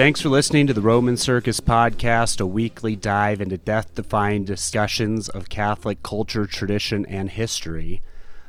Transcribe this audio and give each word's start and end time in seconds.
Thanks 0.00 0.22
for 0.22 0.30
listening 0.30 0.66
to 0.66 0.72
the 0.72 0.80
Roman 0.80 1.18
Circus 1.18 1.60
Podcast, 1.60 2.40
a 2.40 2.46
weekly 2.46 2.96
dive 2.96 3.42
into 3.42 3.58
death 3.58 3.94
defying 3.94 4.46
discussions 4.46 5.28
of 5.28 5.50
Catholic 5.50 6.02
culture, 6.02 6.46
tradition, 6.46 7.04
and 7.04 7.28
history. 7.28 8.00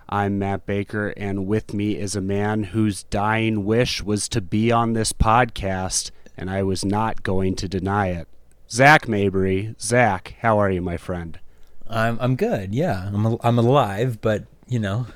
I'm 0.07 0.39
Matt 0.39 0.65
Baker, 0.65 1.09
and 1.18 1.45
with 1.45 1.73
me 1.73 1.97
is 1.97 2.15
a 2.15 2.21
man 2.21 2.64
whose 2.64 3.04
dying 3.04 3.65
wish 3.65 4.01
was 4.01 4.29
to 4.29 4.39
be 4.39 4.71
on 4.71 4.93
this 4.93 5.11
podcast, 5.11 6.11
and 6.37 6.50
I 6.50 6.64
was 6.64 6.86
not 6.86 7.21
going 7.21 7.55
to 7.57 7.68
deny 7.68 8.11
it. 8.11 8.29
Zach 8.70 9.09
Mabry. 9.09 9.75
Zach, 9.77 10.36
how 10.39 10.57
are 10.57 10.71
you, 10.71 10.81
my 10.81 10.95
friend? 10.95 11.38
I'm 11.86 12.18
I'm 12.21 12.38
good. 12.38 12.73
Yeah, 12.73 13.10
I'm 13.13 13.38
I'm 13.41 13.60
alive, 13.60 14.21
but 14.21 14.46
you 14.69 14.79
know, 14.79 15.07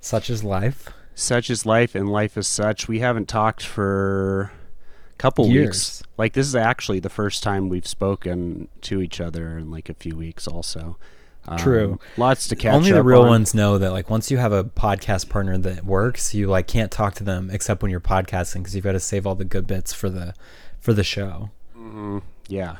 such 0.00 0.30
is 0.30 0.44
life. 0.44 0.90
Such 1.16 1.50
is 1.50 1.66
life, 1.66 1.96
and 1.96 2.08
life 2.08 2.36
is 2.36 2.46
such. 2.46 2.86
We 2.86 3.00
haven't 3.00 3.28
talked 3.28 3.64
for 3.66 4.52
couple 5.22 5.46
Years. 5.46 5.66
weeks. 5.66 6.02
Like, 6.18 6.32
this 6.32 6.46
is 6.46 6.56
actually 6.56 7.00
the 7.00 7.08
first 7.08 7.42
time 7.42 7.68
we've 7.68 7.86
spoken 7.86 8.68
to 8.82 9.00
each 9.00 9.20
other 9.20 9.56
in 9.56 9.70
like 9.70 9.88
a 9.88 9.94
few 9.94 10.16
weeks, 10.16 10.48
also. 10.48 10.96
Um, 11.46 11.58
True. 11.58 11.98
Lots 12.16 12.48
to 12.48 12.56
catch 12.56 12.70
up. 12.70 12.74
Only 12.74 12.92
the 12.92 13.02
real 13.02 13.22
on. 13.22 13.28
ones 13.28 13.54
know 13.54 13.78
that 13.78 13.90
like 13.92 14.10
once 14.10 14.30
you 14.30 14.38
have 14.38 14.52
a 14.52 14.62
podcast 14.64 15.28
partner 15.28 15.58
that 15.58 15.84
works, 15.84 16.34
you 16.34 16.46
like 16.46 16.66
can't 16.68 16.90
talk 16.92 17.14
to 17.14 17.24
them 17.24 17.50
except 17.50 17.82
when 17.82 17.90
you're 17.90 18.00
podcasting 18.00 18.58
because 18.58 18.74
you've 18.74 18.84
got 18.84 18.92
to 18.92 19.00
save 19.00 19.26
all 19.26 19.34
the 19.34 19.44
good 19.44 19.66
bits 19.66 19.92
for 19.92 20.08
the 20.08 20.34
for 20.78 20.92
the 20.92 21.02
show. 21.02 21.50
Yeah. 22.48 22.76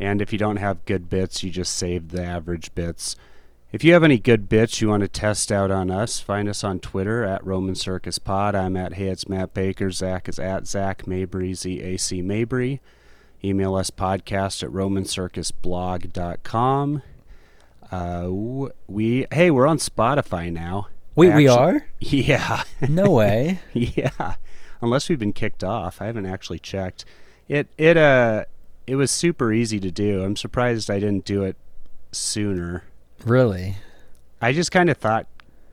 And 0.00 0.22
if 0.22 0.32
you 0.32 0.38
don't 0.38 0.56
have 0.56 0.84
good 0.86 1.10
bits, 1.10 1.42
you 1.42 1.50
just 1.50 1.76
save 1.76 2.08
the 2.10 2.24
average 2.24 2.74
bits. 2.74 3.16
If 3.70 3.84
you 3.84 3.92
have 3.92 4.02
any 4.02 4.18
good 4.18 4.48
bits 4.48 4.80
you 4.80 4.88
want 4.88 5.02
to 5.02 5.08
test 5.08 5.52
out 5.52 5.70
on 5.70 5.90
us, 5.90 6.20
find 6.20 6.48
us 6.48 6.64
on 6.64 6.80
Twitter 6.80 7.22
at 7.22 7.44
Roman 7.44 7.74
Circus 7.74 8.18
Pod. 8.18 8.54
I'm 8.54 8.76
at 8.78 8.94
Hey 8.94 9.08
It's 9.08 9.28
Matt 9.28 9.52
Baker. 9.52 9.90
Zach 9.90 10.26
is 10.28 10.38
at 10.38 10.66
Zach 10.66 11.06
Mabry, 11.06 11.52
Z 11.52 11.82
A 11.82 11.98
C 11.98 12.22
Mabry. 12.22 12.80
Email 13.44 13.74
us 13.74 13.90
podcast 13.90 14.62
at 14.62 14.70
romancircusblog.com. 14.70 17.02
Uh, 17.90 18.28
we 18.86 19.26
hey, 19.32 19.50
we're 19.50 19.66
on 19.66 19.78
Spotify 19.78 20.50
now. 20.52 20.88
Wait, 21.14 21.34
we 21.34 21.46
Actu- 21.48 21.60
are? 21.60 21.86
Yeah. 22.00 22.62
No 22.88 23.10
way. 23.10 23.58
Yeah, 23.74 24.36
unless 24.80 25.08
we've 25.10 25.18
been 25.18 25.32
kicked 25.34 25.62
off. 25.62 26.00
I 26.00 26.06
haven't 26.06 26.24
actually 26.26 26.58
checked. 26.58 27.04
It 27.48 27.68
it 27.76 27.98
uh 27.98 28.46
it 28.86 28.96
was 28.96 29.10
super 29.10 29.52
easy 29.52 29.78
to 29.80 29.90
do. 29.90 30.24
I'm 30.24 30.36
surprised 30.36 30.90
I 30.90 31.00
didn't 31.00 31.26
do 31.26 31.42
it 31.44 31.56
sooner. 32.12 32.84
Really? 33.28 33.76
I 34.40 34.52
just 34.52 34.70
kind 34.70 34.90
of 34.90 34.96
thought 34.96 35.26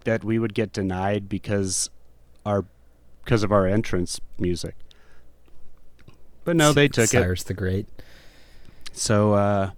that 0.04 0.24
we 0.24 0.40
would 0.40 0.54
get 0.54 0.72
denied 0.72 1.30
because 1.30 1.90
our 2.46 2.66
because 3.24 3.44
of 3.44 3.52
our 3.52 3.66
entrance 3.66 4.20
music. 4.38 4.76
But 6.44 6.56
no, 6.56 6.74
they 6.74 6.88
took 6.88 7.06
it. 7.06 7.10
Cyrus 7.10 7.44
the 7.44 7.54
Great. 7.54 7.88
So 8.92 9.34
uh 9.34 9.72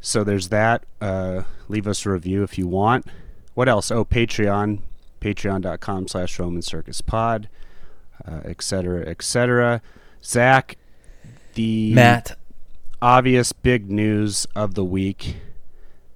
so 0.00 0.22
there's 0.24 0.48
that. 0.48 0.84
Uh 1.00 1.42
leave 1.68 1.86
us 1.86 2.04
a 2.04 2.10
review 2.10 2.42
if 2.42 2.58
you 2.58 2.66
want. 2.66 3.06
What 3.54 3.68
else? 3.68 3.90
Oh, 3.90 4.04
Patreon. 4.04 4.80
Patreon.com 5.20 6.08
slash 6.08 6.38
Roman 6.38 6.62
Circus 6.62 7.00
Pod. 7.00 7.48
Uh, 8.26 8.40
et 8.44 8.60
cetera, 8.62 9.06
et 9.06 9.22
cetera. 9.22 9.80
Zach, 10.22 10.76
the 11.54 11.92
Matt, 11.94 12.36
obvious 13.00 13.52
big 13.52 13.90
news 13.90 14.46
of 14.56 14.74
the 14.74 14.84
week 14.84 15.36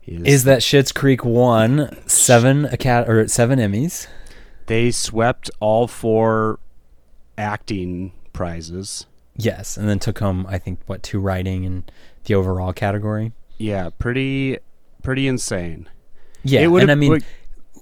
is, 0.06 0.22
is 0.24 0.44
that 0.44 0.60
Schitt's 0.60 0.92
Creek 0.92 1.24
won 1.24 1.96
seven 2.06 2.64
acat 2.66 3.08
or 3.08 3.26
seven 3.28 3.58
Emmys? 3.58 4.06
they 4.66 4.90
swept 4.92 5.50
all 5.60 5.86
four 5.88 6.60
acting 7.36 8.12
prizes. 8.32 9.06
Yes, 9.36 9.76
and 9.76 9.88
then 9.88 9.98
took 9.98 10.18
home 10.18 10.46
I 10.48 10.58
think 10.58 10.80
what 10.86 11.02
two 11.02 11.18
writing 11.20 11.64
and 11.64 11.90
the 12.24 12.34
overall 12.34 12.72
category. 12.72 13.32
Yeah, 13.58 13.90
pretty 13.98 14.58
pretty 15.02 15.26
insane. 15.26 15.88
Yeah, 16.42 16.60
It 16.60 16.66
would've- 16.68 16.82
and 16.84 16.90
I 16.90 16.94
mean, 16.94 17.10
would- 17.10 17.24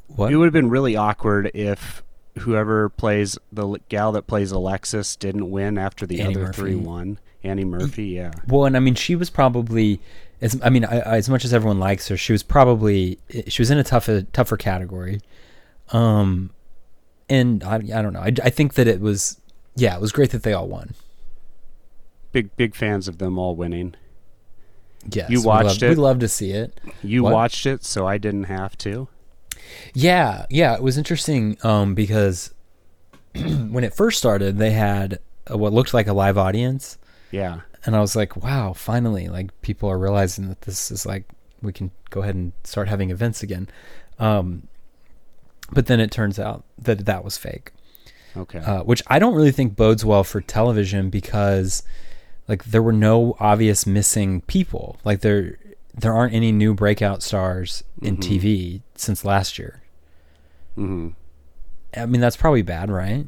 what? 0.09 0.33
It 0.33 0.37
would 0.37 0.47
have 0.47 0.53
been 0.53 0.71
really 0.71 0.97
awkward 0.97 1.51
if 1.55 2.03
whoever 2.41 2.89
plays 2.89 3.37
the 3.53 3.79
gal 3.89 4.13
that 4.13 4.27
plays 4.27 4.51
Alexis 4.53 5.17
didn't 5.17 5.51
win 5.51 5.77
after 5.79 6.07
the 6.07 6.21
Annie 6.21 6.35
other 6.35 6.47
Murphy. 6.47 6.57
three 6.61 6.75
won. 6.77 7.19
Annie 7.45 7.65
Murphy, 7.65 8.07
yeah. 8.07 8.33
Well, 8.49 8.65
and 8.65 8.77
I 8.77 8.81
mean, 8.81 8.95
she 8.95 9.15
was 9.15 9.31
probably 9.31 10.01
as 10.41 10.59
I 10.63 10.71
mean, 10.71 10.85
I, 10.85 10.99
I- 11.01 11.17
as 11.17 11.29
much 11.29 11.45
as 11.45 11.53
everyone 11.55 11.79
likes 11.79 12.09
her, 12.09 12.17
she 12.17 12.33
was 12.33 12.43
probably 12.43 13.19
she 13.49 13.61
was 13.63 13.71
in 13.71 13.79
a 13.79 13.85
tougher 13.85 14.23
tougher 14.33 14.57
category. 14.57 15.21
Um, 15.91 16.51
and 17.29 17.63
I 17.65 17.77
I 17.77 18.03
don't 18.03 18.13
know. 18.13 18.21
I, 18.21 18.33
I 18.43 18.51
think 18.51 18.75
that 18.75 18.87
it 18.87 19.01
was 19.01 19.41
yeah, 19.77 19.95
it 19.95 20.01
was 20.01 20.13
great 20.13 20.31
that 20.31 20.43
they 20.43 20.53
all 20.53 20.69
won. 20.69 20.95
Big 22.33 22.55
big 22.57 22.75
fans 22.75 23.09
of 23.09 23.19
them 23.19 23.39
all 23.39 23.57
winning. 23.57 23.95
Yes, 25.11 25.31
You 25.31 25.41
we 25.41 25.47
watched 25.47 25.81
love, 25.81 25.83
it? 25.85 25.89
We 25.91 25.95
love 25.95 26.19
to 26.19 26.29
see 26.29 26.51
it. 26.51 26.79
You 27.03 27.23
What? 27.23 27.33
watched 27.33 27.65
it, 27.67 27.85
so 27.85 28.07
I 28.07 28.19
didn't 28.19 28.45
have 28.45 28.77
to. 28.79 29.09
Yeah, 29.95 30.45
yeah, 30.51 30.75
it 30.75 30.83
was 30.83 30.99
interesting 30.99 31.57
um, 31.63 31.95
because 31.95 32.53
when 33.35 33.85
it 33.85 33.95
first 33.95 34.19
started, 34.19 34.59
they 34.59 34.73
had 34.73 35.21
what 35.49 35.73
looked 35.73 35.95
like 35.95 36.07
a 36.09 36.13
live 36.13 36.37
audience, 36.37 36.99
Yeah. 37.31 37.61
And 37.87 37.95
I 37.97 38.01
was 38.01 38.15
like, 38.17 38.37
wow, 38.37 38.73
finally, 38.73 39.29
like 39.29 39.59
people 39.63 39.89
are 39.89 39.99
realizing 39.99 40.49
that 40.49 40.63
this 40.63 40.91
is 40.91 41.07
like 41.07 41.25
we 41.63 41.73
can 41.73 41.91
go 42.11 42.23
ahead 42.23 42.35
and 42.35 42.53
start 42.65 42.89
having 42.89 43.11
events 43.11 43.43
again. 43.43 43.69
Um, 44.19 44.69
but 45.71 45.87
then 45.87 46.01
it 46.01 46.11
turns 46.11 46.39
out 46.39 46.65
that 46.79 47.05
that 47.07 47.25
was 47.25 47.37
fake, 47.37 47.73
Okay. 48.37 48.59
uh, 48.61 48.83
which 48.85 49.03
I 49.09 49.19
don't 49.19 49.35
really 49.35 49.51
think 49.53 49.77
bodes 49.77 50.05
well 50.05 50.25
for 50.25 50.41
television 50.41 51.11
because 51.11 51.83
like 52.47 52.65
there 52.65 52.83
were 52.83 52.93
no 52.93 53.37
obvious 53.39 53.87
missing 53.87 54.41
people. 54.43 54.99
Like 55.05 55.21
there 55.21 55.59
there 55.95 56.15
aren't 56.15 56.33
any 56.33 56.53
new 56.53 56.75
breakout 56.75 57.23
stars 57.23 57.83
in 58.01 58.17
Mhm. 58.17 58.23
TV 58.23 58.83
since 58.95 59.25
last 59.25 59.59
year. 59.59 59.83
hmm 60.77 61.09
I 61.97 62.07
mean 62.07 62.21
that's 62.21 62.37
probably 62.37 62.63
bad, 62.63 62.91
right? 62.91 63.27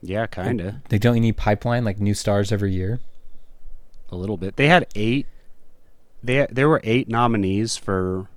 Yeah, 0.00 0.26
kind 0.26 0.60
of. 0.60 0.74
They 0.88 0.98
don't 0.98 1.14
you 1.16 1.20
need 1.20 1.36
pipeline 1.36 1.84
like 1.84 1.98
new 2.00 2.14
stars 2.14 2.50
every 2.52 2.72
year. 2.72 3.00
A 4.14 4.16
little 4.16 4.36
bit. 4.36 4.56
They 4.56 4.68
had 4.68 4.86
eight. 4.94 5.26
They 6.22 6.46
there 6.50 6.68
were 6.68 6.80
eight 6.84 7.08
nominees 7.08 7.76
for 7.76 8.28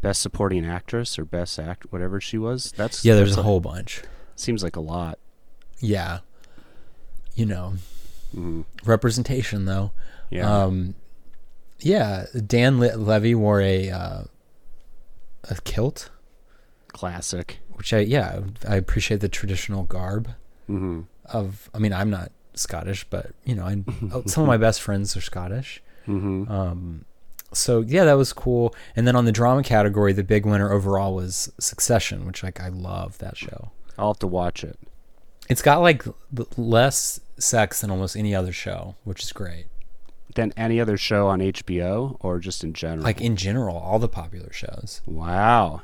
best 0.00 0.20
supporting 0.22 0.64
actress 0.66 1.18
or 1.18 1.24
best 1.24 1.58
act, 1.58 1.86
whatever 1.90 2.20
she 2.20 2.38
was. 2.38 2.72
That's 2.76 3.04
Yeah, 3.04 3.14
there's 3.14 3.30
that's 3.30 3.40
a 3.40 3.42
whole 3.42 3.60
bunch. 3.60 4.02
Seems 4.36 4.62
like 4.62 4.76
a 4.76 4.80
lot. 4.80 5.18
Yeah. 5.80 6.20
You 7.34 7.46
know, 7.46 7.74
hmm 8.34 8.62
representation 8.84 9.64
though. 9.66 9.92
Yeah. 10.30 10.64
Um, 10.64 10.94
yeah, 11.80 12.26
Dan 12.46 12.80
Le- 12.80 12.96
Levy 12.96 13.34
wore 13.36 13.60
a 13.60 13.88
uh, 13.90 14.22
a 15.44 15.54
kilt, 15.62 16.10
Classic. 16.88 17.58
which 17.74 17.92
I 17.92 17.98
yeah 18.00 18.40
I 18.68 18.74
appreciate 18.76 19.20
the 19.20 19.28
traditional 19.28 19.84
garb 19.84 20.30
hmm 20.66 21.02
of. 21.26 21.70
I 21.72 21.78
mean, 21.78 21.92
I'm 21.92 22.10
not 22.10 22.32
Scottish, 22.58 23.04
but 23.10 23.32
you 23.44 23.54
know, 23.54 23.64
I, 23.64 23.82
oh, 24.12 24.22
some 24.26 24.42
of 24.42 24.48
my 24.48 24.56
best 24.56 24.80
friends 24.82 25.16
are 25.16 25.20
Scottish. 25.20 25.82
hmm 26.04 26.44
Um, 26.50 27.04
so 27.52 27.80
yeah, 27.80 28.04
that 28.04 28.14
was 28.14 28.32
cool. 28.32 28.74
And 28.94 29.06
then 29.06 29.16
on 29.16 29.24
the 29.24 29.32
drama 29.32 29.62
category, 29.62 30.12
the 30.12 30.24
big 30.24 30.44
winner 30.44 30.70
overall 30.72 31.14
was 31.14 31.50
Succession, 31.58 32.26
which 32.26 32.42
like 32.42 32.60
I 32.60 32.68
love 32.68 33.18
that 33.18 33.36
show. 33.36 33.70
I'll 33.96 34.12
have 34.12 34.18
to 34.20 34.26
watch 34.26 34.62
it. 34.62 34.78
It's 35.48 35.62
got 35.62 35.80
like 35.80 36.04
less 36.56 37.20
sex 37.38 37.80
than 37.80 37.90
almost 37.90 38.16
any 38.16 38.34
other 38.34 38.52
show, 38.52 38.96
which 39.04 39.22
is 39.22 39.32
great. 39.32 39.66
Than 40.34 40.52
any 40.56 40.78
other 40.78 40.96
show 40.98 41.26
on 41.28 41.40
HBO 41.40 42.16
or 42.20 42.38
just 42.38 42.62
in 42.62 42.74
general. 42.74 43.02
Like 43.04 43.20
in 43.22 43.34
general, 43.34 43.76
all 43.76 43.98
the 43.98 44.08
popular 44.08 44.52
shows. 44.52 45.00
wow. 45.06 45.82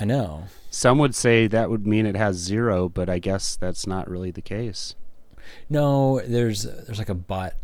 I 0.00 0.04
know. 0.04 0.44
Some 0.70 0.98
would 0.98 1.14
say 1.16 1.48
that 1.48 1.70
would 1.70 1.84
mean 1.86 2.06
it 2.06 2.14
has 2.16 2.36
zero, 2.36 2.88
but 2.88 3.08
I 3.08 3.18
guess 3.18 3.56
that's 3.56 3.84
not 3.84 4.08
really 4.08 4.30
the 4.30 4.40
case. 4.42 4.94
No, 5.70 6.20
there's 6.20 6.62
there's 6.64 6.98
like 6.98 7.08
a 7.08 7.14
but, 7.14 7.56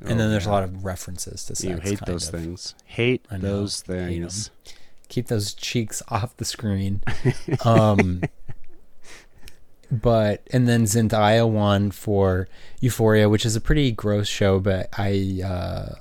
and 0.00 0.12
Oh, 0.12 0.14
then 0.16 0.30
there's 0.30 0.44
yeah. 0.46 0.50
a 0.50 0.52
lot 0.52 0.62
of 0.64 0.84
references 0.84 1.44
to 1.46 1.56
sex. 1.56 1.64
You 1.64 1.76
hate 1.78 1.98
things. 2.00 2.28
of. 2.28 2.34
things. 2.34 2.74
Hate 2.84 3.30
know. 3.30 3.38
those 3.38 3.82
Hate 3.86 4.20
things. 4.20 4.50
Keep 5.08 5.26
those 5.28 5.54
cheeks 5.54 6.02
off 6.08 6.36
the 6.36 6.44
screen. 6.44 7.02
um, 7.64 8.22
but 9.90 10.42
and 10.52 10.68
then 10.68 10.84
Zendaya 10.84 11.48
won 11.48 11.90
for 11.90 12.48
Euphoria, 12.80 13.28
which 13.28 13.44
is 13.44 13.56
a 13.56 13.60
pretty 13.60 13.90
gross 13.90 14.28
show, 14.28 14.60
but 14.60 14.88
I 14.96 15.40
uh, 15.44 15.94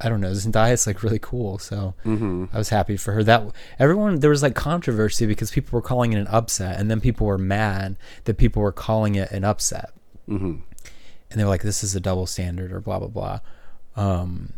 I 0.00 0.08
don't 0.08 0.20
know. 0.22 0.30
Zendaya's 0.32 0.86
like 0.86 1.02
really 1.02 1.18
cool, 1.18 1.58
so 1.58 1.94
hmm 2.04 2.46
I 2.52 2.58
was 2.58 2.70
happy 2.70 2.96
for 2.96 3.12
her. 3.12 3.22
That 3.22 3.44
everyone 3.78 4.20
there 4.20 4.30
was 4.30 4.42
like 4.42 4.54
controversy 4.54 5.26
because 5.26 5.50
people 5.50 5.76
were 5.76 5.82
calling 5.82 6.14
it 6.14 6.18
an 6.20 6.26
upset, 6.28 6.80
and 6.80 6.90
then 6.90 7.00
people 7.02 7.26
were 7.26 7.38
mad 7.38 7.96
that 8.24 8.38
people 8.38 8.62
were 8.62 8.72
calling 8.72 9.14
it 9.14 9.30
an 9.30 9.44
upset. 9.44 9.90
Hmm 10.26 10.56
and 11.30 11.40
they 11.40 11.44
were 11.44 11.50
like, 11.50 11.62
"This 11.62 11.82
is 11.82 11.96
a 11.96 12.00
double 12.00 12.26
standard," 12.26 12.70
or 12.72 12.80
blah 12.80 12.98
blah 12.98 13.08
blah. 13.08 13.40
Um, 13.96 14.52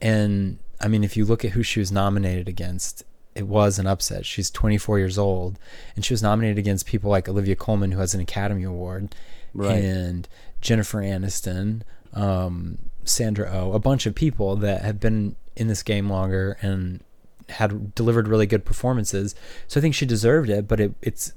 and 0.00 0.58
I 0.80 0.88
mean, 0.88 1.02
if 1.04 1.16
you 1.16 1.24
look 1.24 1.44
at 1.44 1.50
who 1.52 1.62
she 1.62 1.80
was 1.80 1.90
nominated 1.92 2.48
against, 2.48 3.02
it 3.34 3.46
was 3.48 3.78
an 3.78 3.86
upset. 3.86 4.24
She's 4.24 4.50
24 4.50 4.98
years 4.98 5.18
old, 5.18 5.58
and 5.96 6.04
she 6.04 6.12
was 6.14 6.22
nominated 6.22 6.58
against 6.58 6.86
people 6.86 7.10
like 7.10 7.28
Olivia 7.28 7.56
Colman, 7.56 7.90
who 7.92 7.98
has 8.00 8.14
an 8.14 8.20
Academy 8.20 8.62
Award, 8.62 9.14
Right. 9.52 9.82
and 9.82 10.28
Jennifer 10.60 10.98
Aniston, 10.98 11.82
um, 12.14 12.78
Sandra 13.04 13.50
O, 13.52 13.70
oh, 13.70 13.72
a 13.72 13.78
bunch 13.78 14.06
of 14.06 14.14
people 14.14 14.56
that 14.56 14.82
have 14.82 15.00
been 15.00 15.36
in 15.56 15.66
this 15.66 15.82
game 15.82 16.08
longer 16.08 16.56
and 16.62 17.02
had 17.48 17.94
delivered 17.96 18.28
really 18.28 18.46
good 18.46 18.64
performances. 18.64 19.34
So 19.66 19.80
I 19.80 19.82
think 19.82 19.94
she 19.94 20.06
deserved 20.06 20.48
it, 20.48 20.68
but 20.68 20.78
it, 20.80 20.94
it's 21.02 21.32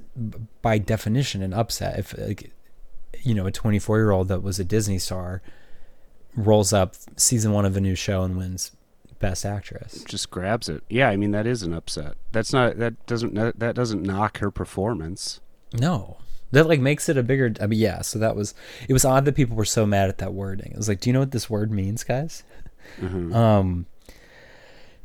by 0.62 0.78
definition 0.78 1.42
an 1.42 1.52
upset. 1.52 1.98
If 1.98 2.16
like, 2.16 2.52
you 3.22 3.34
know, 3.34 3.46
a 3.46 3.52
24 3.52 3.98
year 3.98 4.10
old 4.10 4.28
that 4.28 4.42
was 4.42 4.58
a 4.58 4.64
Disney 4.64 4.98
star 4.98 5.42
rolls 6.36 6.72
up 6.72 6.96
season 7.16 7.52
one 7.52 7.64
of 7.64 7.76
a 7.76 7.80
new 7.80 7.94
show 7.94 8.22
and 8.22 8.36
wins 8.36 8.72
best 9.24 9.46
actress, 9.46 10.04
just 10.04 10.30
grabs 10.30 10.68
it. 10.68 10.82
Yeah, 10.90 11.08
I 11.08 11.16
mean 11.16 11.30
that 11.30 11.46
is 11.46 11.62
an 11.62 11.72
upset. 11.72 12.16
That's 12.32 12.52
not 12.52 12.78
that 12.78 13.06
doesn't 13.06 13.34
that 13.58 13.74
doesn't 13.74 14.02
knock 14.02 14.38
her 14.38 14.50
performance. 14.50 15.40
No, 15.72 16.18
that 16.50 16.68
like 16.68 16.80
makes 16.80 17.08
it 17.08 17.16
a 17.16 17.22
bigger. 17.22 17.54
I 17.60 17.66
mean, 17.66 17.78
yeah. 17.78 18.02
So 18.02 18.18
that 18.18 18.36
was 18.36 18.54
it 18.88 18.92
was 18.92 19.04
odd 19.04 19.24
that 19.24 19.34
people 19.34 19.56
were 19.56 19.64
so 19.64 19.86
mad 19.86 20.08
at 20.08 20.18
that 20.18 20.34
wording. 20.34 20.72
It 20.72 20.76
was 20.76 20.88
like, 20.88 21.00
do 21.00 21.08
you 21.08 21.14
know 21.14 21.20
what 21.20 21.30
this 21.30 21.48
word 21.48 21.70
means, 21.70 22.04
guys? 22.04 22.42
Mm-hmm. 23.00 23.34
Um, 23.34 23.86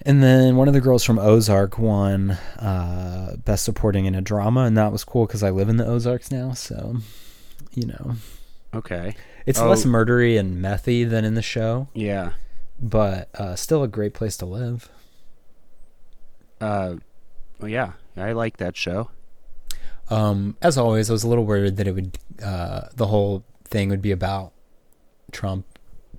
and 0.01 0.23
then 0.23 0.56
one 0.56 0.67
of 0.67 0.73
the 0.73 0.81
girls 0.81 1.03
from 1.03 1.19
Ozark 1.19 1.77
won 1.77 2.31
uh, 2.31 3.35
Best 3.38 3.63
Supporting 3.63 4.06
in 4.06 4.15
a 4.15 4.21
Drama, 4.21 4.61
and 4.61 4.77
that 4.77 4.91
was 4.91 5.03
cool 5.03 5.25
because 5.25 5.44
I 5.44 5.50
live 5.50 5.69
in 5.69 5.77
the 5.77 5.85
Ozarks 5.85 6.31
now, 6.31 6.53
so 6.53 6.97
you 7.74 7.88
know. 7.88 8.16
Okay. 8.74 9.16
It's 9.45 9.60
oh. 9.60 9.69
less 9.69 9.86
murdery 9.86 10.39
and 10.39 10.63
methy 10.63 11.10
than 11.10 11.25
in 11.25 11.33
the 11.33 11.42
show. 11.42 11.88
Yeah. 11.94 12.33
But 12.80 13.30
uh, 13.36 13.56
still 13.56 13.83
a 13.83 13.88
great 13.88 14.13
place 14.13 14.38
to 14.38 14.45
live. 14.45 14.89
Uh, 16.62 16.95
well, 17.60 17.69
yeah, 17.69 17.94
I 18.16 18.33
like 18.33 18.57
that 18.57 18.77
show. 18.77 19.10
Um, 20.10 20.57
as 20.62 20.77
always, 20.77 21.10
I 21.10 21.13
was 21.13 21.24
a 21.24 21.27
little 21.27 21.45
worried 21.45 21.77
that 21.77 21.88
it 21.88 21.94
would, 21.94 22.18
uh, 22.44 22.81
the 22.95 23.07
whole 23.07 23.44
thing 23.66 23.89
would 23.89 24.01
be 24.01 24.12
about 24.12 24.54
Trump, 25.31 25.66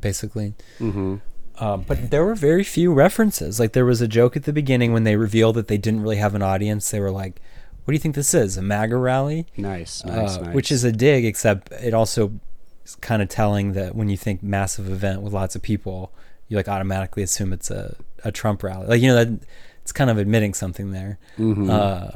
basically. 0.01 0.55
Mm-hmm. 0.79 1.17
Um, 1.59 1.85
but 1.87 2.11
there 2.11 2.25
were 2.25 2.35
very 2.35 2.65
few 2.65 2.93
references. 2.93 3.61
Like 3.61 3.73
there 3.73 3.85
was 3.85 4.01
a 4.01 4.09
joke 4.09 4.37
at 4.37 4.45
the 4.45 4.53
beginning 4.53 4.93
when 4.93 5.05
they 5.05 5.17
revealed 5.17 5.57
that 5.57 5.69
they 5.69 5.77
didn't 5.77 6.03
really 6.03 6.17
have 6.17 6.35
an 6.35 6.43
audience. 6.43 6.91
They 6.91 7.01
were 7.01 7.11
like, 7.11 7.41
"What 7.85 7.93
do 7.93 7.95
you 7.95 7.99
think 7.99 8.15
this 8.15 8.35
is? 8.35 8.57
A 8.57 8.63
MAGA 8.63 8.97
rally?" 8.97 9.47
Nice, 9.57 10.05
nice, 10.05 10.37
uh, 10.37 10.41
nice. 10.43 10.55
Which 10.55 10.73
is 10.73 10.85
a 10.85 10.93
dig, 10.93 11.25
except 11.25 11.73
it 11.73 11.95
also 11.95 12.41
is 12.85 12.97
kind 12.97 13.23
of 13.23 13.29
telling 13.29 13.73
that 13.73 13.95
when 13.95 14.09
you 14.09 14.17
think 14.17 14.43
massive 14.43 14.91
event 14.91 15.23
with 15.23 15.33
lots 15.33 15.55
of 15.55 15.63
people, 15.63 16.13
you 16.49 16.57
like 16.57 16.69
automatically 16.69 17.23
assume 17.23 17.53
it's 17.53 17.71
a, 17.71 17.97
a 18.25 18.33
Trump 18.33 18.63
rally. 18.63 18.87
Like 18.87 19.01
you 19.01 19.09
know 19.09 19.25
that 19.25 19.41
it's 19.83 19.93
kind 19.93 20.11
of 20.11 20.19
admitting 20.19 20.55
something 20.55 20.93
there. 20.93 21.19
Mm-hmm. 21.39 21.71
Uh, 21.71 22.11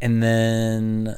and 0.00 0.22
then 0.22 1.16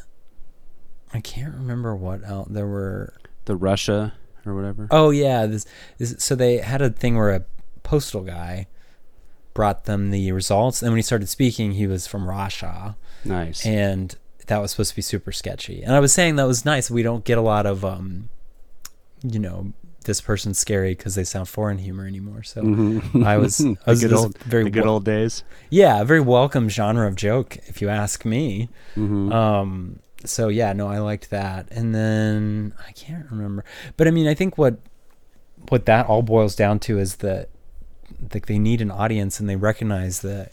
I 1.12 1.20
can't 1.20 1.54
remember 1.54 1.94
what 1.94 2.24
else 2.24 2.48
there 2.50 2.66
were. 2.66 3.14
The 3.44 3.56
Russia 3.56 4.14
or 4.46 4.54
whatever. 4.54 4.86
Oh 4.90 5.10
yeah, 5.10 5.46
this, 5.46 5.66
this 5.98 6.14
so 6.18 6.34
they 6.34 6.58
had 6.58 6.80
a 6.80 6.90
thing 6.90 7.16
where 7.16 7.30
a 7.30 7.44
postal 7.82 8.22
guy 8.22 8.68
brought 9.54 9.84
them 9.84 10.10
the 10.10 10.32
results, 10.32 10.82
and 10.82 10.92
when 10.92 10.98
he 10.98 11.02
started 11.02 11.28
speaking, 11.28 11.72
he 11.72 11.86
was 11.86 12.06
from 12.06 12.28
Russia. 12.28 12.96
Nice. 13.24 13.64
And 13.64 14.14
that 14.46 14.60
was 14.60 14.72
supposed 14.72 14.90
to 14.90 14.96
be 14.96 15.02
super 15.02 15.32
sketchy. 15.32 15.82
And 15.82 15.94
I 15.94 16.00
was 16.00 16.12
saying 16.12 16.36
that 16.36 16.46
was 16.46 16.64
nice. 16.64 16.90
We 16.90 17.02
don't 17.02 17.24
get 17.24 17.38
a 17.38 17.42
lot 17.42 17.66
of, 17.66 17.84
um, 17.84 18.28
you 19.22 19.38
know, 19.38 19.72
this 20.04 20.20
person's 20.20 20.58
scary 20.58 20.94
because 20.94 21.14
they 21.14 21.24
sound 21.24 21.48
foreign 21.48 21.78
humor 21.78 22.06
anymore. 22.06 22.42
So 22.42 22.62
mm-hmm. 22.62 23.24
I 23.24 23.36
was, 23.38 23.60
I 23.86 23.90
was, 23.90 24.00
good 24.00 24.12
old, 24.12 24.36
very 24.38 24.68
good 24.68 24.86
old 24.86 25.04
days. 25.04 25.44
Yeah, 25.70 26.00
a 26.00 26.04
very 26.04 26.20
welcome 26.20 26.68
genre 26.68 27.06
of 27.06 27.14
joke, 27.14 27.58
if 27.66 27.80
you 27.80 27.88
ask 27.88 28.24
me. 28.24 28.68
Mm-hmm. 28.96 29.32
Um, 29.32 30.00
so 30.24 30.48
yeah, 30.48 30.72
no, 30.72 30.88
I 30.88 30.98
liked 30.98 31.30
that. 31.30 31.68
And 31.70 31.94
then 31.94 32.74
I 32.86 32.92
can't 32.92 33.30
remember, 33.30 33.64
but 33.96 34.08
I 34.08 34.10
mean, 34.10 34.26
I 34.26 34.34
think 34.34 34.58
what 34.58 34.76
what 35.68 35.86
that 35.86 36.06
all 36.06 36.22
boils 36.22 36.56
down 36.56 36.80
to 36.80 36.98
is 36.98 37.16
that 37.16 37.48
like 38.34 38.46
they 38.46 38.58
need 38.58 38.80
an 38.80 38.90
audience, 38.90 39.40
and 39.40 39.48
they 39.48 39.56
recognize 39.56 40.20
that 40.20 40.52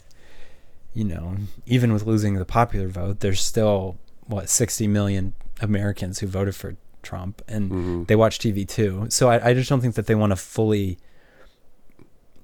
you 0.92 1.04
know, 1.04 1.36
even 1.66 1.92
with 1.92 2.04
losing 2.04 2.34
the 2.34 2.44
popular 2.44 2.88
vote, 2.88 3.20
there's 3.20 3.40
still 3.40 3.98
what 4.26 4.48
60 4.48 4.86
million 4.86 5.34
Americans 5.60 6.18
who 6.18 6.26
voted 6.26 6.54
for 6.54 6.76
Trump, 7.02 7.42
and 7.48 7.70
mm-hmm. 7.70 8.04
they 8.04 8.16
watch 8.16 8.38
TV 8.38 8.66
too. 8.66 9.06
So 9.08 9.28
I, 9.28 9.50
I 9.50 9.54
just 9.54 9.68
don't 9.68 9.80
think 9.80 9.94
that 9.94 10.06
they 10.06 10.14
want 10.14 10.30
to 10.30 10.36
fully 10.36 10.98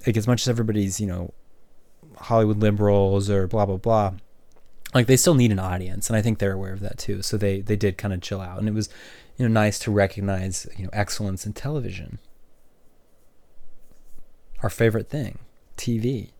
like 0.07 0.17
as 0.17 0.27
much 0.27 0.43
as 0.43 0.49
everybody's 0.49 1.01
you 1.01 1.07
know 1.07 1.33
Hollywood 2.17 2.59
liberals 2.59 3.29
or 3.29 3.47
blah 3.47 3.67
blah 3.67 3.77
blah 3.77 4.13
like 4.95 5.07
they 5.07 5.17
still 5.17 5.35
need 5.35 5.53
an 5.53 5.59
audience 5.59 6.09
and 6.09 6.17
i 6.17 6.23
think 6.23 6.39
they're 6.39 6.53
aware 6.53 6.73
of 6.73 6.81
that 6.81 6.99
too 6.99 7.23
so 7.23 7.37
they 7.37 7.61
they 7.61 7.77
did 7.77 7.99
kind 7.99 8.15
of 8.15 8.21
chill 8.21 8.41
out 8.41 8.59
and 8.59 8.69
it 8.69 8.75
was 8.75 8.89
you 9.37 9.47
know 9.47 9.53
nice 9.53 9.79
to 9.79 9.91
recognize 9.91 10.67
you 10.77 10.85
know 10.85 10.91
excellence 10.93 11.45
in 11.45 11.53
television 11.53 12.19
our 14.63 14.71
favorite 14.71 15.09
thing 15.09 15.39
tv 15.77 16.31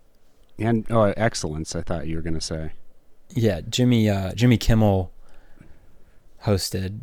and 0.59 0.87
oh 0.91 1.13
excellence 1.17 1.75
i 1.77 1.83
thought 1.83 2.07
you 2.07 2.17
were 2.17 2.23
going 2.23 2.35
to 2.35 2.41
say 2.41 2.73
yeah 3.31 3.61
jimmy 3.69 4.09
uh 4.09 4.33
jimmy 4.33 4.57
kimmel 4.57 5.13
hosted 6.45 7.01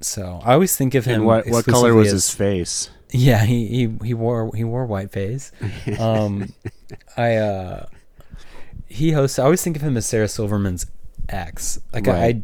so 0.00 0.40
i 0.44 0.52
always 0.52 0.76
think 0.76 0.94
of 0.94 1.04
him 1.04 1.14
and 1.14 1.26
what 1.26 1.46
what 1.46 1.64
color 1.64 1.94
was 1.94 2.08
as, 2.08 2.12
his 2.12 2.30
face 2.30 2.90
yeah 3.10 3.44
he, 3.44 3.66
he 3.66 4.06
he 4.06 4.14
wore 4.14 4.50
he 4.54 4.64
wore 4.64 4.84
white 4.86 5.10
face 5.10 5.52
um 5.98 6.52
i 7.16 7.36
uh 7.36 7.86
he 8.92 9.12
hosts. 9.12 9.38
I 9.38 9.44
always 9.44 9.62
think 9.62 9.76
of 9.76 9.82
him 9.82 9.96
as 9.96 10.06
Sarah 10.06 10.28
Silverman's 10.28 10.86
ex. 11.28 11.80
Like 11.92 12.06
right. 12.06 12.42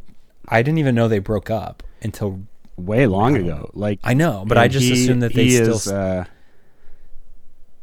I, 0.48 0.58
I 0.58 0.62
didn't 0.62 0.78
even 0.78 0.94
know 0.94 1.08
they 1.08 1.18
broke 1.18 1.50
up 1.50 1.82
until 2.02 2.42
way 2.76 3.06
long 3.06 3.36
ago. 3.36 3.70
Like 3.74 4.00
I 4.02 4.14
know, 4.14 4.44
but 4.46 4.56
I 4.56 4.68
just 4.68 4.86
he, 4.86 4.92
assumed 4.92 5.22
that 5.22 5.34
they 5.34 5.44
he 5.44 5.56
still 5.56 5.74
is, 5.74 5.88
uh, 5.88 6.24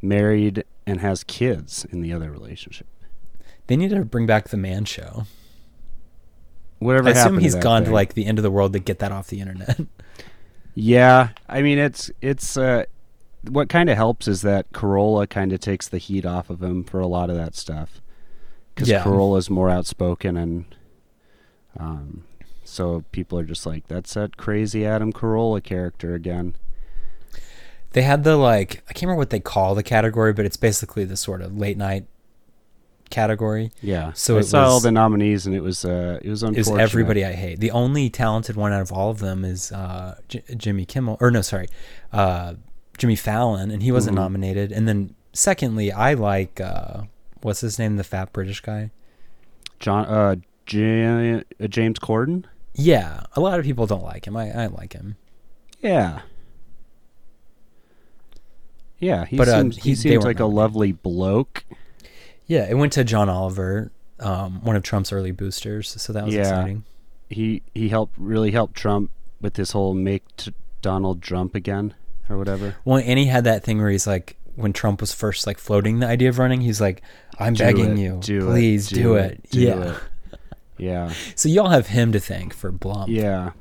married 0.02 0.64
and 0.86 1.02
has 1.02 1.24
kids 1.24 1.86
in 1.86 2.02
the 2.02 2.14
other 2.14 2.32
relationship. 2.32 2.88
They 3.68 3.76
need 3.76 3.90
to 3.90 4.06
bring 4.06 4.26
back 4.26 4.50
the 4.50 4.58
Man 4.58 4.86
Show. 4.86 5.26
Whatever. 6.80 7.10
I 7.10 7.12
assume 7.12 7.40
he's 7.40 7.56
to 7.56 7.62
gone 7.62 7.84
thing. 7.84 7.92
to 7.92 7.94
like 7.94 8.14
the 8.14 8.26
end 8.26 8.38
of 8.38 8.44
the 8.44 8.52
world 8.52 8.74
to 8.74 8.80
get 8.80 9.00
that 9.00 9.12
off 9.12 9.28
the 9.28 9.40
internet. 9.40 9.80
yeah, 10.76 11.30
I 11.50 11.62
mean 11.62 11.80
it's 11.80 12.12
it's 12.22 12.58
uh, 12.58 12.86
what 13.50 13.70
kind 13.70 13.90
of 13.90 13.98
helps 13.98 14.28
is 14.28 14.42
that 14.42 14.72
Carolla 14.72 15.30
kind 15.30 15.54
of 15.54 15.60
takes 15.60 15.88
the 15.88 15.98
heat 15.98 16.26
off 16.26 16.50
of 16.50 16.62
him 16.62 16.84
for 16.84 17.00
a 17.00 17.08
lot 17.08 17.30
of 17.30 17.36
that 17.38 17.56
stuff 17.56 18.02
because 18.74 18.90
yeah. 18.90 19.36
is 19.38 19.50
more 19.50 19.70
outspoken 19.70 20.36
and 20.36 20.66
um, 21.78 22.26
so 22.64 23.04
people 23.12 23.40
are 23.40 23.44
just 23.44 23.66
like 23.66 23.88
that's 23.88 24.14
that 24.16 24.38
crazy 24.38 24.86
Adam 24.86 25.14
Carolla 25.14 25.64
character 25.64 26.14
again. 26.14 26.56
They 27.96 28.02
had 28.02 28.26
the 28.26 28.36
like 28.36 28.84
I 28.90 28.94
can't 28.94 29.04
remember 29.04 29.20
what 29.20 29.30
they 29.30 29.40
call 29.40 29.74
the 29.74 29.82
category, 29.82 30.34
but 30.34 30.44
it's 30.44 30.58
basically 30.58 31.06
the 31.06 31.16
sort 31.16 31.42
of 31.42 31.58
late 31.58 31.78
night 31.78 32.06
category. 33.10 33.72
Yeah. 33.82 34.12
So 34.12 34.36
I 34.36 34.40
it 34.40 34.44
saw 34.44 34.64
was, 34.64 34.70
all 34.70 34.80
the 34.82 34.92
nominees, 34.92 35.46
and 35.46 35.56
it 35.56 35.62
was 35.62 35.86
uh, 35.86 36.20
it 36.22 36.30
was 36.30 36.44
unfortunate. 36.44 36.68
It 36.68 36.74
was 36.74 36.92
everybody 36.92 37.24
I 37.24 37.32
hate. 37.32 37.62
The 37.62 37.72
only 37.72 38.10
talented 38.10 38.58
one 38.58 38.74
out 38.74 38.82
of 38.82 38.92
all 38.92 39.12
of 39.12 39.20
them 39.20 39.46
is 39.46 39.72
uh, 39.72 40.20
J- 40.28 40.44
Jimmy 40.58 40.84
Kimmel, 40.84 41.16
or 41.22 41.32
no, 41.32 41.42
sorry, 41.42 41.70
uh, 42.12 42.56
Jimmy 42.98 43.16
Fallon, 43.16 43.72
and 43.72 43.82
he 43.82 43.94
wasn't 43.94 44.16
mm-hmm. 44.18 44.24
nominated. 44.24 44.74
And 44.74 44.90
then 44.90 45.16
secondly, 45.32 45.90
I 45.94 46.16
like 46.16 46.60
uh, 46.60 47.04
what's 47.44 47.62
his 47.62 47.80
name? 47.80 47.96
The 47.96 48.04
fat 48.04 48.34
British 48.34 48.60
guy. 48.60 48.92
John 49.80 50.06
uh, 50.08 50.36
J- 50.66 51.46
uh, 51.62 51.68
James 51.70 51.98
Corden. 52.00 52.44
Yeah, 52.74 53.22
a 53.38 53.40
lot 53.40 53.58
of 53.58 53.64
people 53.64 53.88
don't 53.88 54.04
like 54.04 54.28
him. 54.28 54.36
I, 54.36 54.52
I 54.52 54.66
like 54.66 54.92
him. 54.92 55.16
Yeah. 55.80 56.24
Yeah, 59.00 59.26
he 59.26 59.38
but, 59.38 59.48
uh, 59.48 59.64
he, 59.66 59.90
he 59.92 59.96
seems 59.96 60.24
like 60.24 60.40
a 60.40 60.46
lovely 60.46 60.92
bloke. 60.92 61.66
Yeah, 62.48 62.68
it 62.70 62.76
went 62.76 62.94
to 62.94 63.04
John 63.04 63.30
Oliver, 63.30 63.92
um, 64.20 64.64
one 64.64 64.76
of 64.76 64.84
Trump's 64.84 65.12
early 65.12 65.32
boosters, 65.32 65.90
so 66.02 66.14
that 66.14 66.26
was 66.26 66.34
yeah. 66.34 66.42
exciting. 66.42 66.86
He 67.30 67.64
he 67.74 67.90
helped 67.90 68.14
really 68.18 68.52
helped 68.52 68.76
Trump 68.76 69.12
with 69.42 69.56
this 69.56 69.72
whole 69.72 69.94
make 69.94 70.24
t- 70.38 70.54
Donald 70.82 71.22
Trump 71.22 71.56
again 71.56 71.94
or 72.30 72.38
whatever. 72.38 72.76
Well, 72.86 73.02
and 73.04 73.20
he 73.20 73.26
had 73.26 73.44
that 73.46 73.64
thing 73.64 73.80
where 73.80 73.90
he's 73.90 74.08
like, 74.08 74.38
when 74.56 74.74
Trump 74.74 75.02
was 75.02 75.14
first 75.14 75.48
like 75.48 75.58
floating 75.58 76.00
the 76.00 76.08
idea 76.08 76.30
of 76.30 76.40
running, 76.40 76.62
he's 76.62 76.80
like, 76.80 77.02
"I'm 77.40 77.54
do 77.54 77.64
begging 77.64 77.98
it, 77.98 78.02
you, 78.02 78.20
do 78.22 78.46
please 78.46 78.92
it, 78.92 78.96
do, 78.96 79.04
do, 79.04 79.16
it, 79.16 79.32
it 79.32 79.50
do 79.52 79.60
yeah, 79.62 79.92
it. 79.92 79.98
yeah." 80.78 81.14
So 81.36 81.50
y'all 81.50 81.70
have 81.70 81.88
him 81.88 82.12
to 82.12 82.20
thank 82.20 82.54
for 82.54 82.72
Blump. 82.72 83.08
Yeah. 83.10 83.52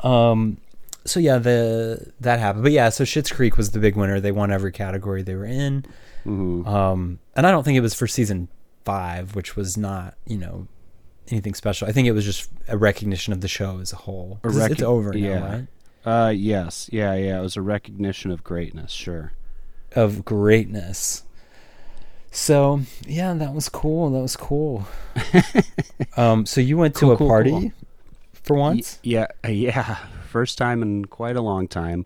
Um. 0.00 0.58
So 1.04 1.20
yeah, 1.20 1.38
the 1.38 2.12
that 2.20 2.38
happened, 2.38 2.64
but 2.64 2.72
yeah, 2.72 2.88
so 2.88 3.04
Schitt's 3.04 3.30
Creek 3.30 3.56
was 3.56 3.72
the 3.72 3.78
big 3.78 3.96
winner. 3.96 4.20
They 4.20 4.32
won 4.32 4.50
every 4.50 4.72
category 4.72 5.22
they 5.22 5.34
were 5.34 5.44
in. 5.44 5.84
Mm-hmm. 6.24 6.66
Um, 6.66 7.18
and 7.36 7.46
I 7.46 7.50
don't 7.50 7.62
think 7.62 7.76
it 7.76 7.82
was 7.82 7.94
for 7.94 8.06
season 8.06 8.48
five, 8.84 9.34
which 9.34 9.56
was 9.56 9.76
not 9.76 10.16
you 10.26 10.38
know 10.38 10.66
anything 11.30 11.54
special. 11.54 11.88
I 11.88 11.92
think 11.92 12.08
it 12.08 12.12
was 12.12 12.24
just 12.24 12.50
a 12.68 12.78
recognition 12.78 13.32
of 13.32 13.42
the 13.42 13.48
show 13.48 13.80
as 13.80 13.92
a 13.92 13.96
whole. 13.96 14.40
A 14.44 14.48
rec- 14.48 14.70
it's 14.70 14.82
over 14.82 15.16
yeah. 15.16 15.38
now, 15.38 15.46
right? 15.46 15.66
Uh, 16.06 16.30
yes, 16.30 16.88
yeah, 16.92 17.14
yeah. 17.14 17.38
It 17.38 17.42
was 17.42 17.56
a 17.56 17.62
recognition 17.62 18.30
of 18.30 18.42
greatness, 18.42 18.92
sure 18.92 19.32
of 19.94 20.24
greatness. 20.24 21.24
So 22.30 22.80
yeah, 23.06 23.32
that 23.34 23.54
was 23.54 23.68
cool. 23.68 24.10
That 24.10 24.20
was 24.20 24.36
cool. 24.36 24.86
um, 26.16 26.46
so 26.46 26.60
you 26.60 26.76
went 26.76 26.94
to 26.96 27.00
cool, 27.00 27.12
a 27.12 27.16
party 27.16 27.50
cool. 27.50 27.72
for 28.32 28.56
once? 28.56 28.98
Y- 29.04 29.10
yeah, 29.10 29.26
uh, 29.44 29.48
yeah. 29.48 29.98
First 30.34 30.58
time 30.58 30.82
in 30.82 31.04
quite 31.04 31.36
a 31.36 31.40
long 31.40 31.68
time. 31.68 32.04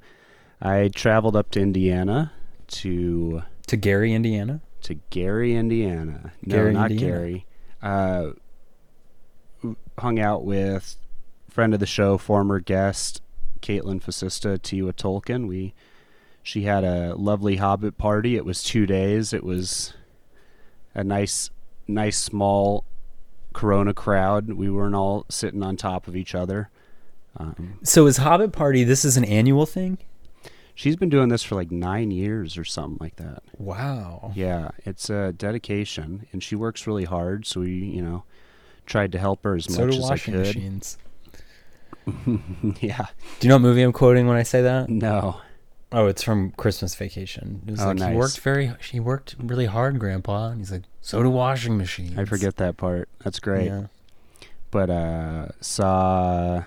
I 0.60 0.88
traveled 0.88 1.34
up 1.34 1.50
to 1.52 1.60
Indiana 1.62 2.30
to 2.66 3.42
To 3.68 3.76
Gary, 3.78 4.12
Indiana. 4.12 4.60
to 4.82 4.96
Gary, 5.08 5.56
Indiana. 5.56 6.32
No, 6.44 6.54
Gary, 6.56 6.72
not 6.74 6.90
Indiana. 6.90 7.10
Gary. 7.16 7.46
Uh, 7.80 8.30
hung 9.98 10.18
out 10.20 10.44
with 10.44 10.96
friend 11.48 11.72
of 11.72 11.80
the 11.80 11.86
show, 11.86 12.18
former 12.18 12.60
guest 12.60 13.22
Caitlin 13.62 14.02
Fasista, 14.02 14.58
Tiwa 14.58 14.92
Tolkien. 14.92 15.48
We 15.48 15.72
she 16.42 16.64
had 16.64 16.84
a 16.84 17.14
lovely 17.14 17.56
Hobbit 17.56 17.96
party. 17.96 18.36
It 18.36 18.44
was 18.44 18.62
two 18.62 18.84
days. 18.84 19.32
It 19.32 19.42
was 19.42 19.94
a 20.94 21.02
nice, 21.02 21.48
nice 21.86 22.18
small 22.18 22.84
Corona 23.54 23.94
crowd. 23.94 24.52
We 24.52 24.68
weren't 24.68 24.94
all 24.94 25.24
sitting 25.30 25.62
on 25.62 25.78
top 25.78 26.06
of 26.08 26.14
each 26.14 26.34
other. 26.34 26.68
Um, 27.36 27.78
So 27.82 28.06
is 28.06 28.16
Hobbit 28.18 28.52
Party? 28.52 28.84
This 28.84 29.04
is 29.04 29.16
an 29.16 29.24
annual 29.24 29.66
thing. 29.66 29.98
she's 30.74 30.96
been 30.96 31.08
doing 31.08 31.28
this 31.28 31.42
for 31.42 31.54
like 31.56 31.70
nine 31.70 32.10
years 32.10 32.56
or 32.58 32.64
something 32.64 32.98
like 33.00 33.16
that. 33.16 33.42
Wow. 33.58 34.32
Yeah, 34.34 34.70
it's 34.84 35.10
a 35.10 35.32
dedication, 35.32 36.26
and 36.32 36.42
she 36.42 36.54
works 36.56 36.86
really 36.86 37.04
hard. 37.04 37.46
So 37.46 37.60
we, 37.60 37.72
you 37.72 38.02
know, 38.02 38.24
tried 38.86 39.12
to 39.12 39.18
help 39.18 39.44
her 39.44 39.56
as 39.56 39.64
So 39.72 39.86
much 39.86 39.96
as 39.96 40.10
I 40.10 40.18
could. 40.18 40.34
machines. 40.34 40.98
yeah, 42.80 43.06
Do 43.38 43.46
you 43.46 43.48
know 43.48 43.56
what 43.56 43.62
movie 43.62 43.82
I'm 43.82 43.92
quoting 43.92 44.26
when 44.26 44.36
I 44.36 44.42
say 44.42 44.62
that? 44.62 44.88
no, 44.88 45.40
Oh, 45.90 46.06
it's 46.06 46.22
from 46.22 46.50
Christmas 46.52 46.94
Vacation. 46.94 47.62
It 47.66 47.70
was 47.72 47.80
Oh, 47.80 47.86
like 47.88 47.96
nice. 47.96 48.10
he 48.10 48.16
worked 48.16 48.38
very. 48.40 48.72
He 48.90 49.00
worked 49.00 49.36
really 49.38 49.64
hard, 49.64 49.98
Grandpa. 49.98 50.48
And 50.48 50.60
he's 50.60 50.70
like, 50.70 50.82
so 51.00 51.22
do 51.22 51.30
washing 51.30 51.78
machines. 51.78 52.18
I 52.18 52.26
forget 52.26 52.56
that 52.56 52.76
part. 52.76 53.08
That's 53.24 53.40
great. 53.40 53.66
Yeah. 53.68 53.86
But 54.70 54.90
uh, 54.90 55.48
saw 55.62 56.64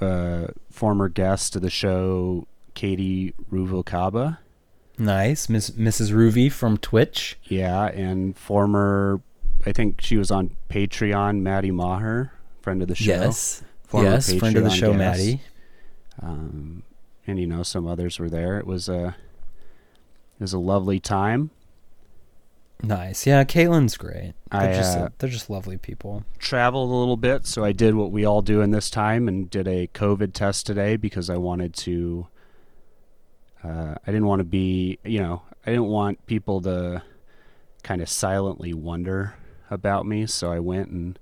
uh, 0.00 0.48
former 0.70 1.08
guest 1.08 1.56
of 1.56 1.62
the 1.62 1.70
show, 1.70 2.46
Katie 2.74 3.34
Ruvalcaba. 3.50 4.38
Nice, 4.98 5.48
Miss 5.48 5.70
Mrs. 5.70 6.12
Ruvi 6.12 6.50
from 6.50 6.76
Twitch. 6.76 7.36
Yeah, 7.44 7.86
and 7.86 8.36
former, 8.36 9.20
I 9.66 9.72
think 9.72 10.00
she 10.00 10.16
was 10.16 10.30
on 10.30 10.56
Patreon, 10.68 11.40
Maddie 11.40 11.72
Maher, 11.72 12.32
friend 12.60 12.80
of 12.82 12.88
the 12.88 12.94
show. 12.94 13.12
Yes. 13.12 13.62
Former 13.86 14.10
yes, 14.10 14.32
friend 14.34 14.56
of 14.56 14.64
the 14.64 14.70
show, 14.70 14.92
guest. 14.92 14.98
Maddie. 14.98 15.40
um, 16.22 16.82
and 17.26 17.38
you 17.38 17.46
know 17.46 17.62
some 17.62 17.86
others 17.86 18.18
were 18.18 18.30
there. 18.30 18.58
It 18.58 18.66
was 18.66 18.88
a 18.88 19.16
it 20.38 20.42
was 20.42 20.52
a 20.52 20.58
lovely 20.58 21.00
time. 21.00 21.50
Nice. 22.82 23.26
Yeah, 23.26 23.44
Caitlin's 23.44 23.96
great. 23.96 24.34
They're 24.50 24.60
I, 24.60 24.72
just 24.74 24.98
uh, 24.98 25.08
they're 25.18 25.30
just 25.30 25.48
lovely 25.48 25.78
people. 25.78 26.24
Traveled 26.38 26.90
a 26.90 26.94
little 26.94 27.16
bit, 27.16 27.46
so 27.46 27.64
I 27.64 27.72
did 27.72 27.94
what 27.94 28.10
we 28.10 28.24
all 28.24 28.42
do 28.42 28.60
in 28.60 28.72
this 28.72 28.90
time 28.90 29.28
and 29.28 29.48
did 29.48 29.66
a 29.66 29.86
COVID 29.88 30.32
test 30.32 30.66
today 30.66 30.96
because 30.96 31.30
I 31.30 31.36
wanted 31.36 31.74
to. 31.74 32.26
Uh, 33.62 33.94
I 34.06 34.06
didn't 34.06 34.26
want 34.26 34.40
to 34.40 34.44
be, 34.44 34.98
you 35.04 35.20
know, 35.20 35.42
I 35.64 35.70
didn't 35.70 35.86
want 35.86 36.26
people 36.26 36.60
to 36.62 37.02
kind 37.82 38.02
of 38.02 38.10
silently 38.10 38.74
wonder 38.74 39.34
about 39.70 40.04
me, 40.04 40.26
so 40.26 40.52
I 40.52 40.58
went 40.58 40.88
and 40.88 41.18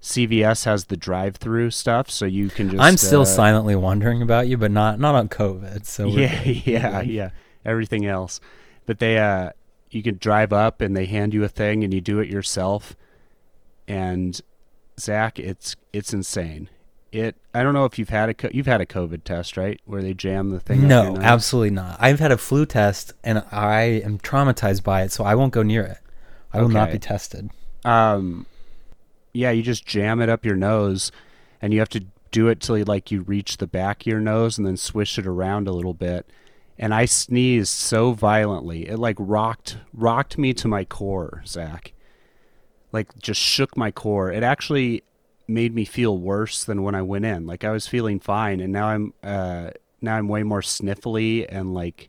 CVS 0.00 0.64
has 0.64 0.86
the 0.86 0.96
drive-through 0.96 1.70
stuff, 1.72 2.10
so 2.10 2.24
you 2.24 2.48
can 2.48 2.70
just. 2.70 2.82
I'm 2.82 2.96
still 2.96 3.22
uh, 3.22 3.26
silently 3.26 3.76
wondering 3.76 4.22
about 4.22 4.48
you, 4.48 4.56
but 4.56 4.70
not 4.70 4.98
not 4.98 5.14
on 5.14 5.28
COVID. 5.28 5.84
So 5.84 6.06
yeah, 6.06 6.42
yeah, 6.44 7.00
yeah. 7.02 7.30
Everything 7.64 8.06
else, 8.06 8.40
but 8.86 8.98
they 8.98 9.18
uh, 9.18 9.50
you 9.90 10.02
can 10.02 10.18
drive 10.18 10.52
up 10.52 10.80
and 10.80 10.96
they 10.96 11.06
hand 11.06 11.34
you 11.34 11.44
a 11.44 11.48
thing 11.48 11.84
and 11.84 11.92
you 11.92 12.00
do 12.00 12.18
it 12.20 12.28
yourself. 12.28 12.96
And 13.88 14.40
Zach, 14.98 15.38
it's 15.38 15.76
it's 15.92 16.12
insane. 16.12 16.68
It 17.12 17.36
I 17.54 17.62
don't 17.62 17.74
know 17.74 17.84
if 17.86 17.98
you've 17.98 18.10
had 18.10 18.30
a 18.30 18.54
you've 18.54 18.66
had 18.66 18.80
a 18.80 18.86
COVID 18.86 19.24
test 19.24 19.56
right 19.56 19.80
where 19.84 20.02
they 20.02 20.14
jam 20.14 20.50
the 20.50 20.60
thing. 20.60 20.86
No, 20.86 21.16
absolutely 21.16 21.70
not. 21.70 21.96
I've 22.00 22.20
had 22.20 22.30
a 22.30 22.38
flu 22.38 22.66
test 22.66 23.12
and 23.24 23.44
I 23.50 23.82
am 23.82 24.18
traumatized 24.18 24.84
by 24.84 25.02
it, 25.02 25.12
so 25.12 25.24
I 25.24 25.34
won't 25.34 25.52
go 25.52 25.62
near 25.62 25.82
it. 25.82 25.98
I 26.52 26.60
will 26.60 26.68
not 26.68 26.90
be 26.90 26.98
tested. 26.98 27.50
Um, 27.84 28.46
yeah, 29.32 29.50
you 29.50 29.62
just 29.62 29.86
jam 29.86 30.20
it 30.20 30.28
up 30.28 30.44
your 30.44 30.56
nose, 30.56 31.12
and 31.62 31.72
you 31.72 31.78
have 31.78 31.88
to 31.90 32.04
do 32.30 32.48
it 32.48 32.60
till 32.60 32.78
you, 32.78 32.84
like 32.84 33.10
you 33.10 33.22
reach 33.22 33.58
the 33.58 33.66
back 33.66 34.02
of 34.02 34.06
your 34.06 34.20
nose 34.20 34.58
and 34.58 34.66
then 34.66 34.76
swish 34.76 35.18
it 35.18 35.26
around 35.26 35.68
a 35.68 35.72
little 35.72 35.94
bit. 35.94 36.26
And 36.82 36.94
I 36.94 37.04
sneezed 37.04 37.68
so 37.68 38.12
violently 38.12 38.88
it 38.88 38.98
like 38.98 39.16
rocked 39.18 39.76
rocked 39.92 40.38
me 40.38 40.54
to 40.54 40.66
my 40.66 40.84
core, 40.84 41.42
Zach. 41.46 41.92
Like 42.90 43.16
just 43.18 43.40
shook 43.40 43.76
my 43.76 43.90
core. 43.90 44.32
It 44.32 44.42
actually 44.42 45.04
made 45.46 45.74
me 45.74 45.84
feel 45.84 46.16
worse 46.16 46.64
than 46.64 46.82
when 46.82 46.94
I 46.94 47.02
went 47.02 47.26
in. 47.26 47.46
Like 47.46 47.64
I 47.64 47.70
was 47.70 47.86
feeling 47.86 48.18
fine, 48.18 48.60
and 48.60 48.72
now 48.72 48.86
I'm 48.86 49.12
uh 49.22 49.70
now 50.00 50.16
I'm 50.16 50.26
way 50.26 50.42
more 50.42 50.62
sniffly 50.62 51.46
and 51.46 51.74
like 51.74 52.08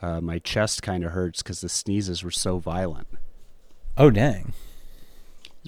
uh, 0.00 0.20
my 0.20 0.38
chest 0.38 0.82
kind 0.82 1.04
of 1.04 1.12
hurts 1.12 1.42
because 1.42 1.60
the 1.60 1.68
sneezes 1.68 2.24
were 2.24 2.30
so 2.32 2.58
violent 2.58 3.06
Oh 3.96 4.10
dang. 4.10 4.54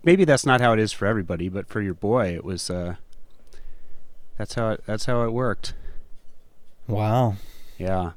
maybe 0.02 0.24
that's 0.24 0.46
not 0.46 0.60
how 0.60 0.72
it 0.72 0.78
is 0.78 0.92
for 0.92 1.06
everybody, 1.06 1.48
but 1.48 1.68
for 1.68 1.80
your 1.82 1.94
boy, 1.94 2.34
it 2.34 2.44
was. 2.44 2.70
Uh, 2.70 2.96
that's 4.38 4.54
how 4.54 4.70
it. 4.70 4.82
That's 4.86 5.04
how 5.04 5.22
it 5.24 5.30
worked. 5.30 5.74
Wow. 6.86 7.36
Yeah. 7.78 8.12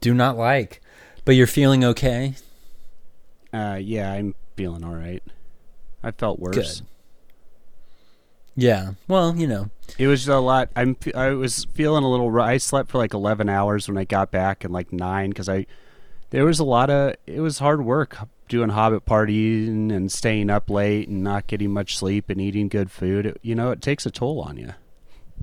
Do 0.00 0.14
not 0.14 0.36
like. 0.36 0.80
But 1.24 1.36
you're 1.36 1.46
feeling 1.46 1.84
okay? 1.84 2.34
Uh, 3.52 3.78
yeah, 3.80 4.12
I'm 4.12 4.34
feeling 4.56 4.84
all 4.84 4.94
right. 4.94 5.22
I 6.02 6.10
felt 6.10 6.40
worse. 6.40 6.80
Good. 6.80 6.86
Yeah. 8.56 8.92
Well, 9.08 9.36
you 9.36 9.46
know. 9.46 9.70
It 9.98 10.08
was 10.08 10.26
a 10.28 10.38
lot. 10.38 10.70
I'm. 10.74 10.96
I 11.14 11.30
was 11.30 11.66
feeling 11.72 12.04
a 12.04 12.10
little. 12.10 12.40
I 12.40 12.56
slept 12.56 12.90
for 12.90 12.98
like 12.98 13.14
11 13.14 13.48
hours 13.48 13.88
when 13.88 13.96
I 13.96 14.04
got 14.04 14.30
back, 14.30 14.64
and 14.64 14.72
like 14.72 14.92
nine 14.92 15.30
because 15.30 15.48
I. 15.48 15.66
There 16.30 16.44
was 16.44 16.58
a 16.58 16.64
lot 16.64 16.90
of. 16.90 17.14
It 17.26 17.40
was 17.40 17.58
hard 17.58 17.84
work 17.84 18.18
doing 18.48 18.70
Hobbit 18.70 19.06
partying 19.06 19.90
and 19.92 20.10
staying 20.10 20.50
up 20.50 20.68
late 20.68 21.08
and 21.08 21.22
not 21.22 21.46
getting 21.46 21.72
much 21.72 21.96
sleep 21.96 22.28
and 22.28 22.40
eating 22.40 22.68
good 22.68 22.90
food. 22.90 23.26
It, 23.26 23.38
you 23.42 23.54
know, 23.54 23.70
it 23.70 23.80
takes 23.80 24.04
a 24.06 24.10
toll 24.10 24.40
on 24.40 24.56
you. 24.56 24.74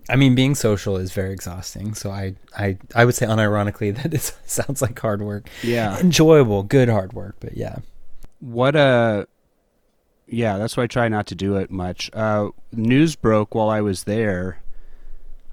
I 0.10 0.16
mean, 0.16 0.36
being 0.36 0.56
social 0.56 0.98
is 0.98 1.12
very 1.12 1.32
exhausting. 1.32 1.94
So 1.94 2.10
I, 2.10 2.36
I, 2.58 2.78
I 2.96 3.06
would 3.06 3.16
say 3.16 3.25
unironically 3.25 3.96
that 4.01 4.13
it 4.13 4.34
sounds 4.46 4.82
like 4.82 5.00
hard 5.00 5.22
work. 5.22 5.48
Yeah. 5.63 5.98
Enjoyable, 6.00 6.63
good 6.63 6.89
hard 6.89 7.13
work, 7.13 7.36
but 7.39 7.56
yeah. 7.56 7.78
What 8.39 8.75
uh 8.75 9.25
yeah, 10.28 10.58
that's 10.58 10.78
why 10.78 10.84
I 10.84 10.88
try 10.88 11.08
not 11.08 11.28
to 11.28 11.36
do 11.36 11.56
it 11.58 11.70
much. 11.72 12.10
Uh 12.13 12.50
news 12.72 13.16
broke 13.16 13.54
while 13.54 13.70
I 13.70 13.82
was 13.82 14.06
there. 14.06 14.62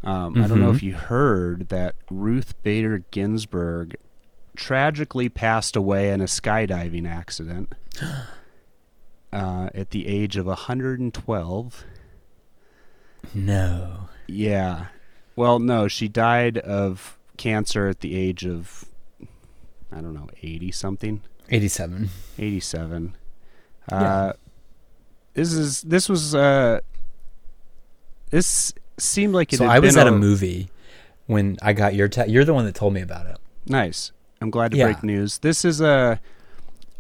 Um, 0.05 0.41
I 0.41 0.47
don't 0.47 0.61
know 0.61 0.71
if 0.71 0.85
you 0.85 0.95
heard 0.95 1.69
that 1.71 1.97
Ruth 2.11 2.55
Bader 2.63 3.03
Ginsburg 3.11 3.97
tragically 4.55 5.29
passed 5.29 5.75
away 5.75 6.11
in 6.11 6.21
a 6.21 6.27
skydiving 6.27 7.09
accident 7.09 7.73
uh, 9.33 9.71
at 9.75 9.91
the 9.91 10.07
age 10.07 10.37
of 10.37 10.47
112. 10.47 11.85
No. 13.35 14.09
Yeah. 14.26 14.87
Well, 15.35 15.59
no, 15.59 15.88
she 15.88 16.09
died 16.09 16.59
of 16.59 17.18
cancer 17.37 17.88
at 17.88 18.00
the 18.00 18.16
age 18.16 18.47
of 18.47 18.85
I 19.92 20.00
don't 20.00 20.14
know, 20.14 20.28
80 20.42 20.73
something. 20.73 21.23
87. 21.50 22.09
87 22.38 23.14
Yeah. 23.90 23.97
uh 23.99 24.33
this 25.35 25.52
is 25.52 25.83
this 25.83 26.09
was 26.09 26.35
uh 26.35 26.80
this 28.30 28.73
seemed 28.99 29.35
like 29.35 29.52
it 29.52 29.59
So 29.59 29.66
I 29.66 29.78
was 29.78 29.97
at 29.97 30.06
a 30.09 30.12
movie 30.12 30.71
when 31.26 31.56
I 31.62 31.73
got 31.73 31.95
your 31.95 32.09
te- 32.09 32.26
you're 32.30 32.45
the 32.45 32.54
one 32.54 32.64
that 32.64 32.75
told 32.75 32.95
me 32.95 33.00
about 33.00 33.26
it. 33.26 33.37
nice 33.66 34.12
i'm 34.40 34.50
glad 34.50 34.71
to 34.73 34.76
Yeah. 34.76 34.85
break 34.87 35.02
news 35.02 35.38
this 35.38 35.64
is 35.64 35.80
a 35.80 36.21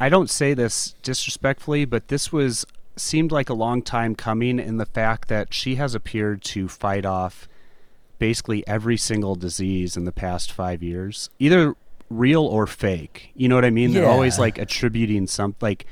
i 0.00 0.08
don't 0.08 0.30
say 0.30 0.54
this 0.54 0.94
disrespectfully 1.02 1.84
but 1.84 2.08
this 2.08 2.32
was 2.32 2.64
seemed 2.96 3.30
like 3.30 3.48
a 3.50 3.54
long 3.54 3.82
time 3.82 4.14
coming 4.14 4.58
in 4.58 4.78
the 4.78 4.86
fact 4.86 5.28
that 5.28 5.52
she 5.52 5.74
has 5.76 5.94
appeared 5.94 6.42
to 6.42 6.68
fight 6.68 7.04
off 7.04 7.48
basically 8.18 8.66
every 8.66 8.96
single 8.96 9.34
disease 9.34 9.96
in 9.96 10.04
the 10.04 10.12
past 10.12 10.50
five 10.50 10.82
years 10.82 11.28
either 11.38 11.74
real 12.08 12.44
or 12.44 12.66
fake. 12.66 13.30
You 13.34 13.48
know 13.48 13.54
what 13.56 13.64
i 13.64 13.70
mean? 13.70 13.92
They're 13.92 14.06
always 14.08 14.38
like 14.38 14.58
attributing 14.58 15.26
some 15.26 15.54
like 15.60 15.86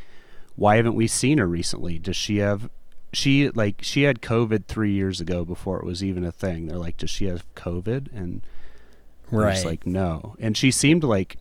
why 0.57 0.77
haven't 0.77 0.95
we 0.95 1.07
seen 1.07 1.39
her 1.39 1.47
recently? 1.47 1.99
Does 1.99 2.17
she 2.17 2.39
have 2.39 2.71
she 3.13 3.51
like 3.51 3.77
she 3.83 4.03
had 4.05 4.23
covid 4.23 4.67
three 4.67 4.93
years 4.93 5.21
ago 5.21 5.45
before 5.45 5.79
it 5.79 5.85
was 5.85 6.03
even 6.03 6.25
a 6.25 6.33
thing. 6.33 6.67
They're 6.67 6.79
like 6.79 6.97
does 6.97 7.11
she 7.11 7.27
have 7.27 7.45
covid? 7.55 8.09
And 8.15 8.43
Right. 9.31 9.65
like 9.65 9.87
no. 9.87 10.37
And 10.39 10.57
she 10.57 10.71
seemed 10.71 11.05
like 11.05 11.37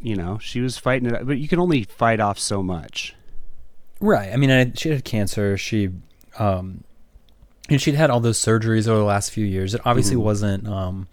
you 0.00 0.14
know 0.16 0.38
she 0.38 0.60
was 0.60 0.78
fighting 0.78 1.12
it 1.12 1.26
but 1.26 1.38
you 1.38 1.48
can 1.48 1.58
only 1.58 1.82
fight 1.82 2.20
off 2.20 2.38
so 2.38 2.62
much 2.62 3.14
Right. 4.02 4.30
I 4.32 4.36
mean, 4.36 4.50
I, 4.50 4.72
she 4.74 4.90
had 4.90 5.04
cancer. 5.04 5.56
She, 5.56 5.88
um, 6.38 6.82
and 7.70 7.80
she'd 7.80 7.94
had 7.94 8.10
all 8.10 8.20
those 8.20 8.38
surgeries 8.38 8.86
over 8.88 8.98
the 8.98 9.04
last 9.04 9.30
few 9.30 9.46
years. 9.46 9.74
It 9.74 9.80
obviously 9.84 10.16
Mhm. 10.16 10.22
wasn't 10.22 10.68
um, 10.68 11.06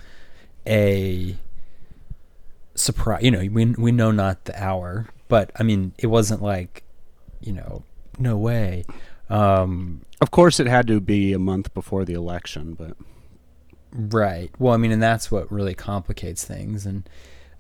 a 0.68 1.38
surprise. 2.76 3.24
You 3.24 3.32
know, 3.32 3.40
we 3.40 3.66
we 3.66 3.92
know 3.92 4.12
not 4.12 4.46
the 4.46 4.62
hour, 4.62 5.08
but 5.28 5.52
I 5.58 5.64
mean, 5.64 5.94
it 6.00 6.08
wasn't 6.08 6.42
like, 6.42 6.84
you 7.40 7.54
know, 7.54 7.84
no 8.18 8.38
way. 8.38 8.84
Um, 9.30 10.02
Of 10.22 10.32
course, 10.32 10.60
it 10.60 10.68
had 10.68 10.88
to 10.88 11.00
be 11.00 11.32
a 11.34 11.40
month 11.40 11.74
before 11.74 12.04
the 12.06 12.14
election, 12.14 12.74
but 12.74 12.98
Right. 13.92 14.52
Well, 14.60 14.74
I 14.74 14.78
mean, 14.78 14.92
and 14.92 15.02
that's 15.02 15.32
what 15.32 15.52
really 15.52 15.74
complicates 15.74 16.44
things. 16.44 16.86
And 16.86 17.08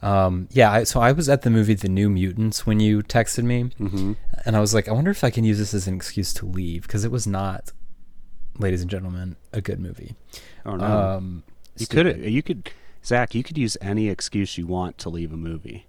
um, 0.01 0.47
yeah, 0.51 0.71
I, 0.71 0.83
so 0.83 0.99
I 1.01 1.11
was 1.11 1.27
at 1.29 1.41
the 1.41 1.49
movie 1.49 1.73
The 1.73 1.89
New 1.89 2.09
Mutants 2.09 2.65
when 2.65 2.79
you 2.79 3.01
texted 3.03 3.43
me, 3.43 3.71
Mhm. 3.79 4.15
and 4.45 4.55
I 4.55 4.59
was 4.59 4.73
like, 4.73 4.87
I 4.87 4.91
wonder 4.93 5.11
if 5.11 5.23
I 5.23 5.29
can 5.29 5.43
use 5.43 5.57
this 5.57 5.73
as 5.73 5.87
an 5.87 5.95
excuse 5.95 6.33
to 6.35 6.45
leave 6.45 6.83
because 6.83 7.03
it 7.03 7.11
was 7.11 7.27
not, 7.27 7.71
ladies 8.57 8.81
and 8.81 8.89
gentlemen, 8.89 9.35
a 9.53 9.61
good 9.61 9.79
movie. 9.79 10.15
oh 10.65 10.75
no, 10.75 10.85
Um, 10.85 11.43
you 11.77 11.85
stupid. 11.85 12.21
could 12.23 12.31
you 12.31 12.41
could 12.43 12.71
Zach, 13.05 13.33
you 13.33 13.43
could 13.43 13.57
use 13.57 13.77
any 13.81 14.09
excuse 14.09 14.57
you 14.57 14.67
want 14.67 14.97
to 14.99 15.09
leave 15.09 15.31
a 15.31 15.37
movie. 15.37 15.85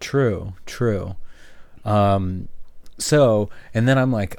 True, 0.00 0.54
true. 0.66 1.16
Um, 1.84 2.48
so, 2.98 3.50
and 3.74 3.86
then 3.86 3.98
I'm 3.98 4.10
like, 4.12 4.36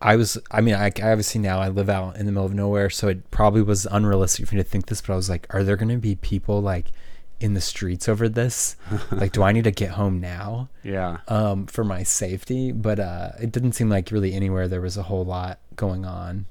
I 0.00 0.16
was, 0.16 0.38
I 0.50 0.60
mean, 0.60 0.74
I, 0.74 0.86
I 0.86 1.10
obviously 1.12 1.40
now 1.40 1.58
I 1.60 1.68
live 1.68 1.88
out 1.90 2.16
in 2.16 2.26
the 2.26 2.32
middle 2.32 2.46
of 2.46 2.54
nowhere, 2.54 2.88
so 2.90 3.08
it 3.08 3.30
probably 3.30 3.62
was 3.62 3.86
unrealistic 3.90 4.46
for 4.46 4.54
me 4.54 4.62
to 4.62 4.68
think 4.68 4.86
this, 4.86 5.00
but 5.02 5.12
I 5.12 5.16
was 5.16 5.28
like, 5.30 5.46
are 5.50 5.62
there 5.62 5.76
going 5.76 5.88
to 5.90 5.98
be 5.98 6.14
people 6.16 6.60
like 6.62 6.90
in 7.44 7.54
the 7.54 7.60
streets 7.60 8.08
over 8.08 8.28
this? 8.28 8.76
like, 9.12 9.32
do 9.32 9.42
I 9.42 9.52
need 9.52 9.64
to 9.64 9.70
get 9.70 9.90
home 9.90 10.20
now? 10.20 10.68
Yeah, 10.82 11.18
Um, 11.28 11.66
for 11.66 11.82
my 11.84 12.02
safety, 12.02 12.70
but 12.72 12.98
uh, 13.00 13.30
it 13.40 13.50
didn't 13.52 13.72
seem 13.72 13.88
like 13.88 14.10
really 14.10 14.34
anywhere 14.34 14.68
there 14.68 14.80
was 14.82 14.96
a 14.98 15.04
whole 15.04 15.24
lot 15.24 15.58
going 15.76 16.04
on. 16.04 16.44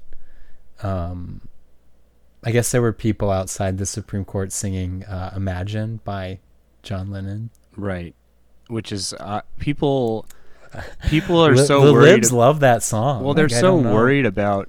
Um, 0.82 1.42
I 2.42 2.50
guess 2.50 2.70
there 2.72 2.82
were 2.82 2.92
people 2.92 3.30
outside 3.30 3.78
the 3.78 3.86
Supreme 3.86 4.24
Court 4.24 4.50
singing 4.52 5.04
uh, 5.04 5.32
"Imagine" 5.36 6.00
by 6.04 6.40
John 6.82 7.10
Lennon. 7.10 7.50
right. 7.76 8.14
Which 8.68 8.90
is 8.92 9.12
uh, 9.20 9.42
people 9.58 10.26
people 11.08 11.38
are 11.44 11.56
so 11.70 11.84
the 11.86 11.92
worried. 11.92 12.12
libs 12.12 12.32
love 12.32 12.60
that 12.60 12.82
song. 12.82 13.22
well, 13.22 13.34
they're 13.34 13.48
Like, 13.48 13.60
so 13.60 13.76
worried 13.76 14.26
about 14.26 14.68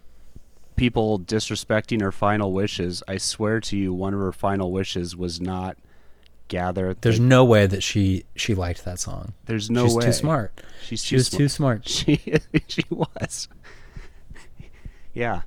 people 0.75 1.19
disrespecting 1.19 2.01
her 2.01 2.11
final 2.11 2.51
wishes. 2.53 3.01
I 3.07 3.17
swear 3.17 3.59
to 3.61 3.77
you, 3.77 3.93
one 3.93 4.13
of 4.13 4.19
her 4.19 4.31
final 4.33 4.71
wishes 4.71 5.15
was 5.15 5.39
not 5.41 5.77
gather. 6.47 6.89
at 6.89 7.01
There's 7.01 7.17
the- 7.19 7.25
no 7.25 7.43
way 7.45 7.67
that 7.67 7.81
she 7.83 8.25
she 8.35 8.53
liked 8.55 8.85
that 8.85 8.99
song. 8.99 9.33
there's 9.45 9.69
no 9.69 9.83
way. 9.83 9.87
She's 9.89 9.95
way 9.95 10.05
too 10.05 10.11
smart. 10.13 10.61
She's 10.83 11.03
She 11.03 11.09
too 11.09 11.15
was 11.17 11.27
smart. 11.27 11.39
too 11.39 11.49
smart. 11.49 11.87
She 11.87 12.61
she 12.67 12.83
was. 12.89 13.47
Yeah. 15.13 15.41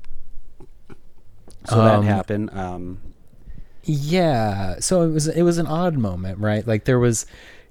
So 1.69 1.77
that 1.77 1.97
Um, 1.97 2.05
happened. 2.07 2.51
Um, 2.53 2.99
Yeah. 3.85 4.77
So 4.81 5.03
it 5.03 5.09
was 5.11 5.29
it 5.29 5.43
was 5.43 5.59
an 5.59 5.67
odd 5.67 5.97
moment, 5.97 6.39
right? 6.39 6.67
Like 6.67 6.85
there 6.85 6.99
was 6.99 7.27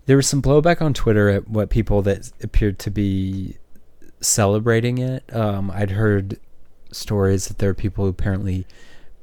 there 0.06 0.16
was 0.16 0.28
some 0.28 0.42
blowback 0.42 0.82
on 0.82 0.94
Twitter 0.94 1.30
at 1.30 1.50
what 1.50 1.70
people 1.70 2.02
that 2.04 2.32
appeared 2.42 2.80
to 2.80 2.90
be 2.92 3.58
celebrating 4.22 4.98
it. 5.00 5.24
Um, 5.36 5.70
I'd 5.72 5.92
heard 5.92 6.40
stories 6.92 7.48
that 7.48 7.58
there 7.60 7.70
are 7.70 7.74
people 7.76 8.06
who 8.06 8.10
apparently 8.12 8.66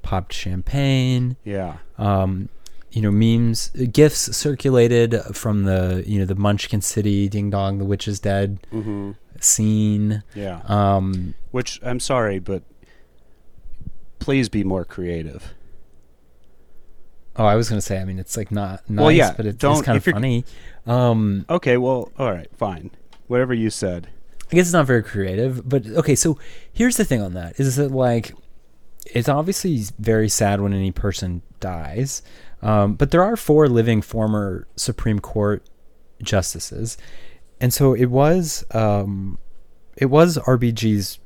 popped 0.02 0.32
champagne. 0.32 1.36
yeah. 1.44 1.78
Um, 1.96 2.48
you 2.94 3.02
know, 3.02 3.10
memes, 3.10 3.68
gifs 3.92 4.36
circulated 4.36 5.20
from 5.32 5.64
the 5.64 6.04
you 6.06 6.18
know 6.20 6.24
the 6.24 6.34
Munchkin 6.36 6.80
City 6.80 7.28
Ding 7.28 7.50
Dong, 7.50 7.78
the 7.78 7.84
Witch 7.84 8.06
is 8.08 8.20
Dead 8.20 8.58
hmm 8.70 9.12
scene. 9.40 10.22
Yeah. 10.34 10.60
Um, 10.66 11.34
Which 11.50 11.80
I'm 11.82 12.00
sorry, 12.00 12.38
but 12.38 12.62
please 14.20 14.48
be 14.48 14.64
more 14.64 14.84
creative. 14.84 15.52
oh, 17.36 17.44
I 17.44 17.56
was 17.56 17.68
gonna 17.68 17.80
say, 17.82 17.98
I 18.00 18.04
mean, 18.04 18.18
it's 18.18 18.36
like 18.36 18.50
not 18.50 18.88
nice, 18.88 19.02
Well, 19.02 19.12
yeah, 19.12 19.34
but 19.36 19.46
it, 19.46 19.62
it's 19.62 19.82
kind 19.82 19.96
of 19.98 20.04
funny. 20.04 20.44
Um, 20.86 21.44
Okay. 21.50 21.76
Well. 21.76 22.10
All 22.18 22.30
right. 22.32 22.48
Fine. 22.56 22.90
Whatever 23.26 23.54
you 23.54 23.70
said. 23.70 24.08
I 24.52 24.56
guess 24.56 24.66
it's 24.66 24.72
not 24.72 24.86
very 24.86 25.02
creative, 25.02 25.68
but 25.68 25.86
okay. 25.86 26.14
So 26.14 26.38
here's 26.72 26.96
the 26.96 27.04
thing 27.04 27.20
on 27.22 27.34
that: 27.34 27.58
is 27.58 27.76
that 27.76 27.90
like 27.90 28.34
it's 29.06 29.28
obviously 29.28 29.82
very 29.98 30.28
sad 30.28 30.60
when 30.60 30.72
any 30.72 30.92
person 30.92 31.42
dies, 31.60 32.22
um, 32.64 32.94
but 32.94 33.10
there 33.12 33.22
are 33.22 33.36
four 33.36 33.68
living 33.68 34.02
former 34.02 34.66
Supreme 34.76 35.20
Court 35.20 35.62
justices, 36.22 36.96
and 37.60 37.72
so 37.72 37.94
it 37.94 38.06
was 38.06 38.64
um, 38.72 39.38
it 39.96 40.06
was 40.06 40.38
RBG's 40.38 41.20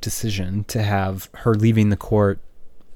decision 0.00 0.64
to 0.64 0.82
have 0.82 1.28
her 1.34 1.54
leaving 1.54 1.88
the 1.90 1.96
court 1.96 2.38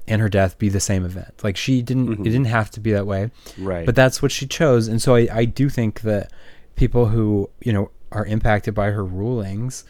and 0.07 0.21
her 0.21 0.29
death 0.29 0.57
be 0.57 0.69
the 0.69 0.79
same 0.79 1.03
event. 1.03 1.43
Like 1.43 1.57
she 1.57 1.81
didn't, 1.81 2.07
Mhm. 2.07 2.19
it 2.21 2.23
didn't 2.29 2.45
have 2.45 2.69
to 2.71 2.79
be 2.79 2.91
that 2.93 3.05
way 3.07 3.31
Right. 3.57 3.85
but 3.85 3.95
that's 3.95 4.21
what 4.21 4.31
she 4.31 4.45
chose 4.47 4.87
and 4.87 5.01
so 5.01 5.15
I, 5.15 5.27
I 5.31 5.45
do 5.45 5.67
think 5.69 6.01
that 6.01 6.31
people 6.75 7.07
who 7.07 7.49
you 7.61 7.73
know 7.73 7.89
are 8.11 8.25
impacted 8.25 8.73
by 8.73 8.91
her 8.91 9.03
rulings 9.03 9.83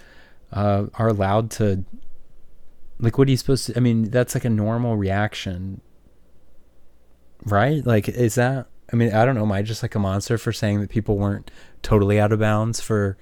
uh, 0.51 0.85
are 0.95 1.07
allowed 1.09 1.51
to 1.51 1.83
like 2.99 3.17
what 3.17 3.27
are 3.27 3.31
you 3.31 3.38
supposed 3.38 3.65
to 3.67 3.75
i 3.77 3.79
mean 3.81 4.09
that's 4.09 4.35
like 4.35 4.45
a 4.45 4.49
normal 4.49 4.95
reaction 4.95 5.81
right 7.45 7.86
like 7.86 8.10
is 8.10 8.36
that 8.36 8.67
i 8.91 8.95
mean 8.95 9.13
i 9.13 9.23
don't 9.25 9.36
know 9.36 9.43
am 9.43 9.51
i 9.51 9.62
just 9.62 9.81
like 9.84 9.95
a 9.95 9.99
monster 9.99 10.38
for 10.38 10.51
saying 10.51 10.81
that 10.81 10.89
people 10.89 11.17
weren't 11.17 11.51
totally 11.81 12.19
out 12.19 12.31
of 12.31 12.39
bounds 12.39 12.81
for 12.81 13.17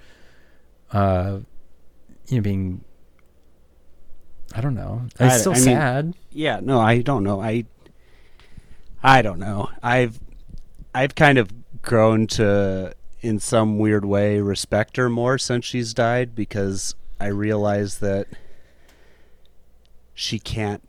uh 0.94 1.40
you 2.28 2.38
know 2.38 2.42
being 2.42 2.84
i 4.56 4.62
don't 4.62 4.76
know 4.76 5.02
I- 5.20 5.26
it's 5.28 5.40
still 5.42 5.52
I 5.54 5.56
mean- 5.56 5.64
sad 5.64 6.14
yeah. 6.36 6.60
No, 6.64 6.80
I 6.80 7.04
don't 7.04 7.24
know. 7.24 7.40
I. 7.40 7.66
I 9.04 9.22
don't 9.22 9.38
know. 9.38 9.70
I've. 9.84 10.20
I've 10.96 11.14
kind 11.14 11.38
of 11.38 11.52
grown 11.84 12.26
to, 12.28 12.96
in 13.22 13.38
some 13.40 13.78
weird 13.78 14.04
way, 14.04 14.40
respect 14.40 14.98
her 14.98 15.10
more 15.10 15.38
since 15.38 15.64
she's 15.64 15.94
died 15.94 16.34
because 16.34 16.96
I 17.20 17.28
realize 17.28 18.00
that 18.00 18.26
she 20.16 20.40
can't. 20.40 20.82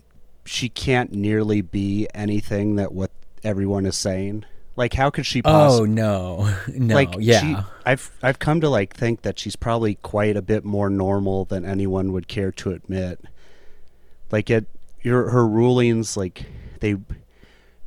She 0.46 0.70
can't 0.70 1.12
nearly 1.12 1.60
be 1.60 2.08
anything 2.14 2.76
that 2.76 2.92
what 2.92 3.10
everyone 3.44 3.86
is 3.86 3.96
saying. 3.96 4.44
Like, 4.76 4.94
how 4.94 5.10
could 5.10 5.24
she 5.24 5.40
oh 5.40 5.42
possibly? 5.42 5.90
no 5.90 6.52
no 6.74 6.94
like 6.94 7.14
yeah 7.20 7.40
she, 7.40 7.56
I've 7.86 8.10
I've 8.22 8.38
come 8.40 8.60
to 8.60 8.68
like 8.68 8.94
think 8.96 9.22
that 9.22 9.38
she's 9.38 9.54
probably 9.54 9.94
quite 9.96 10.36
a 10.36 10.42
bit 10.42 10.64
more 10.64 10.90
normal 10.90 11.44
than 11.44 11.64
anyone 11.64 12.12
would 12.12 12.26
care 12.26 12.50
to 12.52 12.72
admit. 12.72 13.20
Like 14.32 14.50
it, 14.50 14.66
your 15.02 15.30
her 15.30 15.46
rulings, 15.46 16.16
like 16.16 16.46
they, 16.80 16.96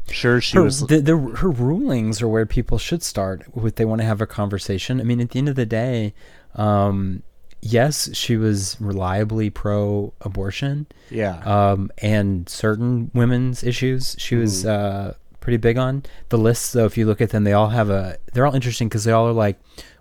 sure 0.09 0.39
she 0.39 0.55
her, 0.57 0.63
was. 0.63 0.87
the, 0.87 1.01
the, 1.01 1.17
her 1.17 1.49
rulings 1.49 2.21
are 2.21 2.27
where 2.29 2.45
people 2.45 2.77
should 2.77 3.03
start 3.03 3.43
if 3.55 3.75
they 3.75 3.83
want 3.83 3.99
to 3.99 4.07
have 4.07 4.21
a 4.21 4.27
conversation. 4.27 5.01
I 5.01 5.03
mean, 5.03 5.19
at 5.19 5.31
the 5.31 5.39
end 5.39 5.49
of 5.49 5.55
the 5.55 5.65
day, 5.65 6.13
um, 6.55 7.23
yes, 7.61 8.15
she 8.15 8.37
was 8.37 8.77
reliably 8.79 9.49
pro-abortion, 9.49 10.87
yeah, 11.09 11.39
um, 11.43 11.91
and 11.97 12.47
certain 12.47 13.11
women's 13.13 13.61
issues 13.63 14.15
she 14.17 14.35
was 14.35 14.63
Mm. 14.63 14.69
uh, 14.69 15.13
pretty 15.47 15.57
big 15.57 15.77
on. 15.77 16.03
The 16.27 16.37
lists, 16.37 16.73
though, 16.73 16.83
if 16.83 16.97
you 16.97 17.05
look 17.05 17.21
at 17.21 17.29
them, 17.29 17.45
they 17.45 17.53
all 17.53 17.69
have 17.69 17.89
a. 17.89 18.17
They're 18.33 18.45
all 18.45 18.53
interesting 18.53 18.89
because 18.89 19.05
they 19.05 19.13
all 19.13 19.27
are 19.27 19.31
like. 19.33 19.57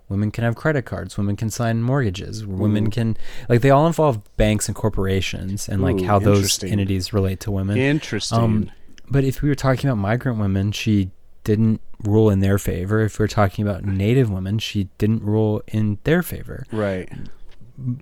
Women 0.08 0.30
can 0.30 0.44
have 0.44 0.54
credit 0.54 0.82
cards. 0.84 1.16
Women 1.16 1.34
can 1.34 1.50
sign 1.50 1.82
mortgages. 1.82 2.46
Women 2.46 2.92
can, 2.92 3.16
like, 3.48 3.60
they 3.60 3.70
all 3.70 3.88
involve 3.88 4.22
banks 4.36 4.68
and 4.68 4.74
corporations 4.76 5.68
and 5.68 5.82
like 5.82 5.96
Ooh, 5.96 6.04
how 6.04 6.20
those 6.20 6.62
entities 6.62 7.12
relate 7.12 7.40
to 7.40 7.50
women. 7.50 7.76
interesting. 7.76 8.38
Um, 8.38 8.70
but 9.10 9.24
if 9.24 9.42
we 9.42 9.48
were 9.48 9.56
talking 9.56 9.90
about 9.90 9.98
migrant 9.98 10.38
women, 10.38 10.70
she 10.70 11.10
didn't 11.42 11.80
rule 12.04 12.30
in 12.30 12.38
their 12.38 12.56
favor. 12.56 13.00
If 13.00 13.18
we 13.18 13.24
were 13.24 13.28
talking 13.28 13.66
about 13.66 13.84
native 13.84 14.30
women, 14.30 14.60
she 14.60 14.90
didn't 14.98 15.24
rule 15.24 15.62
in 15.66 15.98
their 16.04 16.22
favor. 16.22 16.66
right. 16.70 17.10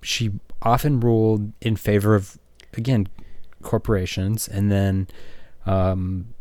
She 0.02 0.30
often 0.61 1.00
ruled 1.00 1.52
in 1.62 1.76
favor 1.76 2.14
of, 2.14 2.38
again, 2.74 3.09
corporations, 3.62 4.46
and 4.46 4.70
then, 4.70 5.09
um, 5.64 6.34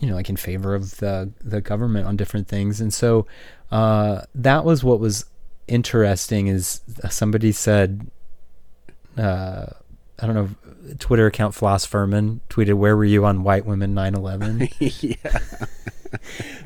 you 0.00 0.08
know, 0.08 0.14
like 0.14 0.28
in 0.28 0.36
favor 0.36 0.74
of 0.74 0.98
the 0.98 1.30
the 1.42 1.60
government 1.60 2.06
on 2.06 2.16
different 2.16 2.48
things. 2.48 2.80
And 2.80 2.92
so, 2.92 3.26
uh, 3.70 4.22
that 4.34 4.64
was 4.64 4.84
what 4.84 5.00
was 5.00 5.24
interesting. 5.66 6.46
Is 6.46 6.80
somebody 7.10 7.52
said, 7.52 8.08
uh, 9.16 9.66
I 10.18 10.26
don't 10.26 10.34
know, 10.34 10.48
Twitter 10.98 11.26
account 11.26 11.54
Floss 11.54 11.84
Furman 11.84 12.40
tweeted, 12.48 12.74
"Where 12.74 12.96
were 12.96 13.04
you 13.04 13.24
on 13.24 13.42
white 13.42 13.66
women 13.66 13.94
9/11?" 13.94 14.72
yeah, 15.22 15.40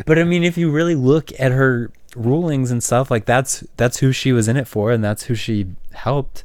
but 0.06 0.18
I 0.18 0.24
mean, 0.24 0.44
if 0.44 0.58
you 0.58 0.70
really 0.70 0.94
look 0.94 1.30
at 1.40 1.52
her 1.52 1.90
rulings 2.14 2.70
and 2.70 2.82
stuff, 2.82 3.10
like 3.10 3.24
that's 3.24 3.64
that's 3.76 3.98
who 3.98 4.12
she 4.12 4.32
was 4.32 4.48
in 4.48 4.56
it 4.56 4.68
for, 4.68 4.92
and 4.92 5.02
that's 5.02 5.24
who 5.24 5.34
she 5.34 5.66
helped 5.92 6.44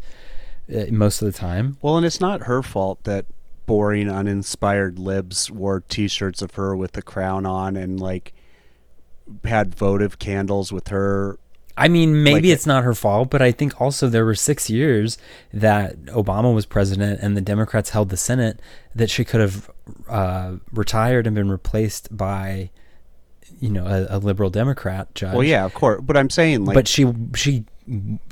uh, 0.73 0.85
most 0.89 1.21
of 1.21 1.25
the 1.25 1.37
time. 1.37 1.77
well, 1.81 1.97
and 1.97 2.05
it's 2.05 2.21
not 2.21 2.43
her 2.43 2.63
fault 2.63 3.03
that 3.03 3.25
boring, 3.67 4.09
uninspired 4.09 4.97
libs 4.97 5.51
wore 5.51 5.81
T-shirts 5.81 6.41
of 6.41 6.55
her 6.55 6.75
with 6.75 6.93
the 6.93 7.03
crown 7.03 7.45
on 7.45 7.75
and 7.75 7.99
like 7.99 8.33
had 9.43 9.75
votive 9.75 10.17
candles 10.17 10.71
with 10.71 10.87
her 10.87 11.37
I 11.79 11.89
mean, 11.89 12.23
maybe 12.23 12.47
Like- 12.47 12.55
it's 12.55 12.65
not 12.65 12.83
her 12.83 12.95
fault, 12.95 13.29
but 13.29 13.41
I 13.41 13.51
think 13.51 13.79
also 13.79 14.07
there 14.09 14.25
were 14.25 14.33
six 14.33 14.67
years 14.67 15.19
that 15.53 16.01
Obama 16.05 16.53
was 16.53 16.65
president 16.65 17.19
and 17.21 17.37
the 17.37 17.41
Democrats 17.41 17.91
held 17.91 18.09
the 18.09 18.17
Senate 18.17 18.59
that 18.95 19.11
she 19.11 19.23
could 19.23 19.39
have 19.41 19.69
uh, 20.09 20.53
retired 20.71 21.27
and 21.27 21.35
been 21.35 21.51
replaced 21.51 22.15
by, 22.17 22.71
you 23.59 23.69
know, 23.69 23.85
a, 23.85 24.17
a 24.17 24.17
liberal 24.17 24.49
Democrat 24.49 25.13
judge. 25.13 25.35
Well, 25.35 25.43
yeah, 25.43 25.65
of 25.65 25.75
course. 25.75 26.01
But 26.03 26.17
I'm 26.17 26.31
saying, 26.31 26.65
like, 26.65 26.73
but 26.73 26.87
she 26.87 27.13
she 27.35 27.65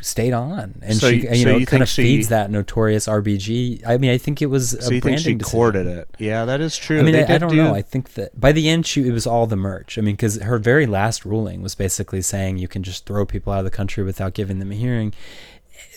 stayed 0.02 0.34
on, 0.34 0.76
and 0.82 0.96
So 0.98 1.10
she, 1.10 1.16
you- 1.22 1.30
you 1.30 1.36
so 1.44 1.52
know, 1.52 1.58
you 1.58 1.66
kind 1.66 1.82
of 1.84 1.90
she- 1.90 2.04
feeds 2.04 2.28
that 2.30 2.52
notorious 2.52 3.08
RBG. 3.08 3.82
I 3.88 3.98
mean, 3.98 4.12
I 4.12 4.18
think 4.18 4.42
it 4.42 4.48
was 4.48 4.74
a 4.74 4.82
So 4.82 4.92
you 4.92 5.00
think 5.02 5.18
she 5.20 5.24
branding 5.24 5.38
decision. 5.40 5.58
courted 5.58 5.88
it? 5.88 6.10
Yeah, 6.20 6.46
that 6.46 6.62
is 6.62 6.78
true. 6.78 7.00
I 7.00 7.04
mean, 7.04 7.16
I, 7.16 7.36
I 7.36 7.38
don't 7.38 7.50
do- 7.52 7.56
know. 7.58 7.74
I 7.74 7.82
think 7.82 8.14
that 8.14 8.40
by 8.40 8.52
the 8.52 8.70
end, 8.70 8.86
she 8.86 9.08
it 9.08 9.12
was 9.12 9.26
all 9.26 9.48
the 9.48 9.56
merch. 9.56 9.98
I 9.98 10.02
mean, 10.02 10.16
because 10.16 10.42
her 10.42 10.58
very 10.60 10.86
last 10.86 11.26
ruling 11.26 11.62
was 11.62 11.76
basically 11.76 12.22
saying 12.22 12.58
you 12.58 12.68
can 12.68 12.84
just 12.84 13.06
throw 13.06 13.26
people 13.26 13.54
out 13.54 13.60
of 13.60 13.66
the 13.66 13.72
country 13.72 14.04
without 14.04 14.34
giving 14.34 14.60
them 14.60 14.72
a 14.72 14.76
hearing. 14.76 15.14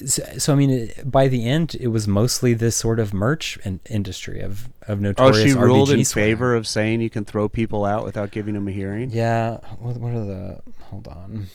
So, 0.05 0.23
so 0.38 0.53
I 0.53 0.57
mean, 0.57 0.71
it, 0.71 1.11
by 1.11 1.29
the 1.29 1.47
end, 1.49 1.77
it 1.81 1.88
was 1.88 2.07
mostly 2.07 2.53
this 2.55 2.77
sort 2.77 3.01
of 3.01 3.12
merch 3.14 3.59
in, 3.64 3.81
industry 3.88 4.40
of 4.40 4.68
of 4.87 5.01
notorious. 5.01 5.37
Oh, 5.38 5.44
she 5.47 5.53
ruled 5.55 5.90
in 5.90 6.05
favor 6.05 6.55
of 6.55 6.66
saying 6.66 7.01
you 7.01 7.11
can 7.11 7.25
throw 7.25 7.49
people 7.49 7.85
out 7.85 8.05
without 8.05 8.31
giving 8.31 8.55
them 8.55 8.68
a 8.68 8.71
hearing. 8.73 9.11
Yeah. 9.11 9.59
What, 9.79 9.97
what 9.97 10.12
are 10.14 10.25
the? 10.25 10.61
Hold 10.85 11.09
on. 11.09 11.47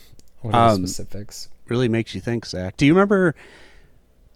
What 0.43 0.53
are 0.53 0.69
Um, 0.69 0.83
the 0.83 0.87
specifics? 0.87 1.49
Really 1.67 1.87
makes 1.87 2.13
you 2.13 2.21
think, 2.21 2.45
Zach. 2.45 2.77
Do 2.77 2.85
you 2.85 2.93
remember, 2.93 3.33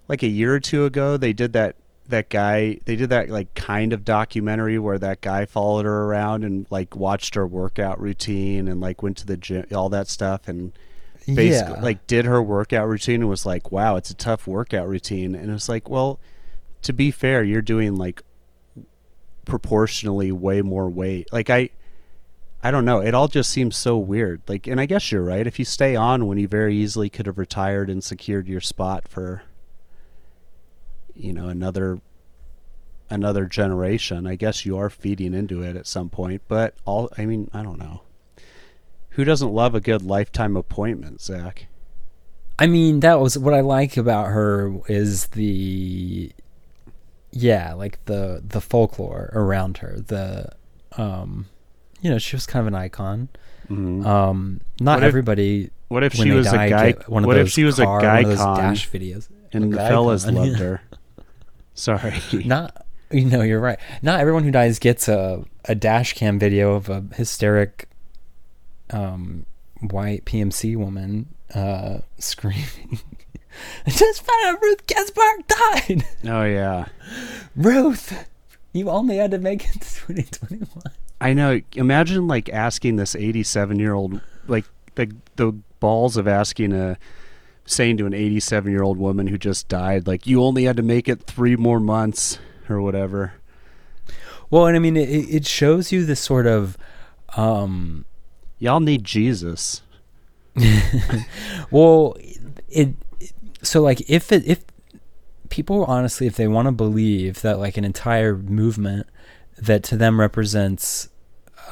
like 0.07 0.23
a 0.23 0.27
year 0.27 0.55
or 0.55 0.59
two 0.59 0.85
ago, 0.85 1.17
they 1.17 1.33
did 1.33 1.53
that 1.53 1.75
that 2.07 2.29
guy? 2.29 2.79
They 2.85 2.95
did 2.95 3.09
that 3.09 3.29
like 3.29 3.53
kind 3.53 3.93
of 3.93 4.03
documentary 4.03 4.79
where 4.79 4.97
that 4.97 5.21
guy 5.21 5.45
followed 5.45 5.85
her 5.85 6.05
around 6.05 6.43
and 6.43 6.65
like 6.69 6.95
watched 6.95 7.35
her 7.35 7.45
workout 7.45 7.99
routine 7.99 8.67
and 8.67 8.79
like 8.81 9.03
went 9.03 9.17
to 9.17 9.25
the 9.25 9.37
gym, 9.37 9.65
all 9.75 9.89
that 9.89 10.07
stuff, 10.07 10.47
and 10.47 10.71
basically 11.27 11.73
yeah. 11.75 11.81
like 11.81 12.07
did 12.07 12.23
her 12.25 12.41
workout 12.41 12.87
routine 12.87 13.21
and 13.21 13.29
was 13.29 13.45
like, 13.45 13.71
"Wow, 13.71 13.97
it's 13.97 14.09
a 14.09 14.15
tough 14.15 14.47
workout 14.47 14.87
routine." 14.87 15.35
And 15.35 15.49
it 15.49 15.53
was 15.53 15.67
like, 15.67 15.89
well, 15.89 16.19
to 16.83 16.93
be 16.93 17.11
fair, 17.11 17.43
you're 17.43 17.61
doing 17.61 17.95
like 17.97 18.21
proportionally 19.43 20.31
way 20.31 20.61
more 20.61 20.89
weight. 20.89 21.27
Like 21.33 21.49
I 21.49 21.69
I 22.63 22.71
don't 22.71 22.85
know. 22.85 22.99
It 22.99 23.13
all 23.13 23.27
just 23.27 23.49
seems 23.49 23.77
so 23.77 23.97
weird. 23.97 24.41
Like 24.47 24.67
and 24.67 24.79
I 24.81 24.85
guess 24.85 25.11
you're 25.11 25.23
right. 25.23 25.45
If 25.45 25.59
you 25.59 25.65
stay 25.65 25.95
on 25.95 26.27
when 26.27 26.37
you 26.37 26.47
very 26.47 26.75
easily 26.75 27.09
could 27.09 27.25
have 27.25 27.37
retired 27.37 27.89
and 27.89 28.03
secured 28.03 28.47
your 28.47 28.61
spot 28.61 29.07
for 29.07 29.43
you 31.17 31.33
know, 31.33 31.49
another 31.49 31.99
another 33.09 33.45
generation, 33.45 34.27
I 34.27 34.35
guess 34.35 34.65
you 34.65 34.77
are 34.77 34.89
feeding 34.89 35.33
into 35.33 35.61
it 35.61 35.75
at 35.75 35.87
some 35.87 36.09
point. 36.09 36.41
But 36.47 36.75
all 36.85 37.09
I 37.17 37.25
mean, 37.25 37.49
I 37.53 37.63
don't 37.63 37.79
know. 37.79 38.01
Who 39.11 39.23
doesn't 39.23 39.53
love 39.53 39.73
a 39.73 39.81
good 39.81 40.03
lifetime 40.03 40.55
appointment, 40.55 41.21
Zach? 41.21 41.67
I 42.59 42.67
mean, 42.67 42.99
that 43.01 43.19
was 43.19 43.37
what 43.37 43.53
I 43.53 43.61
like 43.61 43.97
about 43.97 44.27
her 44.27 44.79
is 44.87 45.27
the 45.27 46.31
yeah, 47.31 47.73
like 47.73 48.03
the 48.05 48.43
the 48.45 48.61
folklore 48.61 49.29
around 49.33 49.79
her. 49.79 49.99
The 49.99 50.51
um 50.97 51.47
you 52.01 52.09
know, 52.11 52.17
she 52.17 52.35
was 52.35 52.45
kind 52.45 52.61
of 52.61 52.67
an 52.67 52.75
icon. 52.75 53.29
Mm-hmm. 53.69 54.05
Um 54.05 54.61
not 54.79 54.95
What 54.97 55.03
if- 55.03 55.07
everybody 55.07 55.69
what 55.89 56.03
if 56.03 56.13
she 56.13 56.31
was 56.31 56.45
die, 56.47 56.65
a 56.65 56.69
guy? 56.69 56.91
one 57.07 57.23
of 57.23 57.27
What 57.27 57.37
if 57.37 57.45
those 57.45 57.51
she 57.53 57.63
was 57.63 57.75
car, 57.77 57.99
a 57.99 58.01
guy 58.01 58.15
one 58.23 58.23
of 58.23 58.29
those 58.37 58.39
con 58.39 58.57
dash 58.57 58.89
videos. 58.89 59.29
and 59.53 59.71
the 59.73 59.77
fellas 59.77 60.25
con, 60.25 60.35
loved 60.35 60.57
her? 60.59 60.81
Sorry. 61.73 62.21
Not 62.45 62.85
you 63.09 63.23
know, 63.25 63.41
you're 63.41 63.59
right. 63.61 63.79
Not 64.01 64.19
everyone 64.19 64.43
who 64.43 64.51
dies 64.51 64.79
gets 64.79 65.07
a 65.07 65.43
a 65.65 65.75
dash 65.75 66.13
cam 66.13 66.39
video 66.39 66.73
of 66.73 66.89
a 66.89 67.03
hysteric 67.15 67.87
um 68.91 69.45
white 69.81 70.25
PMC 70.25 70.75
woman 70.77 71.27
uh 71.53 71.99
screaming 72.19 72.99
I 73.87 73.89
just 73.89 74.21
found 74.23 74.45
out 74.55 74.61
Ruth 74.61 74.85
Ginsburg 74.87 75.47
died. 75.47 76.03
oh 76.25 76.43
yeah. 76.43 76.85
Ruth, 77.55 78.27
you 78.71 78.89
only 78.89 79.17
had 79.17 79.31
to 79.31 79.39
make 79.39 79.65
it 79.65 79.81
to 79.81 79.95
2021. 79.95 80.67
I 81.19 81.33
know. 81.33 81.61
Imagine 81.73 82.27
like 82.27 82.49
asking 82.49 82.97
this 82.97 83.15
87 83.15 83.79
year 83.79 83.93
old, 83.93 84.21
like 84.47 84.65
the 84.95 85.11
the 85.35 85.53
balls 85.79 86.17
of 86.17 86.27
asking 86.27 86.73
a 86.73 86.97
saying 87.65 87.97
to 87.97 88.05
an 88.05 88.13
87 88.13 88.71
year 88.71 88.83
old 88.83 88.97
woman 88.97 89.27
who 89.27 89.37
just 89.37 89.67
died, 89.67 90.07
like 90.07 90.25
you 90.25 90.43
only 90.43 90.63
had 90.63 90.77
to 90.77 90.83
make 90.83 91.09
it 91.09 91.23
three 91.23 91.55
more 91.55 91.79
months 91.79 92.39
or 92.69 92.81
whatever. 92.81 93.33
Well, 94.49 94.65
and 94.65 94.77
I 94.77 94.79
mean, 94.79 94.95
it, 94.95 95.09
it 95.09 95.45
shows 95.45 95.91
you 95.91 96.05
this 96.05 96.21
sort 96.21 96.47
of, 96.47 96.77
um, 97.35 98.05
Y'all 98.59 98.79
need 98.79 99.03
Jesus. 99.03 99.81
well, 101.71 102.17
it, 102.69 102.95
so 103.61 103.81
like 103.81 104.09
if 104.09 104.31
it, 104.31 104.45
if 104.47 104.63
people 105.49 105.85
honestly, 105.85 106.25
if 106.25 106.35
they 106.35 106.47
want 106.47 106.67
to 106.67 106.71
believe 106.71 107.41
that 107.41 107.59
like 107.59 107.77
an 107.77 107.85
entire 107.85 108.35
movement 108.35 109.07
that 109.57 109.83
to 109.83 109.97
them 109.97 110.19
represents 110.19 111.09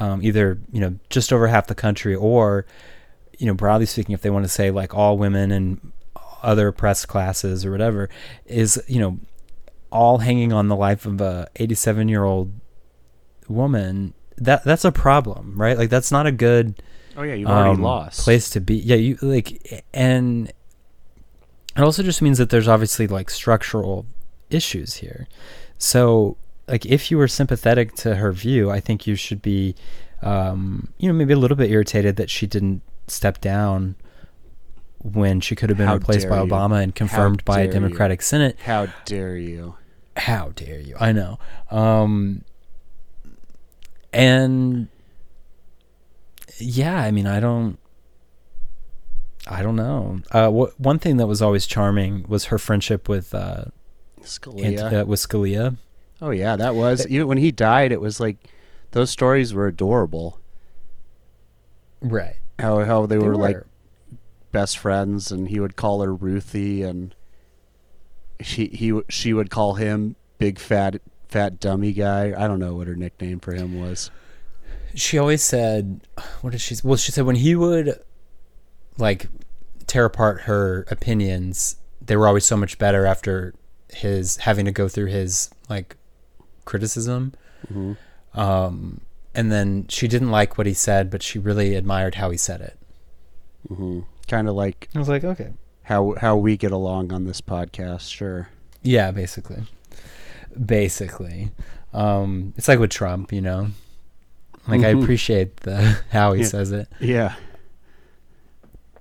um, 0.00 0.22
either 0.22 0.60
you 0.72 0.80
know 0.80 0.98
just 1.10 1.32
over 1.32 1.48
half 1.48 1.66
the 1.66 1.74
country 1.74 2.14
or 2.14 2.66
you 3.38 3.46
know 3.46 3.54
broadly 3.54 3.86
speaking, 3.86 4.12
if 4.12 4.22
they 4.22 4.30
want 4.30 4.44
to 4.44 4.48
say 4.48 4.70
like 4.70 4.94
all 4.94 5.18
women 5.18 5.50
and 5.50 5.92
other 6.42 6.68
oppressed 6.68 7.08
classes 7.08 7.64
or 7.64 7.70
whatever 7.70 8.08
is 8.44 8.82
you 8.86 9.00
know 9.00 9.18
all 9.90 10.18
hanging 10.18 10.52
on 10.52 10.68
the 10.68 10.76
life 10.76 11.06
of 11.06 11.20
a 11.20 11.48
87 11.56 12.08
year 12.08 12.24
old 12.24 12.52
woman 13.48 14.12
that 14.36 14.62
that's 14.64 14.84
a 14.84 14.92
problem 14.92 15.54
right 15.56 15.78
like 15.78 15.88
that's 15.88 16.12
not 16.12 16.26
a 16.26 16.32
good 16.32 16.80
Oh 17.16 17.22
yeah, 17.22 17.34
you've 17.34 17.48
already 17.48 17.76
um, 17.76 17.82
lost. 17.82 18.20
place 18.20 18.50
to 18.50 18.60
be. 18.60 18.76
Yeah, 18.76 18.96
you 18.96 19.16
like, 19.22 19.84
and 19.94 20.48
it 20.48 21.80
also 21.80 22.02
just 22.02 22.20
means 22.20 22.36
that 22.38 22.50
there's 22.50 22.68
obviously 22.68 23.06
like 23.06 23.30
structural 23.30 24.06
issues 24.50 24.96
here. 24.96 25.26
So, 25.78 26.36
like, 26.68 26.84
if 26.86 27.10
you 27.10 27.18
were 27.18 27.28
sympathetic 27.28 27.94
to 27.96 28.16
her 28.16 28.32
view, 28.32 28.70
I 28.70 28.80
think 28.80 29.06
you 29.06 29.14
should 29.14 29.40
be, 29.42 29.74
um, 30.22 30.92
you 30.98 31.08
know, 31.08 31.14
maybe 31.14 31.32
a 31.32 31.38
little 31.38 31.56
bit 31.56 31.70
irritated 31.70 32.16
that 32.16 32.30
she 32.30 32.46
didn't 32.46 32.82
step 33.08 33.40
down 33.40 33.94
when 34.98 35.40
she 35.40 35.54
could 35.54 35.68
have 35.70 35.78
been 35.78 35.86
How 35.86 35.94
replaced 35.94 36.28
by 36.28 36.40
you. 36.42 36.48
Obama 36.48 36.82
and 36.82 36.94
confirmed 36.94 37.44
by 37.44 37.60
a 37.60 37.64
dare 37.64 37.66
you. 37.66 37.80
Democratic 37.80 38.22
Senate. 38.22 38.58
How 38.64 38.88
dare 39.04 39.36
you? 39.36 39.76
How 40.16 40.48
dare 40.56 40.80
you? 40.80 40.96
I 40.98 41.12
know. 41.12 41.38
Um, 41.70 42.42
and 44.12 44.88
yeah, 46.58 46.98
I 47.00 47.10
mean, 47.10 47.26
I 47.26 47.38
don't, 47.38 47.78
I 49.46 49.62
don't 49.62 49.76
know. 49.76 50.20
Uh, 50.32 50.50
wh- 50.50 50.80
one 50.80 50.98
thing 50.98 51.18
that 51.18 51.26
was 51.26 51.40
always 51.40 51.66
charming 51.66 52.24
was 52.26 52.46
her 52.46 52.58
friendship 52.58 53.08
with 53.08 53.32
uh, 53.34 53.66
Scalia. 54.22 55.02
uh 55.02 55.06
with 55.06 55.20
Scalia. 55.20 55.76
Oh 56.20 56.30
yeah, 56.30 56.56
that 56.56 56.74
was 56.74 57.06
even 57.06 57.26
when 57.26 57.38
he 57.38 57.52
died. 57.52 57.92
It 57.92 58.00
was 58.00 58.20
like 58.20 58.36
those 58.92 59.10
stories 59.10 59.52
were 59.54 59.66
adorable. 59.66 60.40
Right. 62.00 62.36
How 62.58 62.84
how 62.84 63.06
they, 63.06 63.18
were, 63.18 63.36
like 63.36 63.58
best 64.52 64.78
friends, 64.78 65.30
and 65.30 65.48
he 65.48 65.60
would 65.60 65.76
call 65.76 66.02
her 66.02 66.14
Ruthie, 66.14 66.82
and 66.82 67.14
she 68.40 68.66
he 68.68 69.00
she 69.08 69.32
would 69.32 69.50
call 69.50 69.74
him 69.74 70.16
big 70.38 70.58
fat 70.58 71.00
fat 71.28 71.60
dummy 71.60 71.92
guy. 71.92 72.32
I 72.36 72.46
don't 72.46 72.60
know 72.60 72.74
what 72.74 72.86
her 72.86 72.96
nickname 72.96 73.40
for 73.40 73.52
him 73.52 73.80
was. 73.80 74.10
she 74.94 75.18
always 75.18 75.42
said, 75.42 76.00
what 76.40 76.50
did 76.50 76.60
she? 76.60 76.76
Well, 76.82 76.96
she 76.96 77.12
said 77.12 77.26
when 77.26 77.36
he 77.36 77.54
would 77.54 78.00
like 78.96 79.26
tear 79.86 80.06
apart 80.06 80.42
her 80.42 80.86
opinions, 80.90 81.76
they 82.00 82.16
were 82.16 82.26
always 82.26 82.46
so 82.46 82.56
much 82.56 82.78
better 82.78 83.04
after 83.04 83.54
his 83.92 84.38
having 84.38 84.64
to 84.64 84.72
go 84.72 84.88
through 84.88 85.06
his 85.06 85.50
like 85.68 85.96
criticism. 86.66 87.32
hmm 87.72 87.92
Um, 88.34 89.00
and 89.34 89.50
then 89.50 89.86
she 89.88 90.06
didn't 90.08 90.30
like 90.30 90.56
what 90.58 90.66
he 90.66 90.74
said, 90.74 91.10
but 91.10 91.22
she 91.22 91.38
really 91.38 91.74
admired 91.74 92.16
how 92.16 92.28
he 92.30 92.36
said 92.36 92.60
it. 92.60 92.76
hmm 93.68 94.00
Kind 94.28 94.48
of 94.48 94.54
like 94.54 94.88
I 94.94 94.98
was 94.98 95.08
like, 95.08 95.24
okay. 95.24 95.52
how 95.84 96.14
how 96.20 96.36
we 96.36 96.56
get 96.56 96.72
along 96.72 97.12
on 97.12 97.24
this 97.24 97.40
podcast. 97.40 98.10
Sure. 98.12 98.48
Yeah, 98.82 99.10
basically. 99.12 99.62
Basically. 100.64 101.50
Um, 101.92 102.52
it's 102.56 102.68
like 102.68 102.78
with 102.78 102.90
Trump, 102.90 103.32
you 103.32 103.40
know. 103.40 103.68
Like 104.68 104.82
I 104.82 104.94
Mhm. 104.94 105.02
appreciate 105.02 105.58
the 105.58 105.76
how 106.10 106.32
he 106.32 106.42
Yeah. 106.42 106.48
says 106.48 106.72
it. 106.72 106.88
Yeah. 107.00 107.34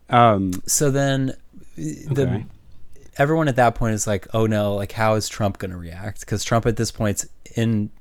Um. 0.09 0.51
So 0.67 0.91
then 0.91 1.33
the 1.77 2.23
Okay. 2.27 2.45
Everyone 3.17 3.47
at 3.47 3.55
that 3.57 3.75
point 3.75 3.93
is 3.93 4.07
like, 4.07 4.27
"Oh 4.33 4.45
no, 4.45 4.75
like 4.75 4.91
how 4.91 5.15
is 5.15 5.27
Trump 5.29 5.57
going 5.57 5.71
to 5.71 5.77
react?" 5.77 6.25
Cuz 6.27 6.43
Trump 6.43 6.65
at 6.65 6.75
this 6.77 6.91
point's 6.91 7.25
in 7.55 7.91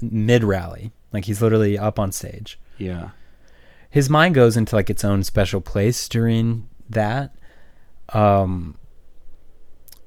mid 0.00 0.44
rally. 0.44 0.92
Like 1.12 1.24
he's 1.24 1.42
literally 1.42 1.78
up 1.78 1.98
on 1.98 2.12
stage. 2.12 2.58
Yeah. 2.78 3.10
his 3.90 4.08
mind 4.08 4.34
goes 4.34 4.56
into 4.56 4.74
like 4.76 4.88
its 4.88 5.04
own 5.04 5.22
special 5.24 5.60
place 5.60 6.08
during 6.08 6.68
that. 6.88 7.34
Um, 8.10 8.76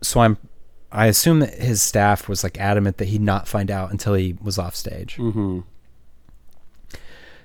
so 0.02 0.22
I'm, 0.22 0.38
I 0.92 1.08
assume 1.08 1.40
that 1.42 1.54
his 1.56 1.82
staff 1.84 2.28
was 2.30 2.44
like 2.44 2.58
adamant 2.60 2.98
that 2.98 3.10
he'd 3.10 3.22
not 3.22 3.48
find 3.48 3.70
out 3.70 3.92
until 3.92 4.14
he 4.16 4.38
was 4.42 4.58
off 4.58 4.76
stage. 4.76 5.18
Mm-hmm. 5.18 5.60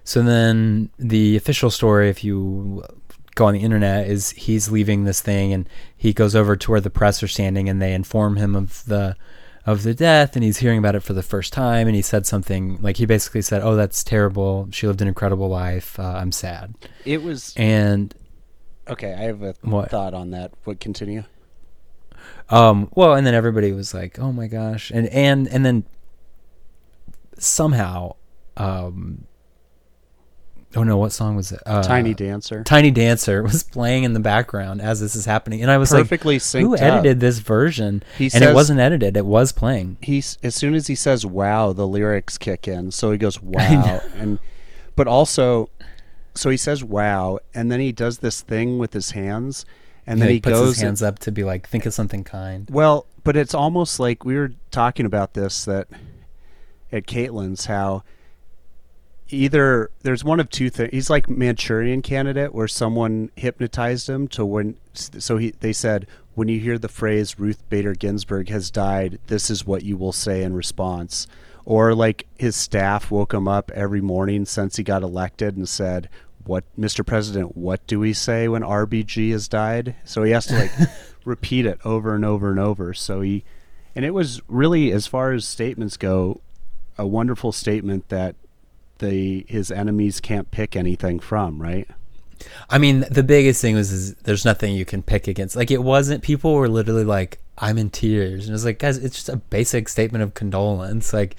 So 0.05 0.23
then 0.23 0.91
the 0.99 1.37
official 1.37 1.71
story, 1.71 2.09
if 2.09 2.25
you 2.25 2.83
go 3.39 3.47
on 3.47 3.55
the 3.55 3.61
internet, 3.61 4.07
is 4.07 4.31
he's 4.31 4.71
leaving 4.71 5.05
this 5.05 5.21
thing 5.21 5.53
and 5.53 5.69
he 5.97 6.13
goes 6.13 6.35
over 6.35 6.57
to 6.57 6.71
where 6.71 6.81
the 6.81 6.91
press 6.91 7.23
are 7.23 7.29
standing 7.29 7.69
and 7.69 7.81
they 7.81 7.95
inform 7.95 8.37
him 8.37 8.55
of 8.57 8.85
the 8.87 9.17
of 9.67 9.83
the 9.83 9.93
death 9.95 10.35
and 10.35 10.43
he's 10.43 10.59
hearing 10.59 10.79
about 10.79 10.95
it 10.95 11.03
for 11.03 11.13
the 11.13 11.23
first 11.23 11.53
time 11.53 11.87
and 11.87 11.95
he 11.95 12.01
said 12.03 12.25
something 12.27 12.79
like 12.81 12.97
he 12.97 13.07
basically 13.07 13.43
said, 13.43 13.61
"Oh, 13.63 13.77
that's 13.77 14.03
terrible. 14.03 14.69
She 14.71 14.87
lived 14.87 15.03
an 15.03 15.09
incredible 15.09 15.49
life. 15.49 15.99
Uh, 15.99 16.15
I'm 16.21 16.33
sad." 16.33 16.75
It 17.05 17.23
was 17.23 17.53
And 17.57 18.15
Okay, 18.89 19.13
I 19.13 19.25
have 19.25 19.43
a 19.43 19.55
What? 19.63 19.91
thought 19.91 20.15
on 20.15 20.31
that. 20.31 20.53
would 20.65 20.81
continue? 20.81 21.25
Um, 22.49 22.89
well, 22.95 23.13
and 23.15 23.27
then 23.27 23.35
everybody 23.35 23.73
was 23.73 23.93
like, 23.93 24.19
"Oh 24.19 24.33
my 24.33 24.47
gosh!" 24.49 24.91
and 24.91 25.07
and 25.09 25.47
and 25.49 25.65
then 25.67 25.85
somehow, 27.39 28.17
um, 28.57 29.25
oh 30.77 30.83
no, 30.83 30.97
what 30.97 31.13
song 31.13 31.37
was 31.37 31.53
it? 31.53 31.61
Uh, 31.67 31.83
Tiny 31.83 32.15
Dancer. 32.15 32.63
Tiny 32.65 32.91
Dancer 32.91 33.43
was 33.45 33.63
playing 33.63 34.05
in 34.05 34.13
the 34.13 34.21
background 34.21 34.81
as 34.81 35.01
this 35.01 35.15
is 35.17 35.25
happening, 35.25 35.63
and 35.63 35.71
I 35.71 35.79
was 35.79 35.91
Perfectly 35.91 36.37
like, 36.37 36.43
synced 36.43 36.61
"Who 36.61 36.75
up. 36.77 36.81
edited 36.83 37.21
this 37.21 37.39
version?" 37.39 38.03
He 38.17 38.25
and 38.27 38.33
says- 38.33 38.43
it 38.43 38.55
wasn't 38.55 38.81
edited; 38.81 39.17
it 39.17 39.27
was 39.27 39.53
playing. 39.53 39.97
He's 40.03 40.39
as 40.43 40.55
soon 40.55 40.75
as 40.75 40.87
he 40.87 40.95
says 40.95 41.25
"wow," 41.27 41.73
the 41.73 41.87
lyrics 41.87 42.39
kick 42.39 42.69
in. 42.69 42.91
So 42.91 43.11
he 43.13 43.19
goes 43.19 43.41
"wow," 43.43 44.01
and 44.17 44.39
but 44.97 45.07
also, 45.07 45.71
so 46.35 46.51
he 46.51 46.57
says 46.57 46.83
"wow," 46.85 47.39
and 47.55 47.71
then 47.71 47.81
he 47.81 47.93
does 47.93 48.19
this 48.19 48.41
thing 48.43 48.79
with 48.79 48.93
his 48.93 49.13
hands, 49.13 49.65
and 50.07 50.21
then 50.21 50.29
He 50.29 50.35
he 50.35 50.41
puts 50.41 50.55
goes 50.59 50.75
his 50.77 50.83
hands 50.83 51.03
up 51.03 51.19
to 51.21 51.33
be 51.33 51.45
like, 51.45 51.69
"Think 51.69 51.87
of 51.87 51.95
something 51.95 52.25
kind." 52.25 52.69
Well, 52.71 53.07
but 53.25 53.37
it's 53.37 53.55
almost 53.55 53.99
like 54.01 54.25
we 54.25 54.37
were 54.37 54.53
talking 54.71 55.07
about 55.07 55.35
this 55.35 55.65
that 55.67 55.89
at 56.93 57.07
Caitlin's 57.07 57.67
how 57.67 58.03
either 59.31 59.91
there's 60.03 60.25
one 60.25 60.41
of 60.41 60.51
two 60.51 60.71
things. 60.71 60.91
He's 60.93 61.11
like 61.11 61.29
Manchurian 61.29 62.03
candidate 62.03 62.55
where 62.55 62.69
someone 62.69 63.31
hypnotized 63.37 64.09
him 64.09 64.29
to 64.29 64.45
when 64.45 64.77
so 64.95 65.37
he 65.37 65.53
they 65.61 65.73
said 65.73 66.07
when 66.35 66.49
you 66.49 66.61
hear 66.61 66.79
the 66.79 66.89
phrase 66.89 67.39
Ruth 67.39 67.69
Bader 67.69 67.95
Ginsburg 67.95 68.49
has 68.49 68.71
died, 68.71 69.19
this 69.27 69.51
is 69.51 69.67
what 69.67 69.83
you 69.83 69.97
will 69.97 70.13
say 70.13 70.43
in 70.43 70.55
response. 70.55 71.27
Or 71.65 71.95
like 71.95 72.27
his 72.39 72.57
staff 72.57 73.11
woke 73.11 73.35
him 73.35 73.47
up 73.47 73.71
every 73.75 74.01
morning 74.01 74.47
since 74.47 74.77
he 74.77 74.83
got 74.83 75.03
elected 75.03 75.57
and 75.57 75.69
said, 75.69 76.09
"What, 76.45 76.65
Mr. 76.79 77.05
President? 77.05 77.57
What 77.57 77.87
do 77.87 78.01
we 78.01 78.15
say 78.15 78.49
when 78.49 78.63
RBG 78.63 79.33
has 79.33 79.49
died?" 79.49 79.97
So 80.05 80.23
he 80.23 80.31
has 80.31 80.47
to 80.47 80.59
like 80.59 80.73
repeat 81.25 81.67
it 81.67 81.79
over 81.85 82.15
and 82.15 82.25
over 82.25 82.51
and 82.51 82.59
over. 82.59 82.95
So 82.95 83.21
he, 83.21 83.45
and 83.95 84.05
it 84.05 84.15
was 84.15 84.41
really, 84.49 84.93
as 84.93 85.07
far 85.07 85.33
as 85.33 85.47
statements 85.47 85.99
go, 85.99 86.41
a 86.97 87.07
wonderful 87.07 87.53
statement 87.53 88.09
that 88.09 88.35
the 88.99 89.45
his 89.49 89.71
enemies 89.71 90.21
can't 90.21 90.51
pick 90.51 90.77
anything 90.77 91.19
from. 91.21 91.61
Right? 91.61 91.89
I 92.71 92.79
mean, 92.79 93.05
the 93.11 93.23
biggest 93.25 93.61
thing 93.61 93.75
was 93.75 93.91
is 93.93 94.15
there's 94.17 94.45
nothing 94.45 94.75
you 94.75 94.85
can 94.85 95.03
pick 95.03 95.27
against. 95.29 95.57
Like 95.57 95.71
it 95.71 95.83
wasn't. 95.83 96.23
People 96.23 96.55
were 96.55 96.69
literally 96.69 97.05
like, 97.05 97.39
"I'm 97.59 97.79
in 97.79 97.91
tears," 97.91 98.47
and 98.47 98.55
it's 98.55 98.65
like, 98.65 98.79
guys, 98.79 98.97
it's 98.99 99.17
just 99.17 99.29
a 99.29 99.37
basic 99.37 99.89
statement 99.89 100.23
of 100.23 100.35
condolence. 100.35 101.13
Like, 101.13 101.37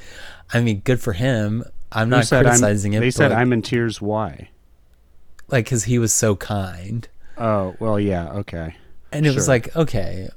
I 0.54 0.60
mean, 0.62 0.82
good 0.82 1.00
for 1.00 1.14
him. 1.14 1.64
I'm 1.92 2.10
Who 2.10 2.18
not 2.18 2.26
said 2.26 2.46
I'm- 2.46 2.46
criticizing 2.60 2.94
it. 2.94 3.00
They 3.00 3.12
said 3.12 3.32
I'm 3.32 3.54
in 3.54 3.62
tears. 3.62 4.02
Why? 4.02 4.50
like 5.48 5.66
because 5.66 5.86
he 5.86 5.98
was 5.98 6.14
so 6.14 6.36
kind, 6.36 7.08
Oh 7.38 7.76
well, 7.80 8.00
yeah, 8.00 8.30
okay. 8.34 8.76
and 9.12 9.26
it 9.26 9.34
was 9.34 9.48
like, 9.48 9.76
okay, 9.76 10.30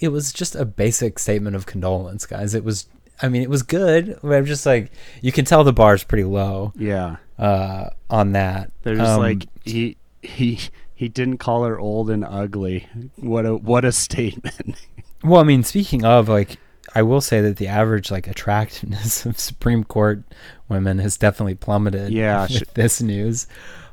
it 0.00 0.08
was 0.08 0.32
just 0.32 0.56
a 0.56 0.64
basic 0.64 1.18
statement 1.20 1.54
of 1.54 1.66
condolence, 1.66 2.26
guys. 2.26 2.54
It 2.54 2.64
was. 2.64 2.86
I 3.20 3.28
mean, 3.28 3.42
it 3.42 3.50
was 3.50 3.62
good. 3.62 4.18
But 4.22 4.32
I'm 4.34 4.44
just 4.44 4.64
like, 4.66 4.92
you 5.22 5.32
can 5.32 5.44
tell 5.44 5.64
the 5.64 5.72
bar's 5.72 6.04
pretty 6.04 6.24
low 6.24 6.72
Yeah, 6.76 7.16
uh, 7.38 7.90
on 8.10 8.32
that. 8.32 8.70
there's 8.82 9.00
Um, 9.00 9.18
like 9.20 9.46
he 9.64 9.96
he 10.22 10.60
he 10.94 11.08
didn't 11.08 11.38
call 11.38 11.64
her 11.64 11.78
old 11.78 12.10
and 12.10 12.24
ugly. 12.24 12.86
What 13.16 13.46
a 13.46 13.56
what 13.56 13.84
a 13.84 13.92
statement. 13.92 14.76
Well, 15.24 15.40
I 15.40 15.44
mean, 15.44 15.64
speaking 15.64 16.04
of 16.04 16.28
like, 16.28 16.58
I 16.94 17.02
will 17.02 17.20
say 17.20 17.40
that 17.40 17.56
the 17.56 17.66
average 17.66 18.08
like 18.08 18.28
attractiveness 18.28 19.26
of 19.26 19.36
Supreme 19.36 19.82
Court 19.82 20.22
women 20.68 21.00
has 21.00 21.16
definitely 21.16 21.56
plummeted. 21.56 22.12
Yeah, 22.12 22.42
with 22.48 22.52
sh- 22.52 22.62
this 22.74 23.02
news. 23.02 23.48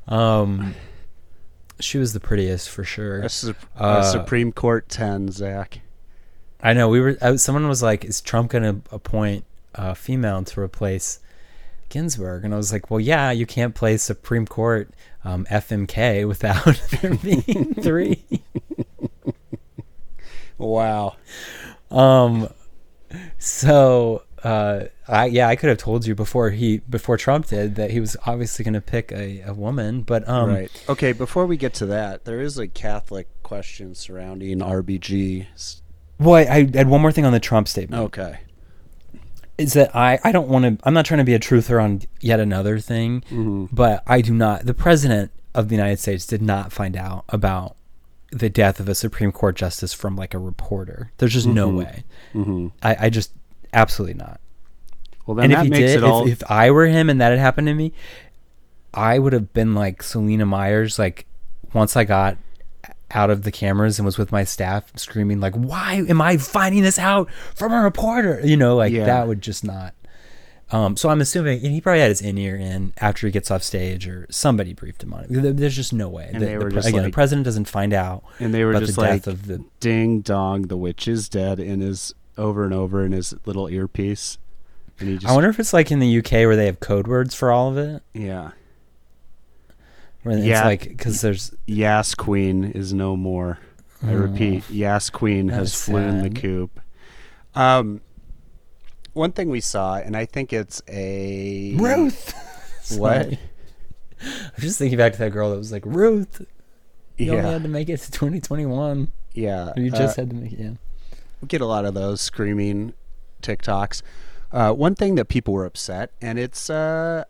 Um, 0.07 0.75
she 1.79 1.97
was 1.97 2.13
the 2.13 2.19
prettiest 2.19 2.69
for 2.69 2.83
sure. 2.83 3.21
a, 3.21 3.29
Sup- 3.29 3.55
Uh, 3.75 4.01
a 4.03 4.05
Supreme 4.05 4.51
Court 4.51 4.87
ten, 4.87 5.31
Zach. 5.31 5.79
I 6.61 6.73
know 6.73 6.89
we 6.89 6.99
were. 6.99 7.17
I, 7.21 7.35
someone 7.35 7.67
was 7.67 7.83
like, 7.83 8.05
"Is 8.05 8.21
Trump 8.21 8.51
going 8.51 8.63
to 8.63 8.81
appoint 8.93 9.45
a 9.73 9.95
female 9.95 10.43
to 10.43 10.59
replace 10.59 11.19
Ginsburg?" 11.89 12.43
And 12.45 12.53
I 12.53 12.57
was 12.57 12.71
like, 12.71 12.89
"Well, 12.89 12.99
yeah, 12.99 13.31
you 13.31 13.45
can't 13.45 13.75
play 13.75 13.97
Supreme 13.97 14.47
Court 14.47 14.89
um, 15.25 15.45
FMK 15.45 16.27
without 16.27 16.81
there 16.91 17.15
being 17.15 17.73
three. 17.81 18.23
Wow. 20.57 21.17
Um, 21.91 22.49
so 23.37 24.23
uh, 24.43 24.85
I 25.07 25.25
yeah, 25.25 25.47
I 25.47 25.55
could 25.55 25.69
have 25.69 25.77
told 25.77 26.05
you 26.05 26.15
before 26.15 26.51
he 26.51 26.77
before 26.77 27.17
Trump 27.17 27.47
did 27.47 27.75
that 27.75 27.91
he 27.91 27.99
was 27.99 28.15
obviously 28.25 28.63
going 28.63 28.75
to 28.75 28.81
pick 28.81 29.11
a, 29.11 29.41
a 29.41 29.53
woman, 29.53 30.01
but 30.01 30.27
um, 30.29 30.49
right. 30.49 30.85
Okay. 30.87 31.11
Before 31.11 31.45
we 31.45 31.57
get 31.57 31.73
to 31.75 31.85
that, 31.87 32.25
there 32.25 32.39
is 32.39 32.57
a 32.57 32.67
Catholic 32.67 33.27
question 33.43 33.95
surrounding 33.95 34.59
RBG. 34.59 35.47
Well, 36.19 36.35
I, 36.35 36.67
I 36.73 36.77
had 36.77 36.87
one 36.87 37.01
more 37.01 37.11
thing 37.11 37.25
on 37.25 37.33
the 37.33 37.39
Trump 37.39 37.67
statement. 37.67 38.03
Okay. 38.03 38.39
Is 39.57 39.73
that 39.73 39.95
I 39.95 40.19
I 40.23 40.31
don't 40.31 40.49
want 40.49 40.65
to. 40.79 40.85
I'm 40.87 40.93
not 40.93 41.05
trying 41.05 41.19
to 41.19 41.23
be 41.23 41.33
a 41.33 41.39
truther 41.39 41.81
on 41.81 42.01
yet 42.19 42.39
another 42.41 42.79
thing, 42.79 43.23
Mhm. 43.29 43.69
but 43.71 44.03
I 44.05 44.19
do 44.21 44.33
not. 44.33 44.65
The 44.65 44.73
president 44.73 45.31
of 45.53 45.69
the 45.69 45.75
United 45.75 45.99
States 45.99 46.25
did 46.27 46.41
not 46.41 46.73
find 46.73 46.97
out 46.97 47.23
about 47.29 47.77
the 48.31 48.49
death 48.49 48.81
of 48.81 48.89
a 48.89 48.95
Supreme 48.95 49.31
Court 49.31 49.55
justice 49.55 49.93
from 49.93 50.17
like 50.17 50.33
a 50.33 50.39
reporter. 50.39 51.11
There's 51.19 51.31
just 51.33 51.47
no 51.47 51.69
Mhm. 51.69 51.77
way. 51.77 52.03
Mm-hmm. 52.33 52.67
I, 52.83 52.97
I 53.05 53.09
just 53.09 53.31
absolutely 53.71 54.15
not. 54.15 54.41
Well, 55.25 55.35
then 55.35 55.45
and 55.45 55.53
that 55.53 55.59
if 55.59 55.63
he 55.65 55.69
makes 55.69 55.91
did, 55.93 55.97
it 55.97 56.03
all. 56.03 56.25
if, 56.27 56.41
if 56.41 56.51
I 56.51 56.69
were 56.71 56.87
him 56.87 57.09
and 57.09 57.21
that 57.21 57.29
had 57.29 57.39
happened 57.39 57.67
to 57.67 57.73
me, 57.73 57.93
I 58.93 59.19
would 59.19 59.31
have 59.31 59.53
been 59.53 59.73
like 59.73 60.03
Selina 60.03 60.45
Meyers. 60.45 60.99
Like 60.99 61.25
once 61.73 61.95
I 61.95 62.03
got 62.03 62.37
out 63.15 63.29
of 63.31 63.41
the 63.43 63.51
cameras 63.51 63.97
and 63.97 64.05
was 64.05 64.17
with 64.19 64.31
my 64.31 64.43
staff, 64.43 64.91
screaming 64.95 65.39
like, 65.39 65.55
"Why 65.55 66.03
am 66.07 66.21
I 66.21 66.37
finding 66.37 66.83
this 66.83 66.99
out 66.99 67.29
from 67.55 67.71
a 67.73 67.81
reporter?" 67.81 68.41
You 68.43 68.57
know, 68.57 68.75
like 68.75 68.91
Yeah. 68.93 69.05
that 69.05 69.27
would 69.27 69.41
just 69.41 69.63
not. 69.63 69.93
Um, 70.71 70.97
so 70.97 71.09
I'm 71.09 71.21
assuming, 71.21 71.63
and 71.63 71.71
he 71.73 71.79
probably 71.79 72.01
had 72.01 72.09
his 72.09 72.21
in 72.21 72.37
ear 72.39 72.55
in 72.55 72.91
after 72.99 73.27
he 73.27 73.31
gets 73.31 73.51
off 73.51 73.61
stage, 73.63 74.07
or 74.07 74.25
somebody 74.31 74.73
briefed 74.73 75.03
him 75.03 75.13
on 75.13 75.25
it. 75.29 75.57
There's 75.57 75.75
just 75.75 75.93
no 75.93 76.09
way. 76.09 76.29
And 76.33 76.41
The- 76.41 76.45
they 76.47 76.57
were 76.57 76.63
pre- 76.65 76.73
just 76.73 76.87
again, 76.87 77.03
like- 77.03 77.11
the 77.11 77.15
president 77.15 77.45
doesn't 77.45 77.65
find 77.69 77.93
out 77.93 78.23
and 78.39 78.53
they 78.53 78.63
were 78.63 78.71
about 78.71 78.81
just 78.81 78.95
the 78.95 79.01
like, 79.01 79.11
death 79.23 79.27
of 79.27 79.47
the. 79.47 79.63
"Ding 79.79 80.21
dong, 80.21 80.63
the 80.63 80.75
witch 80.77 81.07
is 81.07 81.29
dead," 81.29 81.59
in 81.59 81.81
his 81.81 82.13
over 82.37 82.63
and 82.65 82.73
over 82.73 83.05
in 83.05 83.11
his 83.11 83.33
little 83.45 83.69
earpiece, 83.69 84.39
and 84.99 85.07
he 85.07 85.15
just. 85.17 85.27
I 85.31 85.33
wonder 85.35 85.49
if 85.49 85.59
it's 85.59 85.71
like 85.71 85.91
in 85.91 85.99
the 85.99 86.07
UK 86.17 86.45
where 86.47 86.55
they 86.55 86.65
have 86.65 86.79
code 86.79 87.07
words 87.07 87.33
for 87.35 87.51
all 87.51 87.69
of 87.69 87.77
it. 87.77 88.01
yeah. 88.13 88.51
Where 90.25 90.37
it's 90.37 90.45
Yeah. 90.47 90.65
like 90.65 90.87
because 90.89 91.21
there's 91.21 91.53
Yas 91.67 92.15
Queen 92.15 92.63
is 92.63 92.93
no 92.93 93.15
more. 93.15 93.59
I 94.03 94.11
Oh. 94.13 94.17
repeat, 94.17 94.67
Yas 94.71 95.11
Queen 95.11 95.49
has 95.49 95.79
flown 95.79 96.23
the 96.23 96.29
coop. 96.31 96.79
Um, 97.53 98.01
one 99.13 99.31
thing 99.31 99.49
we 99.49 99.61
saw, 99.61 99.97
and 99.97 100.17
I 100.17 100.25
think 100.25 100.51
it's 100.51 100.81
a 100.89 101.75
Ruth. 101.77 102.33
What? 102.97 103.27
I'm 103.29 103.37
just 104.59 104.77
thinking 104.79 104.97
back 104.97 105.13
to 105.13 105.19
that 105.19 105.31
girl 105.31 105.51
that 105.51 105.57
was 105.57 105.71
like 105.71 105.83
Ruth. 105.85 106.43
You 107.17 107.31
only 107.37 107.49
had 107.51 107.63
to 107.63 107.69
make 107.69 107.89
it 107.89 107.99
to 108.01 108.11
2021. 108.11 109.11
yeah. 109.33 109.73
Or 109.77 109.81
you 109.81 109.91
uh, 109.91 109.95
just 109.97 110.17
had 110.17 110.29
to 110.31 110.35
make 110.35 110.53
it. 110.53 110.59
Yeah. 110.59 110.69
we 111.41 111.47
get 111.47 111.61
a 111.61 111.65
lot 111.65 111.85
of 111.85 111.93
those 111.93 112.19
screaming 112.21 112.93
TikToks. 113.43 114.01
Uh, 114.51 114.71
one 114.73 114.95
thing 114.95 115.15
that 115.15 115.25
people 115.25 115.53
were 115.53 115.65
upset, 115.65 116.11
and 116.21 116.37
it's 116.39 116.69
uh, 116.69 117.23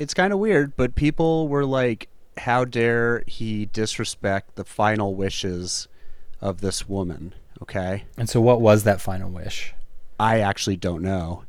it's 0.00 0.14
kind 0.14 0.32
of 0.32 0.38
weird, 0.40 0.74
but 0.76 0.94
people 0.96 1.46
were 1.46 1.64
like, 1.64 2.08
"How 2.38 2.64
dare 2.64 3.22
he 3.26 3.66
disrespect 3.66 4.56
the 4.56 4.64
final 4.64 5.14
wishes 5.14 5.86
of 6.40 6.60
this 6.60 6.88
woman?" 6.88 7.34
Okay, 7.62 8.04
And 8.16 8.28
so, 8.28 8.40
what 8.40 8.60
was 8.60 8.84
that 8.84 9.00
final 9.00 9.30
wish? 9.30 9.74
I 10.18 10.40
actually 10.40 10.76
don't 10.76 11.02
know, 11.02 11.44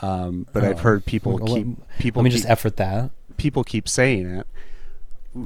um, 0.00 0.46
but 0.52 0.64
I've 0.64 0.76
Oh. 0.78 0.82
heard 0.82 1.04
people 1.04 1.32
Well, 1.38 1.54
keep 1.56 1.66
people 1.98 2.20
Let 2.22 2.24
me 2.24 2.30
keep, 2.30 2.38
just 2.38 2.48
effort 2.50 2.76
that. 2.76 3.10
people 3.36 3.64
keep 3.64 3.88
saying 3.88 4.26
it. 4.26 4.46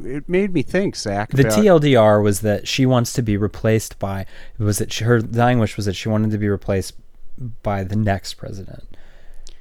It 0.05 0.29
made 0.29 0.53
me 0.53 0.63
think, 0.63 0.95
Zach. 0.95 1.31
The 1.31 1.41
about- 1.49 1.59
TLDR 1.59 2.21
was 2.23 2.43
that 2.43 2.69
she 2.69 2.85
wants 2.87 3.13
to 3.15 3.23
be 3.23 3.37
replaced 3.37 3.99
by. 3.99 4.25
Was 4.59 4.79
that 4.79 4.93
she, 4.93 5.05
her 5.05 5.21
dying 5.21 5.59
wish 5.59 5.77
was 5.77 5.87
that 5.87 5.97
she 5.97 6.09
wanted 6.09 6.31
to 6.31 6.39
be 6.39 6.49
replaced 6.49 6.95
by 7.63 7.83
the 7.83 7.97
next 7.97 8.35
president. 8.35 8.85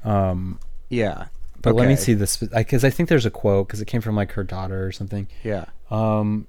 Um, 0.04 0.60
Yeah, 0.90 1.26
but 1.62 1.76
let 1.76 1.88
me 1.88 1.96
see 1.96 2.14
this 2.14 2.38
because 2.38 2.84
I 2.84 2.90
think 2.90 3.10
there's 3.10 3.26
a 3.26 3.32
quote 3.32 3.68
because 3.68 3.82
it 3.82 3.86
came 3.86 4.02
from 4.02 4.16
like 4.16 4.32
her 4.34 4.44
daughter 4.44 4.86
or 4.86 4.92
something. 4.92 5.28
yeah, 5.44 5.66
Um, 5.92 6.48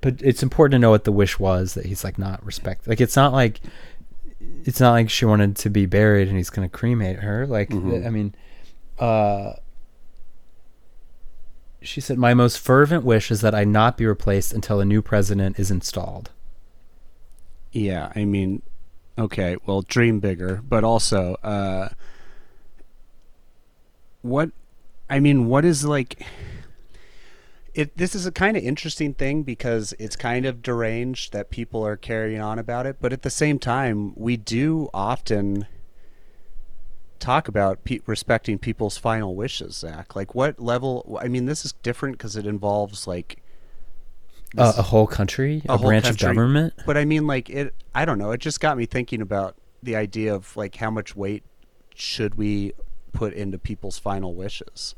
but 0.00 0.20
it's 0.22 0.42
important 0.42 0.72
to 0.72 0.78
know 0.78 0.90
what 0.90 1.04
the 1.04 1.12
wish 1.12 1.38
was 1.38 1.74
that 1.74 1.86
he's 1.86 2.04
like 2.04 2.18
not 2.18 2.44
respect. 2.44 2.86
Like 2.88 3.00
it's 3.00 3.16
not 3.16 3.32
like 3.32 3.60
it's 4.64 4.80
not 4.80 4.92
like 4.92 5.10
she 5.10 5.24
wanted 5.24 5.56
to 5.56 5.70
be 5.70 5.84
buried 5.86 6.28
and 6.28 6.36
he's 6.36 6.50
gonna 6.50 6.68
cremate 6.68 7.18
her. 7.20 7.46
Like 7.46 7.70
Mhm. 7.70 8.06
I 8.06 8.10
mean, 8.10 8.34
uh, 8.98 9.54
she 11.82 12.00
said, 12.00 12.18
"My 12.18 12.34
most 12.34 12.58
fervent 12.58 13.04
wish 13.04 13.30
is 13.30 13.40
that 13.40 13.54
I 13.54 13.64
not 13.64 13.96
be 13.96 14.06
replaced 14.06 14.52
until 14.52 14.80
a 14.80 14.84
new 14.84 15.02
president 15.02 15.58
is 15.58 15.70
installed." 15.70 16.30
yeah. 17.72 18.10
I 18.16 18.24
mean, 18.24 18.62
okay, 19.16 19.56
well, 19.64 19.82
dream 19.82 20.18
bigger, 20.18 20.60
but 20.68 20.82
also, 20.82 21.34
uh, 21.44 21.90
what? 24.22 24.50
I 25.08 25.20
mean, 25.20 25.46
what 25.48 25.64
is 25.64 25.84
like? 25.84 26.24
it 27.72 27.96
this 27.96 28.14
is 28.16 28.26
a 28.26 28.32
kind 28.32 28.56
of 28.56 28.62
interesting 28.64 29.14
thing 29.14 29.44
because 29.44 29.94
it's 29.98 30.16
kind 30.16 30.44
of 30.44 30.60
deranged 30.60 31.32
that 31.32 31.50
people 31.50 31.86
are 31.86 31.96
carrying 31.96 32.40
on 32.40 32.58
about 32.58 32.84
it, 32.86 32.96
but 33.00 33.12
at 33.12 33.22
the 33.22 33.30
same 33.30 33.58
time, 33.58 34.12
we 34.16 34.36
do 34.36 34.88
often 34.92 35.66
talk 37.20 37.46
about 37.48 37.84
pe- 37.84 38.00
respecting 38.06 38.58
people's 38.58 38.96
final 38.96 39.34
wishes, 39.36 39.76
Zach. 39.76 40.16
Like, 40.16 40.34
what 40.34 40.58
level? 40.58 41.18
I 41.22 41.28
mean, 41.28 41.46
this 41.46 41.64
is 41.64 41.72
different 41.82 42.18
because 42.18 42.34
it 42.36 42.46
involves 42.46 43.06
like 43.06 43.40
Uh, 44.58 44.72
a 44.78 44.82
whole 44.82 45.06
country, 45.06 45.62
A 45.68 45.74
a, 45.74 45.76
whole 45.76 45.86
branch 45.86 46.04
country. 46.06 46.28
of 46.28 46.34
government. 46.34 46.74
But 46.86 46.96
I 46.96 47.04
mean, 47.04 47.26
like 47.26 47.48
it. 47.50 47.72
I 47.94 48.04
don't 48.04 48.18
know. 48.18 48.32
It 48.32 48.40
just 48.40 48.60
got 48.60 48.76
me 48.76 48.86
thinking 48.86 49.20
about 49.22 49.54
the 49.82 49.94
idea 49.96 50.34
of 50.34 50.56
like 50.56 50.74
how 50.76 50.90
much 50.90 51.14
weight 51.14 51.44
should 51.94 52.34
we 52.34 52.72
put 53.12 53.32
into 53.34 53.58
people's 53.58 53.98
final 53.98 54.34
wishes. 54.34 54.94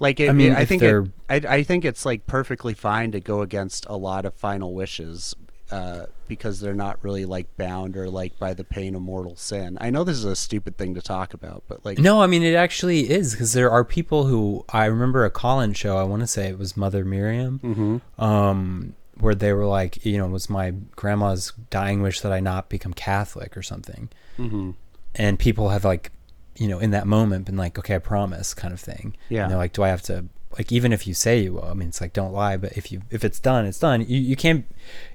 Like, 0.00 0.20
it, 0.20 0.30
I 0.30 0.32
mean, 0.32 0.52
I 0.52 0.64
think 0.64 0.82
it, 0.82 1.10
I, 1.28 1.36
I 1.56 1.62
think 1.64 1.84
it's 1.84 2.06
like 2.06 2.26
perfectly 2.26 2.72
fine 2.74 3.10
to 3.12 3.20
go 3.20 3.42
against 3.42 3.84
a 3.88 3.96
lot 3.96 4.24
of 4.24 4.34
final 4.34 4.72
wishes 4.72 5.34
uh, 5.72 6.06
because 6.28 6.60
they're 6.60 6.72
not 6.72 7.02
really 7.02 7.24
like 7.24 7.48
bound 7.56 7.96
or 7.96 8.08
like 8.08 8.38
by 8.38 8.54
the 8.54 8.62
pain 8.62 8.94
of 8.94 9.02
mortal 9.02 9.34
sin. 9.34 9.76
I 9.80 9.90
know 9.90 10.04
this 10.04 10.16
is 10.16 10.24
a 10.24 10.36
stupid 10.36 10.78
thing 10.78 10.94
to 10.94 11.02
talk 11.02 11.34
about, 11.34 11.64
but 11.66 11.84
like, 11.84 11.98
No, 11.98 12.22
I 12.22 12.28
mean 12.28 12.44
it 12.44 12.54
actually 12.54 13.10
is 13.10 13.32
because 13.32 13.52
there 13.54 13.70
are 13.72 13.84
people 13.84 14.26
who 14.26 14.64
I 14.68 14.84
remember 14.86 15.24
a 15.24 15.30
call-in 15.30 15.72
show. 15.72 15.96
I 15.98 16.04
want 16.04 16.20
to 16.20 16.28
say 16.28 16.46
it 16.48 16.58
was 16.58 16.76
Mother 16.76 17.04
Miriam, 17.04 17.58
Mhm. 17.62 18.22
um, 18.22 18.94
where 19.18 19.34
they 19.34 19.52
were 19.52 19.66
like, 19.66 20.06
you 20.06 20.16
know, 20.16 20.26
it 20.26 20.30
was 20.30 20.48
my 20.48 20.70
grandma's 20.94 21.52
dying 21.70 22.02
wish 22.02 22.20
that 22.20 22.30
I 22.32 22.38
not 22.38 22.68
become 22.68 22.94
Catholic 22.94 23.56
or 23.56 23.62
something, 23.62 24.08
Mhm. 24.38 24.74
and 25.16 25.38
people 25.40 25.70
have 25.70 25.84
like, 25.84 26.12
you 26.58 26.66
know, 26.66 26.78
in 26.80 26.90
that 26.90 27.06
moment 27.06 27.46
been 27.46 27.56
like, 27.56 27.78
okay, 27.78 27.94
I 27.94 27.98
promise, 27.98 28.52
kind 28.52 28.74
of 28.74 28.80
thing. 28.80 29.16
Yeah. 29.28 29.42
And 29.42 29.50
they're 29.50 29.58
like, 29.58 29.72
do 29.72 29.82
I 29.84 29.88
have 29.88 30.02
to? 30.02 30.26
Like 30.56 30.72
even 30.72 30.92
if 30.92 31.06
you 31.06 31.14
say 31.14 31.40
you 31.40 31.54
will, 31.54 31.64
I 31.64 31.74
mean, 31.74 31.88
it's 31.88 32.00
like 32.00 32.12
don't 32.12 32.32
lie. 32.32 32.56
But 32.56 32.72
if 32.76 32.90
you 32.90 33.02
if 33.10 33.22
it's 33.22 33.38
done, 33.38 33.64
it's 33.64 33.78
done. 33.78 34.00
You 34.00 34.18
you 34.18 34.34
can't 34.34 34.66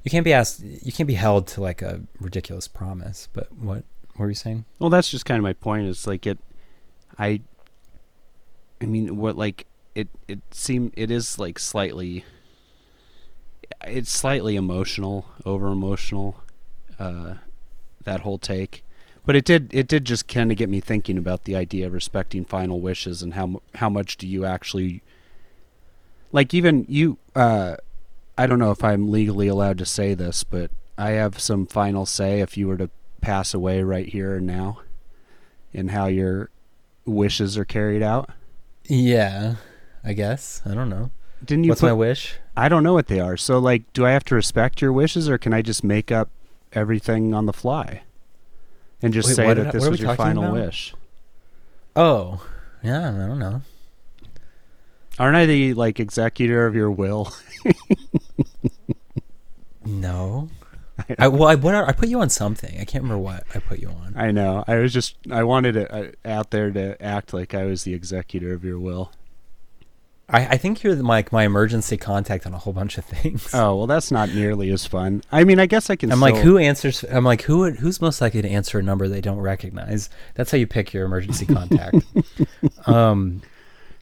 you 0.04 0.12
can't 0.12 0.24
be 0.24 0.32
asked. 0.32 0.62
You 0.62 0.92
can't 0.92 1.08
be 1.08 1.16
held 1.16 1.48
to 1.48 1.62
like 1.62 1.82
a 1.82 2.02
ridiculous 2.20 2.68
promise. 2.68 3.28
But 3.34 3.52
what, 3.52 3.84
what 4.16 4.20
were 4.20 4.30
you 4.30 4.36
saying? 4.36 4.66
Well, 4.80 4.90
that's 4.90 5.10
just 5.10 5.26
kind 5.26 5.38
of 5.38 5.44
my 5.44 5.54
point. 5.54 5.88
It's 5.88 6.08
like 6.08 6.26
it, 6.26 6.40
I. 7.20 7.42
I 8.80 8.86
mean, 8.86 9.18
what 9.18 9.38
like 9.38 9.66
it? 9.96 10.08
It 10.28 10.40
seem 10.52 10.92
it 10.96 11.10
is 11.12 11.40
like 11.40 11.60
slightly. 11.60 12.24
It's 13.86 14.12
slightly 14.12 14.56
emotional, 14.56 15.26
over 15.46 15.68
emotional, 15.68 16.42
uh, 17.00 17.36
that 18.04 18.22
whole 18.22 18.38
take, 18.38 18.83
but 19.26 19.36
it 19.36 19.46
did 19.46 19.74
it 19.74 19.88
did 19.88 20.06
just 20.06 20.28
kind 20.28 20.52
of 20.52 20.58
get 20.58 20.70
me 20.70 20.80
thinking 20.80 21.18
about 21.18 21.46
the 21.46 21.56
idea 21.56 21.88
of 21.88 21.94
respecting 21.94 22.44
final 22.44 22.82
wishes 22.82 23.22
and 23.22 23.34
how 23.36 23.62
how 23.76 23.90
much 23.90 24.18
do 24.18 24.28
you 24.28 24.46
actually. 24.46 25.02
Like 26.32 26.54
even 26.54 26.86
you, 26.90 27.20
uh, 27.36 27.76
I 28.38 28.48
don't 28.48 28.58
know 28.58 28.72
if 28.72 28.84
I'm 28.84 29.12
legally 29.12 29.48
allowed 29.48 29.78
to 29.78 29.86
say 29.86 30.16
this, 30.16 30.44
but 30.44 30.72
I 30.98 31.12
have 31.12 31.40
some 31.40 31.68
final 31.68 32.06
say 32.06 32.42
if 32.42 32.58
you 32.58 32.68
were 32.68 32.78
to 32.78 32.90
pass 33.22 33.54
away 33.54 33.84
right 33.84 34.08
here 34.08 34.36
and 34.38 34.48
now 34.48 34.80
in 35.72 35.90
how 35.90 36.08
your 36.08 36.50
wishes 37.06 37.58
are 37.58 37.66
carried 37.66 38.02
out. 38.02 38.30
Yeah, 38.86 39.56
I 40.04 40.14
guess 40.14 40.62
I 40.66 40.74
don't 40.74 40.90
know. 40.90 41.12
Didn't 41.46 41.66
you 41.66 41.70
What's 41.70 41.82
put, 41.82 41.88
my 41.88 41.94
wish? 41.94 42.36
I 42.56 42.68
don't 42.68 42.84
know 42.84 42.94
what 42.94 43.08
they 43.08 43.20
are. 43.20 43.38
So 43.38 43.60
like 43.60 43.92
do 43.94 44.06
I 44.06 44.12
have 44.12 44.24
to 44.26 44.36
respect 44.36 44.82
your 44.82 44.92
wishes 44.92 45.30
or 45.30 45.38
can 45.38 45.54
I 45.54 45.62
just 45.62 45.84
make 45.84 46.12
up 46.12 46.30
everything 46.74 47.34
on 47.34 47.46
the 47.46 47.54
fly? 47.54 48.02
And 49.04 49.14
just 49.14 49.28
Wait, 49.28 49.36
say 49.36 49.54
that 49.54 49.68
I- 49.68 49.72
this 49.72 49.88
was 49.88 50.00
your 50.00 50.16
final 50.16 50.46
about? 50.46 50.54
wish. 50.54 50.96
Oh, 51.96 52.44
yeah, 52.82 53.10
I 53.10 53.28
don't 53.28 53.38
know. 53.40 53.62
Aren't 55.20 55.36
I 55.36 55.46
the 55.46 55.74
like 55.76 56.00
executor 56.00 56.66
of 56.66 56.74
your 56.76 56.90
will? 56.90 57.32
No. 59.86 60.50
I, 61.20 61.28
well, 61.28 61.50
I, 61.50 61.56
what 61.56 61.76
are, 61.76 61.86
I 61.88 61.92
put 61.92 62.08
you 62.08 62.22
on 62.22 62.30
something. 62.30 62.80
I 62.80 62.86
can't 62.86 63.04
remember 63.04 63.18
what 63.22 63.44
I 63.54 63.60
put 63.60 63.80
you 63.80 63.90
on. 63.90 64.14
I 64.16 64.32
know. 64.32 64.64
I 64.68 64.78
was 64.78 64.94
just 64.94 65.16
I 65.30 65.44
wanted 65.44 65.76
it 65.76 65.92
uh, 65.92 66.06
out 66.24 66.52
there 66.52 66.72
to 66.72 67.02
act 67.04 67.34
like 67.34 67.54
I 67.54 67.66
was 67.66 67.84
the 67.84 67.94
executor 67.94 68.54
of 68.54 68.64
your 68.64 68.80
will. 68.80 69.12
I, 70.30 70.48
I 70.48 70.58
think 70.58 70.84
you're 70.84 70.96
the, 70.96 71.04
my 71.04 71.26
my 71.32 71.44
emergency 71.44 71.98
contact 71.98 72.46
on 72.46 72.54
a 72.54 72.58
whole 72.58 72.74
bunch 72.74 72.98
of 72.98 73.06
things. 73.06 73.54
Oh, 73.54 73.76
well 73.76 73.88
that's 73.88 74.10
not 74.12 74.30
nearly 74.30 74.72
as 74.72 74.86
fun. 74.86 75.22
I 75.32 75.44
mean, 75.44 75.60
I 75.60 75.66
guess 75.66 75.90
I 75.90 75.96
can 75.98 76.12
I'm 76.12 76.20
like, 76.22 76.38
who 76.38 76.58
answers? 76.58 77.04
I'm 77.04 77.26
like, 77.26 77.42
who 77.42 77.60
would- 77.60 77.76
who's 77.78 78.00
most 78.02 78.22
likely 78.22 78.42
to 78.42 78.50
answer 78.50 78.80
a 78.80 78.84
number 78.84 79.08
they 79.08 79.22
don't 79.22 79.40
recognize? 79.40 80.10
That's 80.36 80.50
how 80.52 80.58
you 80.58 80.66
pick 80.68 80.94
your 80.94 81.06
emergency 81.06 81.46
contact. 81.46 81.98
um, 82.88 83.42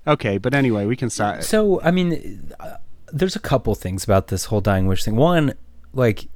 Okay, 0.07 0.37
but 0.39 0.53
anyway, 0.55 0.85
we 0.87 0.95
can 0.95 1.09
start. 1.09 1.43
so 1.43 1.81
I 1.81 1.91
mean, 1.91 2.53
uh, 2.59 2.77
there's 3.11 3.35
a 3.35 3.39
couple 3.39 3.73
things 3.75 4.03
about 4.03 4.27
this 4.27 4.45
whole 4.45 4.61
dying 4.61 4.87
wish 4.87 5.03
thing. 5.03 5.15
One, 5.15 5.53
like 5.93 6.27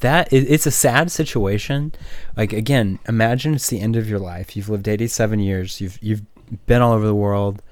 that, 0.00 0.32
it, 0.32 0.50
it's 0.50 0.66
a 0.66 0.70
sad 0.70 1.10
situation. 1.10 1.92
Like 2.36 2.52
again, 2.52 2.98
imagine 3.08 3.54
it's 3.54 3.68
the 3.68 3.80
end 3.80 3.96
of 3.96 4.08
your 4.08 4.18
life. 4.18 4.56
You've 4.56 4.68
lived 4.68 4.88
87 4.88 5.38
years. 5.40 5.80
You've 5.80 5.98
you've 6.02 6.22
been 6.66 6.82
all 6.82 6.92
over 6.92 7.06
the 7.06 7.14
world. 7.14 7.62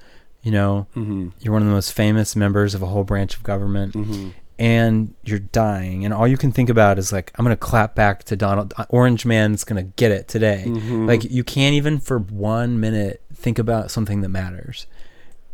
You 0.43 0.51
know, 0.51 0.87
Mm-hmm. 0.95 1.29
you're 1.39 1.53
one 1.53 1.61
of 1.61 1.67
the 1.67 1.73
most 1.73 1.93
famous 1.93 2.35
members 2.35 2.73
of 2.73 2.81
a 2.81 2.87
whole 2.87 3.03
branch 3.03 3.35
of 3.35 3.43
government. 3.43 3.93
Mm-hmm. 3.93 4.29
and 4.59 5.13
you're 5.23 5.39
dying 5.39 6.05
and 6.05 6.13
all 6.13 6.27
you 6.27 6.37
can 6.37 6.51
think 6.51 6.69
about 6.69 6.99
is 6.99 7.11
like 7.11 7.31
i'm 7.35 7.43
gonna 7.45 7.55
clap 7.55 7.95
back 7.95 8.23
to 8.25 8.35
donald 8.35 8.73
orange 8.89 9.25
man's 9.25 9.63
gonna 9.63 9.81
get 10.01 10.11
it 10.11 10.27
today 10.27 10.65
Mhm. 10.67 11.07
like 11.07 11.23
you 11.23 11.43
can't 11.43 11.73
even 11.73 11.99
for 11.99 12.19
one 12.19 12.79
minute 12.79 13.21
think 13.33 13.57
about 13.57 13.89
something 13.89 14.21
that 14.21 14.29
matters 14.29 14.85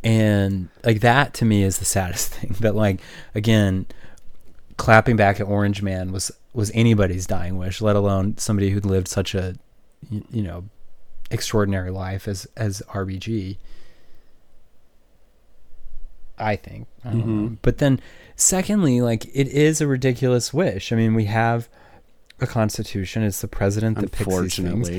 and 0.04 0.68
like 0.84 1.00
that 1.02 1.34
to 1.36 1.46
me 1.46 1.64
is 1.64 1.78
the 1.78 1.86
saddest 1.86 2.34
thing 2.34 2.54
that 2.60 2.76
like 2.76 3.00
again 3.34 3.86
clapping 4.78 5.16
back 5.16 5.40
at 5.40 5.48
orange 5.48 5.82
man 5.82 6.12
was 6.12 6.30
was 6.54 6.72
anybody's 6.74 7.26
dying 7.28 7.58
wish 7.58 7.82
let 7.82 7.96
alone 7.96 8.38
somebody 8.38 8.72
who'd 8.72 8.86
lived 8.86 9.08
such 9.08 9.34
a 9.36 9.56
you 10.10 10.44
know 10.44 10.66
extraordinary 11.32 11.92
life 11.92 12.28
as 12.28 12.46
as 12.58 12.82
rbg 12.94 13.58
I 16.40 16.56
think. 16.56 16.88
I 17.04 17.10
don't 17.12 17.20
know. 17.20 17.50
Mhm. 17.50 17.58
But 17.62 17.78
then, 17.80 18.00
secondly, 18.36 19.02
like 19.02 19.26
it 19.34 19.48
is 19.48 19.82
a 19.82 19.88
ridiculous 19.88 20.54
wish. 20.54 20.92
I 20.92 20.96
mean, 20.96 21.14
we 21.16 21.26
have 21.26 21.68
a 22.40 22.46
constitution. 22.46 23.24
It's 23.24 23.42
the 23.42 23.48
president 23.48 23.98
that 24.00 24.12
picks 24.12 24.30
these 24.40 24.56
things. 24.58 24.90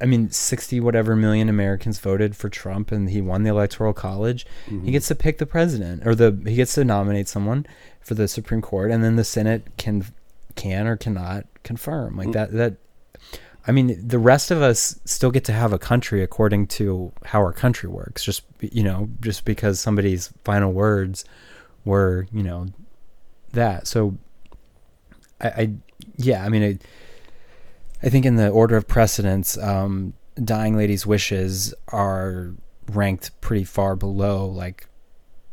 I 0.00 0.06
mean, 0.06 0.30
sixty 0.30 0.80
whatever 0.80 1.14
million 1.14 1.48
Americans 1.48 1.98
voted 2.00 2.34
for 2.34 2.48
Trump, 2.48 2.90
and 2.90 3.10
he 3.10 3.20
won 3.20 3.44
the 3.44 3.50
electoral 3.50 3.92
college. 3.92 4.44
Mm-hmm. 4.66 4.86
He 4.86 4.92
gets 4.92 5.06
to 5.08 5.14
pick 5.14 5.38
the 5.38 5.46
president, 5.46 6.04
or 6.06 6.14
the 6.16 6.36
he 6.44 6.56
gets 6.56 6.74
to 6.74 6.84
nominate 6.84 7.28
someone 7.28 7.66
for 8.00 8.14
the 8.14 8.26
Supreme 8.26 8.60
Court, 8.62 8.90
and 8.90 9.04
then 9.04 9.14
the 9.16 9.24
Senate 9.24 9.68
can 9.76 10.04
can 10.56 10.86
or 10.88 10.96
cannot 10.96 11.46
confirm. 11.62 12.16
Like 12.16 12.28
Mm. 12.28 12.32
that. 12.32 12.52
That. 12.52 12.74
I 13.66 13.72
mean, 13.72 14.06
the 14.06 14.18
rest 14.18 14.50
of 14.50 14.62
us 14.62 14.98
still 15.04 15.30
get 15.30 15.44
to 15.44 15.52
have 15.52 15.72
a 15.72 15.78
country 15.78 16.22
according 16.22 16.68
to 16.68 17.12
how 17.24 17.40
our 17.40 17.52
country 17.52 17.88
works. 17.88 18.24
Just 18.24 18.42
you 18.60 18.82
know, 18.82 19.10
just 19.20 19.44
because 19.44 19.80
somebody's 19.80 20.32
final 20.44 20.72
words 20.72 21.24
were 21.84 22.26
you 22.32 22.42
know 22.42 22.66
that. 23.52 23.86
So, 23.86 24.16
I, 25.40 25.48
I 25.48 25.70
yeah, 26.16 26.44
I 26.44 26.48
mean, 26.48 26.62
I, 26.62 28.06
I 28.06 28.10
think 28.10 28.24
in 28.24 28.36
the 28.36 28.48
order 28.48 28.76
of 28.76 28.88
precedence, 28.88 29.58
um, 29.58 30.14
dying 30.42 30.76
lady's 30.76 31.06
wishes 31.06 31.74
are 31.88 32.54
ranked 32.90 33.38
pretty 33.40 33.64
far 33.64 33.94
below 33.94 34.46
like 34.46 34.86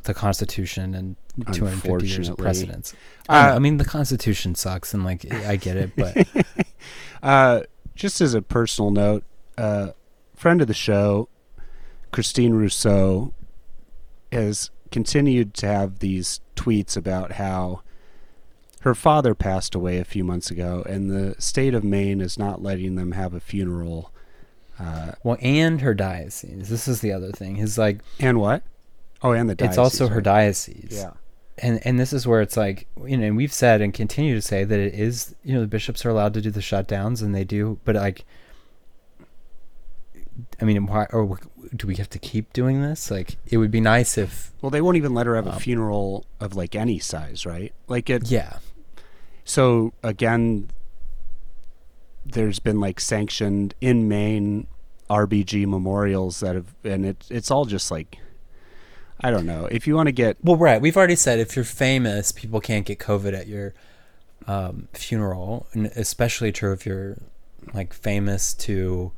the 0.03 0.13
Constitution 0.13 0.93
and 0.95 1.15
250 1.51 2.07
years 2.07 2.29
of 2.29 2.37
precedence. 2.37 2.93
I, 3.27 3.49
Uh, 3.49 3.55
I 3.55 3.59
mean, 3.59 3.77
the 3.77 3.85
Constitution 3.85 4.55
sucks, 4.55 4.93
and 4.93 5.03
like 5.03 5.31
I 5.33 5.57
get 5.57 5.75
it, 5.75 5.91
but 5.97 6.25
Uh, 7.21 7.61
just 7.97 8.21
as 8.21 8.33
a 8.33 8.41
personal 8.41 8.91
note, 8.91 9.23
uh, 9.57 9.89
friend 10.35 10.61
of 10.61 10.67
the 10.67 10.73
show, 10.73 11.27
Christine 12.11 12.53
Rousseau, 12.53 13.33
has 14.31 14.69
continued 14.91 15.53
to 15.55 15.67
have 15.67 15.99
these 15.99 16.39
tweets 16.55 16.95
about 16.95 17.33
how 17.33 17.81
her 18.81 18.93
father 18.93 19.33
passed 19.33 19.73
away 19.75 19.97
a 19.97 20.05
few 20.05 20.23
months 20.23 20.51
ago, 20.51 20.83
and 20.87 21.09
the 21.09 21.35
state 21.41 21.73
of 21.73 21.83
Maine 21.83 22.21
is 22.21 22.37
not 22.37 22.61
letting 22.61 22.95
them 22.95 23.13
have 23.13 23.33
a 23.33 23.39
funeral. 23.39 24.11
Uh, 24.79 25.13
well, 25.23 25.37
and 25.41 25.81
her 25.81 25.95
diocese. 25.95 26.69
This 26.69 26.87
is 26.87 27.01
the 27.01 27.11
other 27.11 27.31
thing. 27.31 27.57
Is 27.57 27.77
like 27.79 27.99
and 28.19 28.39
what? 28.39 28.61
Oh, 29.23 29.31
and 29.31 29.49
the 29.49 29.55
diocese. 29.55 29.71
it's 29.71 29.77
also 29.79 30.07
her 30.07 30.21
diocese. 30.21 30.91
Yeah. 30.91 31.13
And 31.59 31.79
and 31.85 31.99
this 31.99 32.13
is 32.13 32.27
where 32.27 32.41
it's 32.41 32.55
like 32.57 32.87
you 33.05 33.17
know 33.17 33.25
and 33.27 33.37
we've 33.37 33.53
said 33.53 33.81
and 33.81 33.93
continue 33.93 34.35
to 34.35 34.41
say 34.41 34.63
that 34.63 34.79
it 34.79 34.93
is 34.93 35.35
you 35.43 35.53
know 35.53 35.61
the 35.61 35.67
bishops 35.67 36.05
are 36.05 36.09
allowed 36.09 36.33
to 36.33 36.41
do 36.41 36.51
the 36.51 36.59
shutdowns 36.59 37.21
and 37.21 37.33
they 37.33 37.43
do 37.43 37.79
but 37.83 37.95
like 37.95 38.25
i 40.61 40.65
mean 40.65 40.85
why 40.85 41.05
or 41.11 41.39
do 41.75 41.87
we 41.87 41.95
have 41.95 42.09
to 42.09 42.19
keep 42.19 42.53
doing 42.53 42.81
this 42.81 43.09
like 43.09 43.37
it 43.47 43.57
would 43.57 43.71
be 43.71 43.81
nice 43.81 44.17
if 44.17 44.51
Well, 44.61 44.69
they 44.69 44.81
won't 44.81 44.97
even 44.97 45.13
let 45.13 45.25
her 45.25 45.35
have 45.35 45.47
a 45.47 45.53
Um, 45.53 45.59
funeral 45.59 46.25
of 46.39 46.55
like 46.55 46.75
any 46.75 46.99
size, 46.99 47.45
right? 47.45 47.73
Like 47.87 48.09
it. 48.09 48.29
yeah 48.31 48.59
So 49.43 49.93
again, 50.03 50.69
there's 52.25 52.59
been 52.59 52.79
like 52.79 52.99
sanctioned 52.99 53.73
in 53.81 54.07
Maine 54.07 54.67
RBG 55.09 55.65
memorials 55.65 56.39
that 56.41 56.55
have, 56.55 56.73
and 56.83 57.05
it 57.05 57.25
it's 57.29 57.49
all 57.51 57.65
just 57.65 57.89
like, 57.91 58.17
I 59.21 59.31
don't 59.31 59.45
know. 59.45 59.67
If 59.71 59.87
you 59.87 59.95
want 59.95 60.07
to 60.07 60.11
get 60.11 60.37
Well, 60.43 60.55
right. 60.57 60.79
We've 60.81 60.95
already 60.95 61.15
said 61.15 61.39
if 61.39 61.55
you're 61.55 61.65
famous, 61.65 62.31
people 62.31 62.59
can't 62.61 62.85
get 62.85 62.99
COVID 62.99 63.33
at 63.33 63.47
your 63.47 63.73
um, 64.45 64.87
funeral, 64.93 65.67
and 65.73 65.87
especially 65.87 66.51
true 66.51 66.71
if 66.71 66.85
you're 66.85 67.17
like 67.73 67.93
famous 67.93 68.53
to 68.53 69.11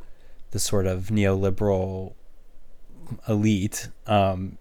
the 0.52 0.60
sort 0.60 0.88
of 0.88 1.08
neoliberal 1.08 2.14
elite. 3.28 3.90
Um, 4.08 4.58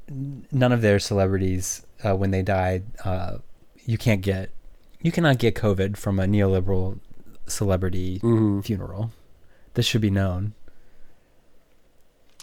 none 0.51 0.72
of 0.72 0.82
their 0.82 0.99
celebrities, 0.99 1.86
uh, 2.05 2.16
when 2.16 2.30
they 2.30 2.43
died, 2.43 2.84
uh, 3.05 3.39
you 3.84 3.97
can't 3.97 4.20
get, 4.20 4.51
you 5.01 5.12
cannot 5.12 5.39
get 5.39 5.55
COVID 5.55 5.97
from 5.97 6.18
a 6.18 6.24
neoliberal 6.26 6.99
celebrity 7.47 8.20
Mhm. 8.22 8.64
funeral. 8.64 9.12
This 9.74 9.86
should 9.86 10.01
be 10.03 10.11
known. 10.11 10.55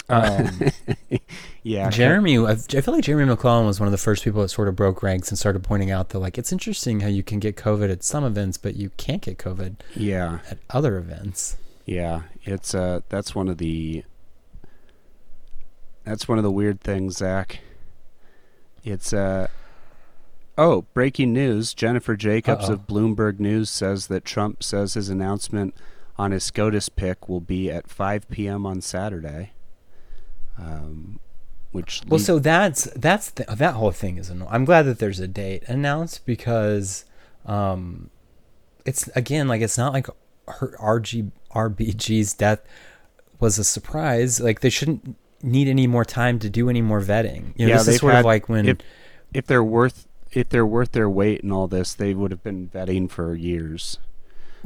Um, 0.08 0.50
yeah, 1.64 1.90
Jeremy, 1.90 2.38
I 2.38 2.52
I 2.52 2.56
feel 2.56 2.94
like 2.94 3.04
Jeremy 3.04 3.34
McLellan 3.34 3.66
was 3.66 3.80
one 3.80 3.88
of 3.88 3.92
the 3.92 3.98
first 3.98 4.24
people 4.24 4.42
that 4.42 4.50
sort 4.50 4.68
of 4.68 4.76
broke 4.76 5.02
ranks 5.02 5.30
and 5.30 5.38
started 5.38 5.64
pointing 5.64 5.92
out 5.92 6.10
that 6.10 6.20
like 6.20 6.38
it's 6.38 6.52
interesting 6.52 7.00
how 7.00 7.08
you 7.08 7.24
can 7.24 7.40
get 7.40 7.56
COVID 7.56 7.92
at 7.92 8.04
some 8.04 8.24
events, 8.24 8.58
but 8.58 8.76
you 8.76 8.92
can't 8.98 9.22
get 9.22 9.38
COVID 9.38 9.78
yeah, 9.96 10.40
at 10.50 10.60
other 10.70 10.98
events. 10.98 11.58
yeah. 11.86 12.24
It's 12.44 12.76
uh, 12.76 13.02
that's 13.10 13.34
one 13.34 13.48
of 13.48 13.58
the 13.58 14.04
that's 16.04 16.28
one 16.28 16.38
of 16.38 16.44
the 16.44 16.52
weird 16.52 16.82
things, 16.82 17.18
Zach. 17.18 17.60
It's 18.84 19.12
uh, 19.12 19.48
oh, 20.58 20.84
breaking 20.94 21.34
news: 21.34 21.74
Jennifer 21.74 22.16
Jacobs 22.16 22.66
Uh-oh. 22.66 22.74
of 22.74 22.88
Bloomberg 22.88 23.40
News 23.40 23.72
says 23.72 24.06
that 24.08 24.24
Trump 24.24 24.62
says 24.62 24.94
his 24.94 25.10
announcement 25.10 25.74
on 26.18 26.32
his 26.32 26.44
SCOTUS 26.44 26.90
pick 26.90 27.28
will 27.28 27.42
be 27.42 27.70
at 27.72 27.90
5 27.90 28.30
p.m. 28.30 28.66
on 28.66 28.82
Saturday. 28.82 29.52
Um, 30.58 31.20
which 31.72 32.02
Well, 32.08 32.20
so 32.20 32.40
that's 32.40 32.86
that's 32.96 33.32
the, 33.32 33.44
that 33.50 33.74
whole 33.74 33.92
thing 33.92 34.18
is 34.18 34.30
annoying. 34.30 34.50
I'm 34.52 34.66
glad 34.66 34.84
that 34.84 35.00
there's 35.00 35.20
a 35.20 35.28
date 35.28 35.64
announced 35.68 36.26
because 36.26 37.04
um, 37.46 38.10
it's 38.86 39.08
again 39.16 39.48
like 39.48 39.62
it's 39.62 39.78
not 39.78 39.92
like 39.94 40.08
her 40.48 40.76
RG 40.80 41.32
RBG's 41.54 42.34
death 42.34 42.62
was 43.40 43.60
a 43.60 43.64
surprise. 43.66 44.40
Like 44.40 44.62
they 44.62 44.70
shouldn't 44.70 45.16
need 45.44 45.68
any 45.68 45.86
more 45.88 46.06
time 46.06 46.40
to 46.40 46.50
do 46.50 46.70
any 46.70 46.82
more 46.82 47.02
vetting. 47.02 47.54
You 47.58 47.66
know, 47.68 47.74
Yeah, 47.74 47.78
this 47.80 47.88
is 47.90 48.00
sort 48.00 48.14
had- 48.14 48.20
of 48.20 48.26
like 48.26 48.48
when 48.48 48.68
if 48.70 48.78
if 49.34 49.46
they're 49.48 49.64
worth 49.64 50.08
if 50.32 50.48
they're 50.50 50.66
worth 50.66 50.94
their 50.94 51.10
weight 51.10 51.44
and 51.44 51.52
all 51.52 51.68
this, 51.68 51.94
they 51.94 52.14
would 52.14 52.32
have 52.32 52.44
been 52.44 52.70
vetting 52.70 53.10
for 53.10 53.36
years. 53.36 54.00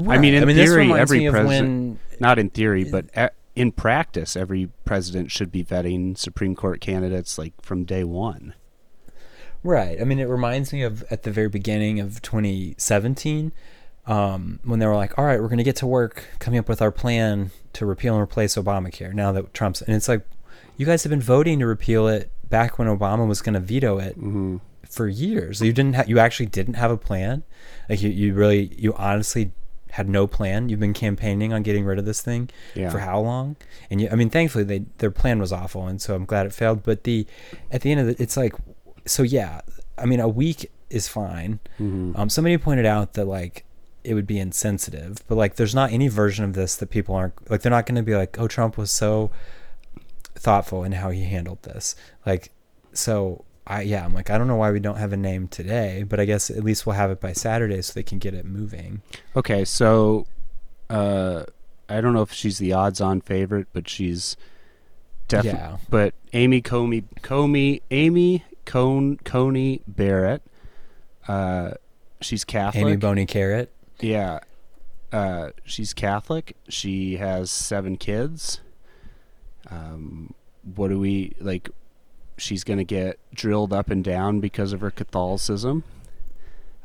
I 0.07 0.17
mean, 0.17 0.33
in 0.33 0.45
Right. 0.45 0.55
this 0.55 0.69
theory, 0.69 0.93
every 0.93 1.29
president- 1.29 1.47
when 1.47 1.99
Not 2.19 2.39
in 2.39 2.49
theory, 2.51 2.83
but 2.85 3.05
a 3.15 3.31
in 3.55 3.71
practice, 3.71 4.35
every 4.35 4.69
president 4.85 5.31
should 5.31 5.51
be 5.51 5.63
vetting 5.63 6.17
Supreme 6.17 6.55
Court 6.55 6.81
candidates 6.81 7.37
like 7.37 7.53
from 7.61 7.83
day 7.83 8.03
one. 8.03 8.53
Right. 9.63 9.99
I 9.99 10.05
mean, 10.05 10.19
it 10.19 10.25
reminds 10.25 10.71
me 10.71 10.83
of 10.83 11.03
at 11.11 11.23
the 11.23 11.31
very 11.31 11.49
beginning 11.49 11.99
of 11.99 12.21
2017 12.21 13.51
um, 14.05 14.59
when 14.63 14.79
they 14.79 14.85
were 14.85 14.95
like, 14.95 15.17
all 15.17 15.25
right, 15.25 15.41
we're 15.41 15.49
going 15.49 15.57
to 15.57 15.63
get 15.63 15.75
to 15.77 15.87
work 15.87 16.25
coming 16.39 16.59
up 16.59 16.69
with 16.69 16.81
our 16.81 16.91
plan 16.91 17.51
to 17.73 17.85
repeal 17.85 18.13
and 18.13 18.23
replace 18.23 18.55
Obamacare 18.55 19.13
now 19.13 19.31
that 19.33 19.53
Trump's. 19.53 19.81
And 19.81 19.95
it's 19.95 20.07
like, 20.07 20.25
you 20.77 20.85
guys 20.85 21.03
have 21.03 21.09
been 21.09 21.21
voting 21.21 21.59
to 21.59 21.65
repeal 21.65 22.07
it 22.07 22.31
back 22.49 22.79
when 22.79 22.87
Obama 22.87 23.27
was 23.27 23.41
going 23.41 23.53
to 23.53 23.59
veto 23.59 23.99
it 23.99 24.15
hmm 24.15 24.57
for 24.89 25.07
years. 25.07 25.61
You 25.61 25.71
didn't. 25.71 25.95
Ha- 25.95 26.05
you 26.07 26.19
actually 26.19 26.47
didn't 26.47 26.73
have 26.73 26.91
a 26.91 26.97
plan. 26.97 27.43
Like 27.87 28.01
you, 28.01 28.09
you 28.09 28.33
really, 28.33 28.73
you 28.77 28.93
honestly 28.95 29.51
had 29.91 30.07
no 30.09 30.27
plan. 30.27 30.69
You've 30.69 30.79
been 30.79 30.93
campaigning 30.93 31.51
on 31.53 31.63
getting 31.63 31.83
rid 31.85 31.97
of 31.99 32.05
this 32.05 32.21
thing 32.21 32.49
Yeah. 32.75 32.89
for 32.89 32.99
how 32.99 33.19
long? 33.19 33.55
And 33.89 33.99
you, 34.01 34.09
I 34.11 34.15
mean, 34.15 34.29
thankfully, 34.29 34.63
they 34.63 34.79
their 34.99 35.11
plan 35.11 35.39
was 35.39 35.51
awful, 35.51 35.87
and 35.87 36.01
so 36.01 36.15
I'm 36.15 36.25
glad 36.25 36.45
it 36.45 36.53
failed. 36.53 36.83
But 36.83 37.03
the 37.03 37.25
at 37.71 37.81
the 37.81 37.91
end 37.91 38.01
of 38.01 38.07
it, 38.09 38.19
it's 38.19 38.37
like, 38.37 38.53
so 39.05 39.23
yeah. 39.23 39.61
I 39.97 40.05
mean, 40.05 40.19
a 40.19 40.27
week 40.29 40.71
is 40.89 41.07
fine. 41.07 41.59
hmm 41.77 42.13
Um, 42.15 42.29
somebody 42.29 42.57
pointed 42.57 42.85
out 42.85 43.13
that 43.13 43.25
like 43.25 43.65
it 44.03 44.13
would 44.13 44.25
be 44.27 44.39
insensitive, 44.39 45.17
but 45.27 45.35
like 45.35 45.55
there's 45.55 45.75
not 45.75 45.91
any 45.91 46.07
version 46.07 46.45
of 46.45 46.53
this 46.53 46.75
that 46.77 46.89
people 46.89 47.15
aren't 47.15 47.49
like 47.51 47.61
they're 47.61 47.69
not 47.69 47.85
going 47.85 47.95
to 47.97 48.01
be 48.03 48.15
like, 48.15 48.39
oh, 48.39 48.47
Trump 48.47 48.77
was 48.77 48.91
so 48.91 49.29
thoughtful 50.35 50.83
in 50.83 50.93
how 50.93 51.09
he 51.09 51.23
handled 51.23 51.61
this. 51.63 51.95
Like, 52.25 52.51
so 52.93 53.43
I 53.69 53.83
yeah, 53.83 54.03
I'm 54.03 54.15
like 54.15 54.31
I 54.31 54.37
don't 54.37 54.47
know 54.47 54.55
why 54.55 54.71
we 54.71 54.79
don't 54.79 54.97
have 54.97 55.13
a 55.13 55.17
name 55.17 55.47
today, 55.47 56.03
but 56.03 56.19
I 56.19 56.25
guess 56.25 56.49
at 56.49 56.63
least 56.63 56.85
we'll 56.87 56.95
have 56.95 57.11
it 57.11 57.21
by 57.21 57.33
Saturday 57.33 57.81
so 57.83 57.93
they 57.93 58.03
can 58.03 58.17
get 58.17 58.33
it 58.33 58.45
moving. 58.45 59.03
Okay, 59.35 59.63
so 59.63 60.25
uh, 60.89 61.43
I 61.87 62.01
don't 62.01 62.13
know 62.13 62.23
if 62.23 62.33
she's 62.33 62.57
the 62.57 62.73
odds-on 62.73 63.21
favorite, 63.21 63.67
but 63.71 63.87
she's 63.87 64.35
definitely. 65.27 65.59
Yeah. 65.59 65.77
But 65.87 66.15
Amy 66.33 66.61
Comey, 66.61 67.03
Comey, 67.21 67.83
Amy 67.91 68.43
Cone, 68.65 69.17
Coney 69.17 69.81
Barrett. 69.87 70.41
Uh, 71.27 71.73
she's 72.21 72.43
Catholic. 72.43 72.83
Amy 72.83 72.95
Boney 72.95 73.27
Carrot. 73.27 73.71
Yeah. 73.99 74.39
Uh, 75.11 75.51
she's 75.63 75.93
Catholic. 75.93 76.55
She 76.67 77.17
has 77.17 77.51
seven 77.51 77.97
kids. 77.97 78.61
Um, 79.69 80.33
what 80.75 80.89
do 80.89 80.99
we 80.99 81.33
like? 81.39 81.69
She's 82.39 82.63
gonna 82.63 82.83
get 82.83 83.19
drilled 83.33 83.73
up 83.73 83.89
and 83.89 84.03
down 84.03 84.39
because 84.39 84.73
of 84.73 84.81
her 84.81 84.91
Catholicism. 84.91 85.83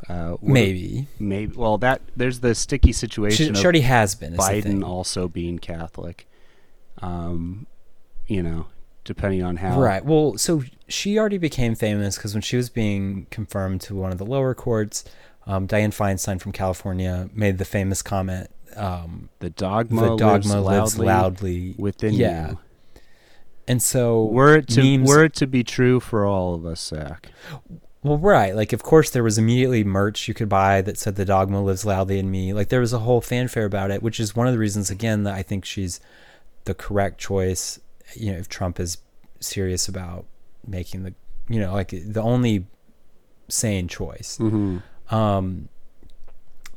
Uh, 0.08 0.36
Maybe. 0.42 1.06
maybe. 1.18 1.56
Well, 1.56 1.78
that 1.78 2.02
there's 2.14 2.40
the 2.40 2.54
sticky 2.54 2.92
situation 2.92 3.46
she 3.46 3.50
of 3.50 3.64
already 3.64 3.80
has 3.80 4.14
been. 4.14 4.34
is 4.34 4.38
the 4.38 4.60
thing. 4.60 4.80
Biden 4.80 4.86
also 4.86 5.28
being 5.28 5.58
Catholic. 5.58 6.28
Um, 7.00 7.66
you 8.26 8.42
know, 8.42 8.66
depending 9.04 9.42
on 9.42 9.56
how. 9.56 9.80
Right. 9.80 10.04
Well, 10.04 10.36
so 10.36 10.62
she 10.88 11.18
already 11.18 11.38
became 11.38 11.74
famous 11.74 12.16
because 12.16 12.34
when 12.34 12.42
she 12.42 12.56
was 12.56 12.68
being 12.68 13.26
confirmed 13.30 13.80
to 13.82 13.94
one 13.94 14.12
of 14.12 14.18
the 14.18 14.26
lower 14.26 14.54
courts, 14.54 15.04
um, 15.46 15.66
Dianne 15.66 15.94
Feinstein 15.94 16.40
from 16.40 16.52
California 16.52 17.30
made 17.32 17.56
the 17.58 17.64
famous 17.64 18.02
comment, 18.02 18.50
um, 18.76 19.30
The 19.38 19.50
dogma, 19.50 20.02
"The 20.02 20.16
dogma 20.16 20.60
lives 20.60 20.98
lives 20.98 20.98
loudly, 20.98 21.06
loudly 21.06 21.74
within 21.78 22.14
yeah. 22.14 22.50
you. 22.50 22.58
And 23.66 23.82
so, 23.82 24.24
Were 24.24 24.56
it 24.56 24.68
to 24.68 24.82
memes- 24.82 25.08
were 25.08 25.24
it 25.24 25.34
to 25.34 25.46
be 25.46 25.64
true 25.64 25.98
for 26.00 26.26
all 26.26 26.54
of 26.54 26.66
us, 26.66 26.80
Zach. 26.88 27.30
well, 28.02 28.18
right. 28.18 28.54
Like, 28.54 28.72
of 28.74 28.82
course, 28.82 29.08
there 29.10 29.22
was 29.22 29.38
immediately 29.38 29.82
merch 29.84 30.28
you 30.28 30.34
could 30.34 30.48
buy 30.50 30.82
that 30.82 30.98
said 30.98 31.16
"The 31.16 31.24
dogma 31.24 31.62
lives 31.62 31.86
loudly 31.86 32.18
in 32.18 32.30
me." 32.30 32.52
Like, 32.52 32.68
there 32.68 32.80
was 32.80 32.92
a 32.92 32.98
whole 32.98 33.20
fanfare 33.22 33.64
about 33.64 33.90
it, 33.90 34.02
which 34.02 34.20
is 34.20 34.36
one 34.36 34.46
of 34.46 34.52
the 34.52 34.58
reasons, 34.58 34.90
again, 34.90 35.22
that 35.24 35.34
I 35.34 35.42
think 35.42 35.64
she's 35.64 35.98
the 36.64 36.74
correct 36.74 37.18
choice. 37.18 37.80
You 38.14 38.32
know, 38.32 38.38
if 38.38 38.48
Trump 38.48 38.78
is 38.78 38.98
serious 39.40 39.88
about 39.88 40.26
making 40.66 41.02
the, 41.04 41.14
you 41.48 41.58
know, 41.60 41.72
like 41.72 41.88
the 41.90 42.20
only 42.22 42.66
sane 43.48 43.88
choice. 43.88 44.36
Mm-hmm. 44.40 45.14
Um, 45.14 45.68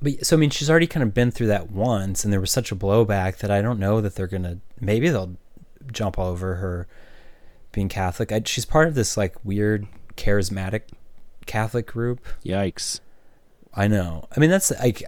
but 0.01 0.25
so 0.25 0.35
I 0.35 0.39
mean, 0.39 0.49
she's 0.51 0.69
already 0.69 0.87
kind 0.87 1.03
of 1.03 1.13
been 1.13 1.31
through 1.31 1.47
that 1.47 1.69
once, 1.71 2.23
and 2.23 2.31
there 2.31 2.39
was 2.39 2.51
such 2.51 2.71
a 2.71 2.75
blowback 2.75 3.37
that 3.39 3.51
I 3.51 3.61
don't 3.61 3.79
know 3.79 3.99
that 3.99 4.15
they're 4.15 4.27
gonna. 4.27 4.59
Maybe 4.79 5.09
they'll 5.09 5.35
jump 5.91 6.17
all 6.17 6.27
over 6.27 6.55
her 6.55 6.87
being 7.71 7.89
Catholic. 7.89 8.31
I, 8.31 8.41
she's 8.45 8.65
part 8.65 8.87
of 8.87 8.95
this 8.95 9.17
like 9.17 9.35
weird 9.43 9.87
charismatic 10.15 10.81
Catholic 11.45 11.87
group. 11.87 12.25
Yikes. 12.43 12.99
I 13.73 13.87
know. 13.87 14.27
I 14.35 14.39
mean, 14.39 14.49
that's 14.49 14.71
like, 14.71 15.03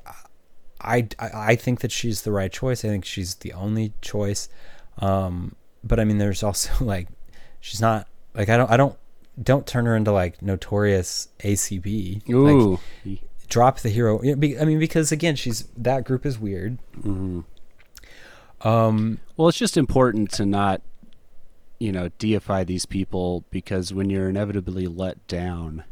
I, 0.80 1.08
I, 1.18 1.30
I 1.34 1.56
think 1.56 1.82
that 1.82 1.92
she's 1.92 2.22
the 2.22 2.32
right 2.32 2.52
choice. 2.52 2.86
I 2.86 2.90
think 2.90 3.06
she's 3.06 3.36
the 3.36 3.54
only 3.54 3.94
choice. 4.02 4.50
Um, 5.00 5.56
but 5.84 6.00
I 6.00 6.06
mean, 6.06 6.18
there's 6.18 6.44
also 6.44 6.72
like, 6.86 7.08
she's 7.60 7.82
not 7.82 8.08
like 8.34 8.50
I 8.50 8.58
don't 8.58 8.70
I 8.70 8.78
don't 8.78 8.98
don't 9.42 9.66
turn 9.66 9.86
her 9.86 9.96
into 9.96 10.12
like 10.12 10.42
notorious 10.42 11.30
ACB. 11.40 12.22
Like, 12.28 12.54
Ooh. 12.56 12.80
drop 13.48 13.80
the 13.80 13.90
hero. 13.90 14.22
I 14.22 14.36
mean, 14.36 14.80
because 14.80 15.12
again, 15.12 15.36
she's 15.36 15.64
that 15.78 16.04
group 16.04 16.26
is 16.26 16.38
weird. 16.40 16.78
hmm 17.02 17.42
Um, 18.62 19.20
Well, 19.38 19.48
it's 19.48 19.58
just 19.58 19.78
important 19.78 20.32
to 20.32 20.46
not, 20.46 20.82
you 21.80 21.92
know, 21.92 22.10
deify 22.20 22.64
these 22.64 22.86
people 22.86 23.46
because 23.52 23.94
when 23.94 24.10
you're 24.10 24.30
inevitably 24.30 24.88
let 24.88 25.26
down, 25.28 25.84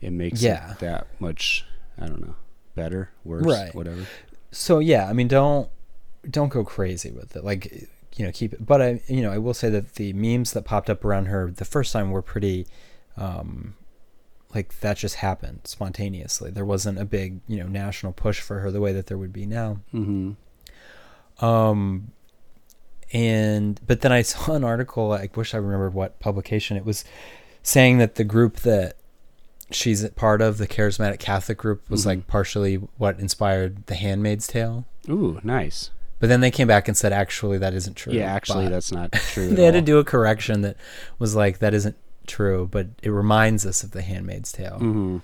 it 0.00 0.12
makes 0.12 0.42
Yeah. 0.42 0.72
it 0.72 0.78
that 0.80 1.06
much. 1.20 1.64
I 2.00 2.06
don't 2.06 2.20
know, 2.26 2.36
better, 2.74 3.10
worse, 3.24 3.44
Right. 3.44 3.74
whatever. 3.74 4.06
so 4.50 4.78
yeah, 4.78 5.08
I 5.08 5.12
mean, 5.12 5.28
don't 5.28 5.68
don't 6.28 6.48
go 6.48 6.64
crazy 6.64 7.10
with 7.10 7.36
it. 7.36 7.44
Like, 7.44 7.88
you 8.16 8.24
know, 8.26 8.32
keep 8.32 8.52
it. 8.52 8.64
But 8.66 8.82
I, 8.82 9.00
you 9.06 9.22
know, 9.22 9.30
I 9.30 9.38
will 9.38 9.54
say 9.54 9.70
that 9.70 9.94
the 9.94 10.12
memes 10.14 10.52
that 10.52 10.64
popped 10.64 10.90
up 10.90 11.04
around 11.04 11.26
her 11.26 11.50
the 11.50 11.64
first 11.64 11.92
time 11.92 12.10
were 12.10 12.22
pretty, 12.22 12.66
um, 13.16 13.74
like 14.54 14.80
that 14.80 14.96
just 14.96 15.16
happened 15.16 15.60
spontaneously. 15.64 16.50
There 16.50 16.64
wasn't 16.64 16.98
a 16.98 17.04
big, 17.04 17.40
you 17.46 17.58
know, 17.58 17.66
national 17.68 18.12
push 18.12 18.40
for 18.40 18.58
her 18.60 18.70
the 18.70 18.80
way 18.80 18.92
that 18.92 19.06
there 19.06 19.16
would 19.18 19.32
be 19.32 19.46
now. 19.46 19.80
Mm-hmm. 19.94 20.32
Um, 21.40 22.12
and 23.12 23.80
but 23.86 24.00
then 24.02 24.12
I 24.12 24.22
saw 24.22 24.52
an 24.54 24.64
article. 24.64 25.12
I 25.12 25.28
wish 25.34 25.54
I 25.54 25.58
remembered 25.58 25.94
what 25.94 26.18
publication 26.20 26.76
it 26.76 26.84
was, 26.84 27.04
saying 27.62 27.98
that 27.98 28.16
the 28.16 28.24
group 28.24 28.56
that 28.60 28.96
she's 29.70 30.02
a 30.02 30.10
part 30.10 30.40
of, 30.42 30.58
the 30.58 30.66
charismatic 30.66 31.18
Catholic 31.18 31.58
group, 31.58 31.88
was 31.90 32.02
Mhm. 32.02 32.06
like 32.06 32.26
partially 32.26 32.76
what 32.96 33.18
inspired 33.18 33.86
The 33.86 33.94
Handmaid's 33.94 34.46
Tale. 34.46 34.86
Ooh, 35.08 35.40
nice. 35.42 35.90
But 36.20 36.28
then 36.28 36.40
they 36.40 36.50
came 36.50 36.66
back 36.66 36.88
and 36.88 36.96
said, 36.96 37.12
actually, 37.12 37.58
that 37.58 37.74
isn't 37.74 37.94
true. 37.94 38.12
yeah, 38.12 38.24
actually, 38.32 38.64
But 38.64 38.70
that's 38.72 38.90
not 38.92 39.12
true. 39.12 39.48
they 39.54 39.64
had 39.64 39.74
to 39.74 39.80
do 39.82 39.98
a 39.98 40.04
correction 40.04 40.62
that 40.62 40.76
was 41.18 41.34
like 41.36 41.58
that 41.60 41.74
isn't 41.74 41.96
true, 42.26 42.66
but 42.70 42.88
it 43.02 43.10
reminds 43.10 43.64
us 43.64 43.82
of 43.84 43.92
The 43.92 44.02
Handmaid's 44.02 44.52
Tale. 44.52 44.78
hmm 44.78 45.18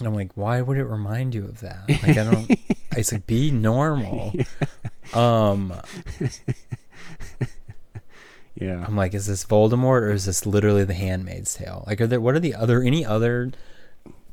And 0.00 0.08
I'm 0.08 0.14
like, 0.14 0.32
why 0.34 0.60
would 0.62 0.76
it 0.78 0.84
remind 0.84 1.34
you 1.34 1.44
of 1.44 1.60
that? 1.60 1.88
Like, 1.88 2.16
I 2.16 2.24
don't. 2.24 2.50
it's 2.96 3.12
like 3.12 3.26
be 3.26 3.50
normal. 3.50 4.32
Um, 5.12 5.74
Yeah. 8.60 8.84
I'm 8.86 8.94
like, 8.96 9.14
is 9.14 9.26
this 9.26 9.44
Voldemort 9.44 10.02
or 10.02 10.10
is 10.10 10.26
this 10.26 10.44
literally 10.44 10.84
The 10.84 10.94
Handmaid's 10.94 11.54
Tale? 11.54 11.82
Like, 11.86 12.00
are 12.00 12.06
there 12.06 12.20
what 12.20 12.34
are 12.34 12.40
the 12.40 12.54
other 12.54 12.82
any 12.82 13.04
other 13.06 13.52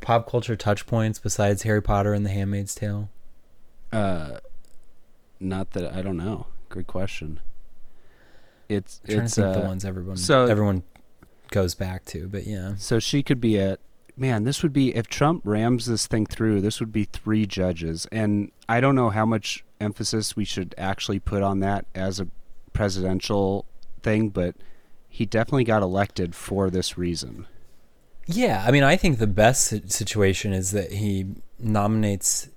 pop 0.02 0.30
culture 0.30 0.56
touch 0.56 0.86
points 0.86 1.18
besides 1.18 1.64
Harry 1.64 1.82
Potter 1.82 2.14
and 2.14 2.26
The 2.26 2.30
Handmaid's 2.30 2.76
Tale? 2.76 3.10
Uh, 3.92 4.40
not 5.40 5.72
that 5.72 5.94
I 5.94 6.02
don't 6.02 6.18
know. 6.18 6.48
Good 6.70 6.88
question. 6.88 7.40
It's 8.68 9.00
I'm 9.06 9.14
trying 9.14 9.26
it's 9.26 9.36
to 9.36 9.42
think 9.44 9.56
uh, 9.56 9.60
the 9.62 9.66
ones 9.68 9.86
everyone 9.86 10.18
so- 10.18 10.46
everyone 10.46 10.84
goes 11.52 11.74
back 11.74 12.04
to, 12.06 12.28
but 12.28 12.46
yeah. 12.46 12.76
so 12.78 13.00
she 13.00 13.24
could 13.24 13.40
be 13.40 13.58
at 13.58 13.80
man. 14.18 14.44
This 14.44 14.64
would 14.64 14.74
be 14.74 14.96
if 14.96 15.08
Trump 15.08 15.42
rams 15.46 15.86
this 15.86 16.08
thing 16.08 16.26
through. 16.26 16.62
This 16.62 16.80
would 16.80 16.92
be 16.92 17.06
three 17.06 17.46
judges, 17.46 18.08
and 18.12 18.52
I 18.68 18.82
don't 18.82 18.96
know 18.96 19.10
how 19.10 19.26
much 19.26 19.64
emphasis 19.80 20.36
we 20.36 20.46
should 20.46 20.74
actually 20.78 21.20
put 21.20 21.44
on 21.44 21.60
that 21.60 21.86
as 21.94 22.20
a 22.20 22.28
presidential 22.74 23.66
thing, 24.02 24.30
but 24.30 24.56
he 25.10 25.26
definitely 25.26 25.64
got 25.64 25.82
elected 25.82 26.36
for 26.36 26.70
this 26.70 26.98
reason. 26.98 27.48
Yeah, 28.26 28.64
I 28.68 28.72
mean, 28.72 28.84
I 28.84 28.98
think 28.98 29.20
the 29.20 29.28
best 29.28 29.90
situation 29.92 30.52
is 30.52 30.72
that 30.72 30.92
he 30.92 31.28
nominates 31.58 32.50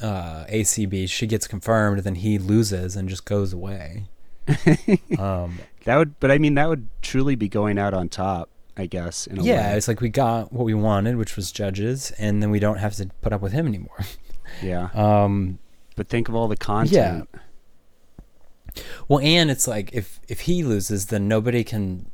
uh, 0.00 0.44
ACB. 0.48 1.08
She 1.08 1.26
gets 1.26 1.46
confirmed, 1.46 2.00
then 2.00 2.16
he 2.16 2.38
loses 2.38 2.96
and 2.96 3.08
just 3.08 3.24
goes 3.24 3.52
away. 3.52 4.04
um, 5.18 5.58
That 5.84 5.96
would, 5.96 6.20
but 6.20 6.30
I 6.30 6.38
mean, 6.38 6.54
that 6.54 6.68
would 6.68 6.88
truly 7.02 7.34
be 7.34 7.48
going 7.48 7.78
out 7.78 7.94
on 7.94 8.08
top. 8.08 8.48
I 8.78 8.86
guess. 8.86 9.26
In 9.26 9.38
a 9.38 9.42
yeah, 9.42 9.72
way. 9.72 9.76
it's 9.76 9.88
like 9.88 10.00
we 10.00 10.08
got 10.08 10.52
what 10.52 10.64
we 10.64 10.72
wanted, 10.74 11.16
which 11.16 11.36
was 11.36 11.50
judges, 11.52 12.12
and 12.12 12.42
then 12.42 12.50
we 12.50 12.60
don't 12.60 12.78
have 12.78 12.94
to 12.94 13.10
put 13.20 13.32
up 13.32 13.40
with 13.42 13.52
him 13.52 13.66
anymore. 13.66 13.98
yeah. 14.62 14.88
Um, 14.94 15.58
But 15.96 16.08
think 16.08 16.28
of 16.28 16.34
all 16.34 16.46
the 16.48 16.56
content. 16.56 17.28
Yeah. 17.32 18.82
well, 19.08 19.20
and 19.20 19.50
it's 19.50 19.66
like 19.66 19.90
if 19.92 20.20
if 20.28 20.40
he 20.40 20.62
loses, 20.62 21.06
then 21.06 21.28
nobody 21.28 21.64
can. 21.64 22.06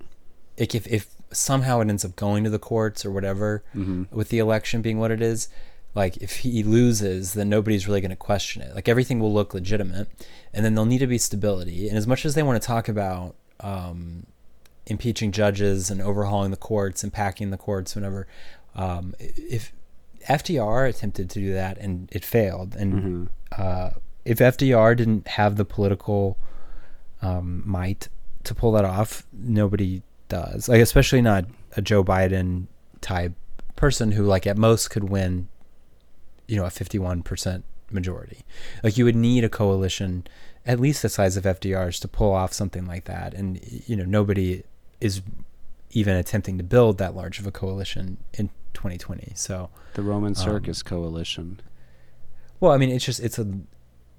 Like 0.58 0.74
if 0.74 0.86
if 0.86 1.08
somehow 1.32 1.80
it 1.80 1.88
ends 1.88 2.04
up 2.04 2.16
going 2.16 2.44
to 2.44 2.50
the 2.50 2.58
courts 2.58 3.04
or 3.04 3.10
whatever, 3.10 3.62
hmm 3.72 4.04
with 4.10 4.28
the 4.28 4.38
election 4.38 4.80
being 4.82 4.98
what 4.98 5.10
it 5.10 5.20
is, 5.20 5.48
like 5.94 6.16
if 6.18 6.36
he 6.38 6.62
loses, 6.62 7.34
then 7.34 7.48
nobody's 7.48 7.86
really 7.88 8.00
going 8.00 8.10
to 8.10 8.16
question 8.16 8.62
it. 8.62 8.74
Like 8.74 8.88
everything 8.88 9.18
will 9.20 9.32
look 9.32 9.52
legitimate, 9.52 10.08
and 10.52 10.64
then 10.64 10.74
there'll 10.74 10.86
need 10.86 10.98
to 10.98 11.06
be 11.06 11.18
stability. 11.18 11.88
And 11.88 11.98
as 11.98 12.06
much 12.06 12.24
as 12.24 12.34
they 12.34 12.42
want 12.42 12.60
to 12.62 12.66
talk 12.66 12.88
about 12.88 13.34
um, 13.60 14.26
impeaching 14.86 15.32
judges 15.32 15.90
and 15.90 16.00
overhauling 16.00 16.50
the 16.50 16.56
courts 16.56 17.02
and 17.02 17.12
packing 17.12 17.50
the 17.50 17.56
courts, 17.56 17.94
whenever, 17.94 18.26
um, 18.74 19.14
if 19.18 19.72
FDR 20.28 20.88
attempted 20.88 21.30
to 21.30 21.38
do 21.38 21.52
that 21.52 21.78
and 21.78 22.08
it 22.12 22.24
failed, 22.24 22.74
and 22.76 22.92
hmm 22.92 23.24
uh, 23.56 23.90
if 24.24 24.38
FDR 24.38 24.96
didn't 24.96 25.28
have 25.28 25.56
the 25.56 25.64
political 25.64 26.38
um, 27.22 27.62
might 27.64 28.08
to 28.42 28.54
pull 28.54 28.72
that 28.72 28.84
off, 28.84 29.26
nobody 29.32 30.02
does. 30.28 30.68
Like 30.68 30.80
especially 30.80 31.22
not 31.22 31.44
a 31.76 31.82
Joe 31.82 32.02
Biden 32.02 32.66
type 33.00 33.32
person 33.76 34.12
who, 34.12 34.24
like, 34.24 34.46
at 34.46 34.56
most 34.56 34.88
could 34.88 35.04
win, 35.04 35.48
you 36.48 36.56
know, 36.56 36.64
a 36.64 36.70
fifty-one 36.70 37.22
percent 37.22 37.64
majority. 37.90 38.44
Like 38.82 38.96
you 38.96 39.04
would 39.04 39.16
need 39.16 39.44
a 39.44 39.48
coalition 39.48 40.26
at 40.66 40.80
least 40.80 41.02
the 41.02 41.08
size 41.08 41.36
of 41.36 41.44
FDR's 41.44 42.00
to 42.00 42.08
pull 42.08 42.32
off 42.32 42.52
something 42.52 42.86
like 42.86 43.04
that, 43.04 43.34
and 43.34 43.60
you 43.86 43.96
know 43.96 44.04
nobody 44.04 44.62
is 45.04 45.22
even 45.90 46.16
attempting 46.16 46.58
to 46.58 46.64
build 46.64 46.98
that 46.98 47.14
large 47.14 47.38
of 47.38 47.46
a 47.46 47.52
coalition 47.52 48.16
in 48.32 48.48
2020. 48.72 49.32
So. 49.36 49.70
The 49.94 50.00
Um, 50.02 50.08
Roman 50.08 50.34
Circus 50.34 50.82
Coalition. 50.82 51.60
Well, 52.60 52.72
I 52.72 52.78
mean, 52.78 52.90
it's 52.90 53.04
just 53.04 53.20
it's 53.20 53.38
a, 53.38 53.46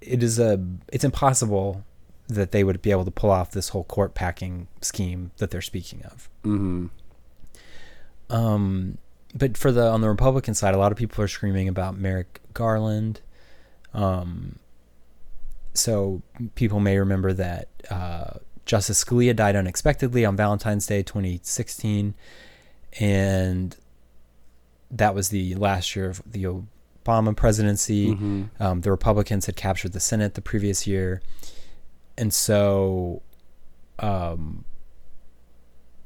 it 0.00 0.22
is 0.22 0.38
a, 0.38 0.62
it's 0.88 1.04
impossible 1.04 1.84
that 2.28 2.52
they 2.52 2.64
would 2.64 2.80
be 2.82 2.90
able 2.90 3.04
to 3.04 3.10
pull 3.10 3.30
off 3.30 3.50
this 3.50 3.70
whole 3.70 3.84
court 3.84 4.14
packing 4.14 4.68
scheme 4.80 5.32
that 5.38 5.50
they're 5.50 5.60
speaking 5.60 6.02
of. 6.04 6.28
hmm 6.44 6.86
Um, 8.30 8.98
but 9.34 9.56
for 9.56 9.70
the 9.72 9.86
on 9.88 10.00
the 10.00 10.08
Republican 10.08 10.54
side, 10.54 10.74
a 10.74 10.78
lot 10.78 10.92
of 10.92 10.98
people 10.98 11.22
are 11.22 11.28
screaming 11.28 11.68
about 11.68 11.96
Merrick 11.98 12.40
Garland. 12.54 13.20
Um, 13.92 14.58
so 15.74 16.22
people 16.54 16.80
may 16.80 16.98
remember 16.98 17.32
that 17.34 17.68
uh, 17.90 18.38
Justice 18.66 19.02
Scalia 19.04 19.34
died 19.34 19.56
unexpectedly 19.56 20.24
on 20.24 20.36
Valentine's 20.36 20.86
Day, 20.86 21.02
2016, 21.02 22.14
and 23.00 23.76
that 24.90 25.14
was 25.14 25.28
the 25.30 25.54
last 25.54 25.96
year 25.96 26.10
of 26.10 26.20
the 26.26 26.44
Obama 26.44 27.34
presidency. 27.34 28.12
hmm 28.12 28.44
Um, 28.60 28.80
the 28.82 28.90
Republicans 28.90 29.46
had 29.46 29.56
captured 29.56 29.92
the 29.92 30.00
Senate 30.00 30.34
the 30.34 30.42
previous 30.42 30.86
year, 30.86 31.22
and 32.18 32.32
so 32.34 33.22
um, 33.98 34.64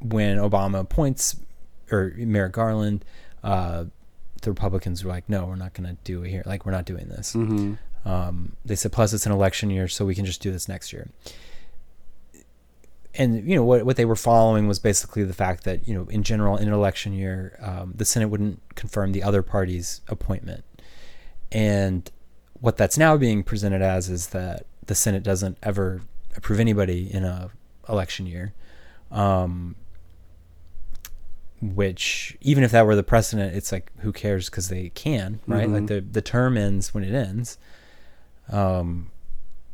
when 0.01 0.37
Obama 0.39 0.81
appoints 0.81 1.37
or 1.91 2.13
Merrick 2.17 2.53
Garland, 2.53 3.05
uh, 3.43 3.85
the 4.43 4.51
Republicans 4.51 5.05
were 5.05 5.11
like, 5.11 5.29
"No, 5.29 5.47
we're 5.47 5.57
not 5.57 5.75
going 5.75 5.89
to 5.89 5.97
do 6.05 6.23
it 6.23 6.31
here. 6.31 6.43
Like, 6.47 6.65
we're 6.65 6.73
not 6.73 6.85
doing 6.85 7.09
this." 7.09 7.33
hmm 7.33 7.75
Um, 8.05 8.57
they 8.65 8.77
said, 8.77 8.93
"Plus, 8.93 9.13
it's 9.13 9.27
an 9.27 9.33
election 9.33 9.69
year, 9.71 9.89
so 9.89 10.05
we 10.07 10.15
can 10.15 10.25
just 10.25 10.41
do 10.41 10.51
this 10.53 10.69
next 10.69 10.93
year." 10.93 11.09
And 13.15 13.49
you 13.49 13.57
know 13.57 13.65
what 13.65 13.85
what 13.85 13.97
they 13.97 14.05
were 14.05 14.17
following 14.17 14.69
was 14.69 14.79
basically 14.79 15.25
the 15.25 15.33
fact 15.35 15.65
that 15.65 15.89
you 15.89 15.95
know 15.95 16.05
in 16.11 16.23
general 16.23 16.57
in 16.57 16.69
an 16.69 16.75
election 16.75 17.13
year, 17.13 17.59
um, 17.61 17.93
the 17.97 18.05
Senate 18.05 18.29
wouldn't 18.29 18.61
confirm 18.77 19.13
the 19.13 19.23
other 19.23 19.43
party's 19.43 20.01
appointment, 20.09 20.65
and 21.51 22.09
what 22.61 22.77
that's 22.77 22.97
now 22.97 23.17
being 23.17 23.43
presented 23.43 23.83
as 23.83 24.09
is 24.09 24.29
that 24.29 24.67
the 24.87 24.95
Senate 24.95 25.23
doesn't 25.25 25.59
ever 25.63 26.03
approve 26.37 26.61
anybody 26.61 27.13
in 27.13 27.25
a 27.25 27.51
election 27.89 28.27
year. 28.27 28.53
Um, 29.11 29.75
which 31.61 32.39
even 32.41 32.65
if 32.65 32.71
that 32.71 32.87
were 32.87 32.97
the 32.97 33.03
precedent, 33.03 33.55
it's 33.55 33.71
like 33.71 33.93
who 33.99 34.13
cares 34.13 34.49
because 34.49 34.69
they 34.69 34.89
can, 34.91 35.41
right? 35.47 35.69
Mhm. 35.69 35.73
Like 35.73 35.87
the 35.89 36.01
the 36.01 36.23
term 36.23 36.57
ends 36.57 36.95
when 36.95 37.05
it 37.05 37.13
ends. 37.13 37.59
Um, 38.49 39.11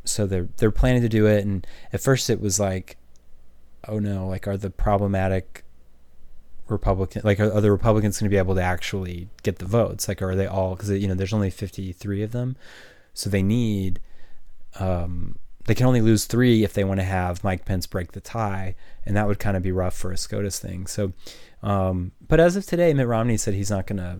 so 0.03 0.25
they're 0.27 0.49
they're 0.57 0.71
planning 0.71 1.01
to 1.01 1.09
do 1.09 1.27
it, 1.27 1.45
and 1.45 1.65
at 1.93 2.01
first 2.01 2.29
it 2.29 2.41
was 2.41 2.59
like, 2.59 2.97
oh 3.87 3.99
no, 3.99 4.27
like 4.27 4.47
are 4.47 4.57
the 4.57 4.69
problematic 4.69 5.63
Republican 6.67 7.21
like 7.23 7.39
are, 7.39 7.51
are 7.51 7.61
the 7.61 7.71
Republicans 7.71 8.19
going 8.19 8.29
to 8.29 8.33
be 8.33 8.37
able 8.37 8.55
to 8.55 8.61
actually 8.61 9.29
get 9.43 9.59
the 9.59 9.65
votes? 9.65 10.07
Like 10.07 10.21
are 10.21 10.35
they 10.35 10.47
all 10.47 10.75
because 10.75 10.89
you 10.89 11.07
know 11.07 11.13
there's 11.15 11.33
only 11.33 11.49
53 11.49 12.23
of 12.23 12.31
them, 12.31 12.55
so 13.13 13.29
they 13.29 13.43
need 13.43 13.99
um 14.79 15.37
they 15.65 15.75
can 15.75 15.85
only 15.85 16.01
lose 16.01 16.25
three 16.25 16.63
if 16.63 16.73
they 16.73 16.85
want 16.85 16.99
to 17.01 17.05
have 17.05 17.43
Mike 17.43 17.65
Pence 17.65 17.87
break 17.87 18.13
the 18.13 18.21
tie, 18.21 18.75
and 19.05 19.15
that 19.17 19.27
would 19.27 19.37
kind 19.39 19.57
of 19.57 19.63
be 19.63 19.71
rough 19.71 19.95
for 19.95 20.11
a 20.11 20.17
SCOTUS 20.17 20.59
thing. 20.59 20.87
So, 20.87 21.11
um, 21.61 22.13
but 22.25 22.39
as 22.39 22.55
of 22.55 22.65
today, 22.65 22.93
Mitt 22.93 23.05
Romney 23.07 23.35
said 23.35 23.53
he's 23.53 23.69
not 23.69 23.85
going 23.85 23.97
to 23.97 24.19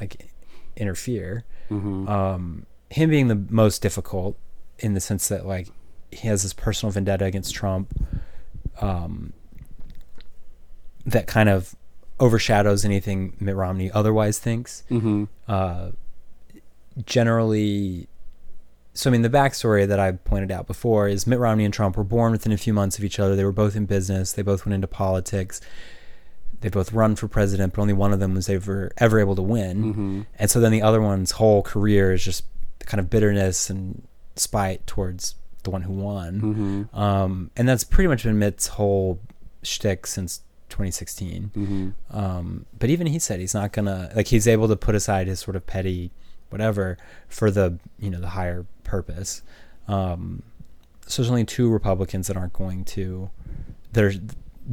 like 0.00 0.30
interfere. 0.76 1.44
hmm 1.68 2.08
Um, 2.08 2.66
him 2.90 3.10
being 3.10 3.26
the 3.28 3.44
most 3.50 3.82
difficult 3.82 4.38
in 4.78 4.94
the 4.94 5.00
sense 5.00 5.26
that 5.28 5.44
like 5.44 5.68
he 6.12 6.28
has 6.28 6.42
this 6.44 6.52
personal 6.52 6.92
vendetta 6.92 7.24
against 7.24 7.52
Trump, 7.54 7.92
um, 8.80 9.32
that 11.06 11.26
kind 11.26 11.48
of 11.48 11.74
overshadows 12.20 12.84
anything 12.84 13.34
Mitt 13.40 13.54
Romney 13.56 13.90
otherwise 13.92 14.38
thinks 14.38 14.82
hmm 14.88 15.24
uh, 15.46 15.90
generally 17.06 18.08
so 18.94 19.08
I 19.08 19.12
mean 19.12 19.22
the 19.22 19.30
backstory 19.30 19.86
that 19.86 20.00
I 20.00 20.12
pointed 20.12 20.50
out 20.50 20.66
before 20.66 21.06
is 21.06 21.26
Mitt 21.26 21.38
Romney 21.38 21.64
and 21.64 21.72
Trump 21.72 21.96
were 21.96 22.04
born 22.04 22.32
within 22.32 22.50
a 22.50 22.56
few 22.56 22.72
months 22.74 22.98
of 22.98 23.04
each 23.04 23.20
other. 23.20 23.36
They 23.36 23.44
were 23.44 23.52
both 23.52 23.76
in 23.76 23.86
business. 23.86 24.32
They 24.32 24.42
both 24.42 24.66
went 24.66 24.74
into 24.74 24.88
politics. 24.88 25.60
They 26.62 26.68
both 26.68 26.92
run 26.92 27.14
for 27.14 27.28
president, 27.28 27.74
but 27.74 27.82
only 27.82 27.94
one 27.94 28.12
of 28.12 28.18
them 28.18 28.34
was 28.34 28.48
ever 28.48 28.90
ever 28.98 29.20
able 29.20 29.36
to 29.36 29.42
win. 29.42 29.92
hmm 29.92 30.20
And 30.36 30.50
so 30.50 30.58
then 30.58 30.72
the 30.72 30.82
other 30.82 31.00
one's 31.00 31.32
whole 31.32 31.62
career 31.62 32.12
is 32.12 32.24
just 32.24 32.44
kind 32.86 32.98
of 32.98 33.08
bitterness 33.08 33.70
and 33.70 34.02
spite 34.34 34.84
towards 34.88 35.36
the 35.64 35.70
one 35.70 35.82
who 35.82 35.92
won. 35.92 36.38
hmm 36.90 36.96
Um, 36.98 37.50
and 37.56 37.68
that's 37.68 37.84
pretty 37.84 38.08
much 38.08 38.22
been 38.24 38.38
Mitt's 38.38 38.68
whole 38.68 39.18
shtick 39.62 40.06
since 40.06 40.40
2016. 40.68 41.50
hmm 41.54 41.88
Um, 42.10 42.66
but 42.78 42.90
even 42.90 43.06
he 43.08 43.18
said 43.18 43.40
he's 43.40 43.54
not 43.54 43.72
gonna 43.72 44.10
like 44.14 44.28
he's 44.28 44.46
able 44.46 44.68
to 44.68 44.76
put 44.76 44.94
aside 44.94 45.26
his 45.26 45.40
sort 45.40 45.56
of 45.56 45.66
petty 45.66 46.10
whatever 46.50 46.96
for 47.28 47.50
the 47.50 47.78
you 47.98 48.10
know 48.10 48.20
the 48.20 48.28
higher 48.28 48.64
purpose. 48.84 49.42
Um, 49.88 50.42
so 51.06 51.22
there's 51.22 51.30
only 51.30 51.44
two 51.44 51.70
Republicans 51.70 52.26
that 52.28 52.36
aren't 52.36 52.52
going 52.52 52.84
to 52.86 53.30
that 53.92 54.04
are 54.04 54.12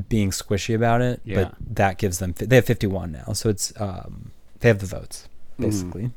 being 0.09 0.29
squishy 0.31 0.75
about 0.75 1.01
it, 1.01 1.21
Yeah. 1.23 1.35
but 1.45 1.55
that 1.75 1.97
gives 1.97 2.19
them 2.19 2.33
they 2.37 2.57
have 2.57 2.65
51 2.65 3.11
now, 3.13 3.31
so 3.33 3.49
it's 3.49 3.73
um, 3.79 4.31
they 4.59 4.67
have 4.67 4.79
the 4.79 4.85
votes 4.85 5.29
Mhm. 5.57 5.61
basically. 5.63 6.11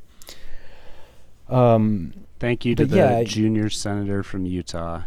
Um, 1.49 2.12
Thank 2.39 2.64
you 2.64 2.74
to 2.76 2.84
But 2.84 2.91
the 2.91 2.97
yeah, 2.97 3.22
junior 3.24 3.68
senator 3.70 4.22
from 4.22 4.47
Utah. 4.47 5.03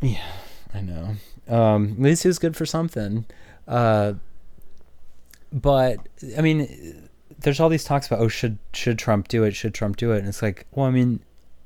yeah, 0.00 0.24
I 0.72 0.80
know. 0.80 1.16
Um, 1.48 1.92
at 1.98 2.00
least 2.00 2.22
he 2.22 2.28
was 2.28 2.38
good 2.38 2.56
for 2.56 2.64
something. 2.66 3.26
Uh, 3.68 4.14
but 5.52 5.98
I 6.36 6.40
mean, 6.40 7.08
there's 7.38 7.60
all 7.60 7.68
these 7.68 7.84
talks 7.84 8.06
about 8.06 8.20
oh 8.20 8.28
should 8.28 8.58
should 8.72 8.98
Trump 8.98 9.28
do 9.28 9.44
it? 9.44 9.54
Should 9.54 9.74
Trump 9.74 9.96
do 9.96 10.12
it? 10.12 10.18
And 10.18 10.28
it's 10.28 10.42
like, 10.42 10.66
well, 10.72 10.86
I 10.86 10.90
mean, 10.90 11.20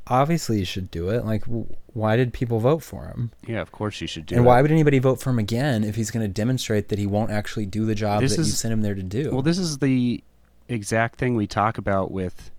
obviously 0.08 0.58
he 0.58 0.64
should 0.64 0.90
do 0.90 1.08
it. 1.10 1.24
Like, 1.24 1.44
why 1.92 2.16
did 2.16 2.32
people 2.32 2.58
vote 2.58 2.82
for 2.82 3.06
him? 3.06 3.30
Yeah, 3.46 3.60
of 3.60 3.72
course 3.72 4.00
you 4.00 4.06
should 4.06 4.26
do 4.26 4.34
it. 4.34 4.38
and 4.38 4.46
it. 4.46 4.48
why 4.48 4.60
would 4.60 4.70
anybody 4.70 4.98
vote 4.98 5.20
for 5.20 5.30
him 5.30 5.38
again 5.38 5.84
if 5.84 5.96
he's 5.96 6.10
going 6.10 6.24
to 6.24 6.32
demonstrate 6.32 6.88
that 6.88 6.98
he 6.98 7.06
won't 7.06 7.30
actually 7.30 7.66
do 7.66 7.86
the 7.86 7.94
job 7.94 8.20
This 8.20 8.36
that 8.36 8.42
you 8.42 8.50
sent 8.50 8.72
him 8.72 8.82
there 8.82 8.94
to 8.94 9.02
do? 9.02 9.30
Well, 9.30 9.42
this 9.42 9.58
is 9.58 9.78
the 9.78 10.22
exact 10.68 11.18
thing 11.18 11.34
we 11.34 11.46
talk 11.46 11.78
about 11.78 12.10
with 12.10 12.50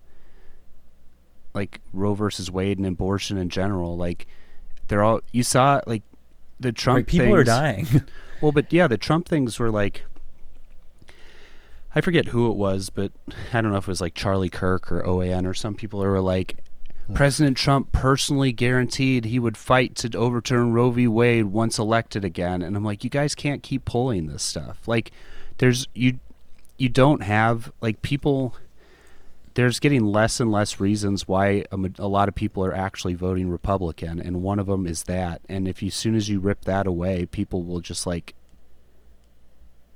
like 1.54 1.80
Roe 1.92 2.14
versus 2.14 2.50
Wade 2.50 2.78
and 2.78 2.86
abortion 2.86 3.36
in 3.36 3.48
general. 3.48 3.96
Like 3.96 4.26
they're 4.88 5.02
all 5.02 5.20
you 5.32 5.42
saw 5.42 5.80
like 5.86 6.02
the 6.58 6.72
Trump 6.72 6.98
Like, 6.98 7.06
people 7.06 7.34
are 7.34 7.44
dying. 7.44 7.86
Well, 8.40 8.52
but 8.52 8.72
yeah, 8.72 8.86
the 8.86 8.96
Trump 8.96 9.28
things 9.28 9.58
were 9.58 9.70
like 9.70 10.04
I 11.94 12.00
forget 12.00 12.28
who 12.28 12.50
it 12.50 12.56
was, 12.56 12.88
but 12.88 13.12
I 13.52 13.60
don't 13.60 13.70
know 13.70 13.76
if 13.76 13.84
it 13.84 13.88
was 13.88 14.00
like 14.00 14.14
Charlie 14.14 14.48
Kirk 14.48 14.90
or 14.90 15.02
OAN 15.02 15.46
or 15.46 15.52
some 15.52 15.74
people 15.74 16.00
who 16.00 16.08
were 16.08 16.22
like 16.22 16.56
President 17.14 17.56
Trump 17.56 17.90
personally 17.92 18.52
guaranteed 18.52 19.24
he 19.24 19.38
would 19.38 19.56
fight 19.56 19.96
to 19.96 20.16
overturn 20.16 20.72
Roe 20.72 20.90
v. 20.90 21.08
Wade 21.08 21.46
once 21.46 21.78
elected 21.78 22.24
again, 22.24 22.62
and 22.62 22.76
I'm 22.76 22.84
like, 22.84 23.02
you 23.04 23.10
guys 23.10 23.34
can't 23.34 23.62
keep 23.62 23.84
pulling 23.84 24.26
this 24.26 24.42
stuff. 24.42 24.86
Like, 24.86 25.10
there's 25.58 25.88
you, 25.94 26.18
you 26.78 26.88
don't 26.88 27.22
have 27.22 27.72
like 27.80 28.02
people. 28.02 28.54
There's 29.54 29.80
getting 29.80 30.04
less 30.04 30.40
and 30.40 30.50
less 30.52 30.78
reasons 30.80 31.26
why 31.26 31.64
a, 31.72 31.78
a 31.98 32.06
lot 32.06 32.28
of 32.28 32.34
people 32.34 32.64
are 32.64 32.74
actually 32.74 33.14
voting 33.14 33.50
Republican, 33.50 34.20
and 34.20 34.42
one 34.42 34.58
of 34.58 34.66
them 34.66 34.86
is 34.86 35.04
that. 35.04 35.40
And 35.48 35.66
if 35.66 35.82
you, 35.82 35.88
as 35.88 35.94
soon 35.94 36.14
as 36.14 36.28
you 36.28 36.40
rip 36.40 36.64
that 36.66 36.86
away, 36.86 37.26
people 37.26 37.62
will 37.62 37.80
just 37.80 38.06
like, 38.06 38.34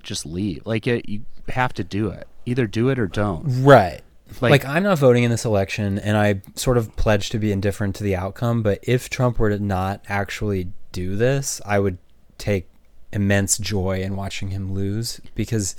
just 0.02 0.26
leave. 0.26 0.66
Like, 0.66 0.86
it, 0.86 1.09
you 1.09 1.24
have 1.48 1.72
to 1.74 1.84
do 1.84 2.09
it. 2.09 2.26
Either 2.46 2.66
do 2.66 2.88
it 2.88 2.98
or 2.98 3.07
don't. 3.07 3.44
right. 3.64 4.02
Like, 4.40 4.50
Like, 4.50 4.64
I'm 4.64 4.82
not 4.82 4.98
voting 4.98 5.22
in 5.22 5.30
this 5.30 5.44
election, 5.44 5.98
and 5.98 6.16
I 6.16 6.40
sort 6.57 6.76
of 6.76 6.96
pledge 6.96 7.30
to 7.30 7.38
be 7.38 7.52
indifferent 7.52 7.94
to 7.96 8.02
the 8.02 8.16
outcome. 8.16 8.62
But 8.62 8.80
if 8.82 9.09
Trump 9.09 9.38
were 9.38 9.50
to 9.50 9.59
not 9.59 10.02
actually 10.09 10.72
do 10.92 11.14
this, 11.14 11.61
I 11.64 11.78
would 11.78 11.98
take 12.38 12.68
immense 13.12 13.59
joy 13.59 14.00
in 14.00 14.16
watching 14.16 14.48
him 14.48 14.72
lose 14.72 15.20
because 15.34 15.76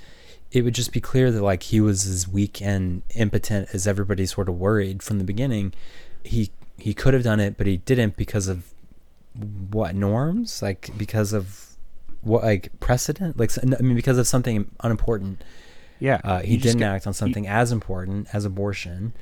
it 0.52 0.62
would 0.64 0.74
just 0.76 0.92
be 0.94 1.02
clear 1.02 1.32
that 1.32 1.42
like 1.42 1.64
he 1.64 1.82
was 1.82 2.06
as 2.08 2.28
weak 2.28 2.62
and 2.62 3.02
impotent 3.16 3.70
as 3.74 3.86
everybody 3.88 4.26
sort 4.26 4.48
of 4.50 4.58
worried 4.58 5.04
from 5.04 5.18
the 5.18 5.24
beginning. 5.26 5.74
He 6.24 6.52
he 6.78 6.94
could 6.94 7.14
have 7.14 7.24
done 7.24 7.40
it, 7.40 7.58
but 7.58 7.68
he 7.68 7.78
didn't 7.78 8.16
because 8.18 8.48
of 8.48 8.74
what 9.72 9.96
norms? 9.96 10.62
Like 10.62 10.90
because 10.98 11.34
of 11.34 11.76
what 12.22 12.44
like 12.44 12.70
precedent? 12.80 13.38
Like 13.38 13.52
I 13.62 13.82
mean 13.82 13.96
because 13.96 14.18
of 14.18 14.28
something 14.28 14.72
unimportant. 14.82 15.44
yeah, 16.00 16.20
Uh, 16.24 16.40
he 16.42 16.58
didn't 16.58 16.80
get- 16.80 16.90
act 16.92 17.08
on 17.08 17.14
something 17.14 17.48
as 17.48 17.72
important 17.72 18.28
as 18.34 18.46
abortion. 18.46 19.14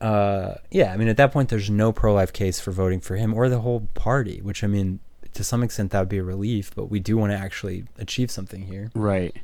Uh, 0.00 0.56
yeah, 0.70 0.92
I 0.92 0.98
mean, 0.98 1.08
at 1.08 1.16
that 1.16 1.32
point, 1.32 1.48
there's 1.48 1.70
no 1.70 1.90
pro-life 1.90 2.30
case 2.30 2.60
for 2.60 2.70
voting 2.70 3.00
for 3.00 3.16
him 3.16 3.32
or 3.32 3.48
the 3.48 3.60
whole 3.60 3.88
party. 3.94 4.42
Which 4.42 4.62
I 4.62 4.66
mean, 4.66 5.00
to 5.32 5.42
some 5.42 5.62
extent, 5.62 5.90
that 5.92 6.00
would 6.00 6.08
be 6.10 6.18
a 6.18 6.22
relief. 6.24 6.70
But 6.74 6.90
we 6.90 7.00
do 7.00 7.16
want 7.16 7.32
to 7.32 7.38
actually 7.38 7.84
achieve 7.98 8.30
something 8.30 8.62
here. 8.62 8.90
Right. 8.94 9.34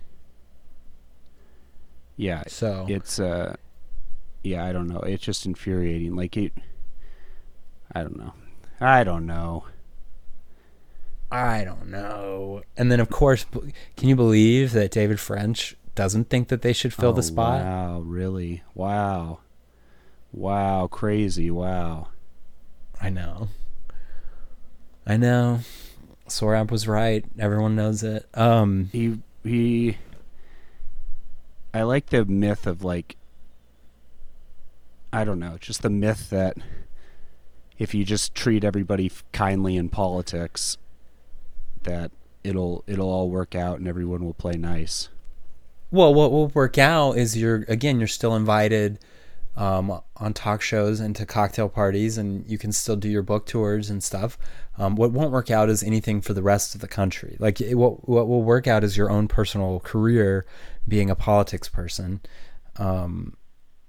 Yeah, 2.23 2.45
So 2.47 2.87
it's 2.89 3.19
uh 3.19 3.57
yeah, 4.45 4.65
I 4.65 4.73
don't 4.73 4.89
know. 4.89 5.01
It's 5.01 5.23
just 5.23 5.45
infuriating. 5.47 6.15
Like 6.15 6.37
it 6.37 6.53
I 7.93 8.03
don't 8.03 8.17
know. 8.17 8.33
I 8.81 9.05
don't 9.05 9.27
know. 9.27 9.65
I 11.31 11.65
don't 11.65 11.89
know. 11.89 12.63
And 12.77 12.93
then, 12.93 13.01
of 13.01 13.09
course, 13.09 13.47
can 13.97 14.09
you 14.09 14.17
believe 14.17 14.73
that 14.73 14.91
David 14.91 15.19
French 15.19 15.75
doesn't 15.95 16.29
think 16.29 16.49
that 16.49 16.63
they 16.63 16.73
should 16.73 16.93
fill 16.93 17.11
Oh, 17.11 17.13
the 17.13 17.23
spot? 17.23 17.63
Wow, 17.63 18.01
really? 18.01 18.63
Wow. 18.75 19.39
Wow, 20.33 20.89
crazy. 20.89 21.51
Wow. 21.51 22.09
I 23.01 23.09
know. 23.11 23.49
I 25.07 25.17
know. 25.17 25.61
Sohrab 26.29 26.71
was 26.71 26.87
right. 26.87 27.25
Everyone 27.39 27.77
knows 27.77 28.03
it. 28.03 28.27
Um, 28.35 28.91
He 28.93 29.19
he 29.43 29.97
I 31.75 31.83
like 31.83 32.07
the 32.07 32.25
myth 32.25 32.67
of 32.67 32.85
like 32.85 33.17
I 35.13 35.25
don't 35.25 35.39
know, 35.39 35.59
just 35.61 35.83
the 35.83 35.91
myth 35.91 36.31
that 36.31 36.57
if 37.79 37.95
you 37.95 38.05
just 38.05 38.35
treat 38.35 38.65
everybody 38.65 39.11
kindly 39.33 39.77
in 39.77 39.89
politics 39.89 40.79
that 41.83 42.11
it'll 42.45 42.85
it'll 42.87 43.11
all 43.11 43.29
work 43.29 43.55
out 43.55 43.79
and 43.79 43.89
everyone 43.89 44.25
will 44.25 44.35
play 44.35 44.55
nice. 44.55 45.09
Well, 45.91 46.15
what 46.15 46.33
will 46.33 46.49
work 46.49 46.79
out 46.79 47.19
is 47.19 47.37
you're 47.37 47.65
again 47.69 47.99
you're 47.99 48.09
still 48.09 48.35
invited 48.35 48.99
um, 49.57 50.01
on 50.17 50.33
talk 50.33 50.63
shows 50.63 51.01
and 51.01 51.15
to 51.17 51.27
cocktail 51.27 51.69
parties, 51.69 52.17
and 52.17 52.49
you 52.49 52.57
can 52.57 52.73
still 52.73 52.97
do 52.97 53.09
your 53.09 53.23
book 53.23 53.45
tours 53.45 53.91
and 53.91 54.03
stuff. 54.03 54.39
Um, 54.79 54.97
what 54.97 55.13
won't 55.13 55.31
work 55.31 55.51
out 55.51 55.69
is 55.69 55.83
anything 55.83 56.23
for 56.23 56.33
the 56.33 56.43
rest 56.43 56.75
of 56.75 56.81
the 56.81 56.89
country. 56.89 57.37
Like 57.39 57.61
it, 57.61 57.75
what 57.75 58.09
what 58.09 58.29
will 58.29 58.43
work 58.43 58.67
out 58.67 58.85
is 58.85 58.97
your 58.97 59.11
own 59.11 59.29
personal 59.29 59.81
career, 59.81 60.47
being 60.87 61.11
a 61.11 61.17
politics 61.17 61.69
person. 61.69 62.21
Um, 62.77 63.37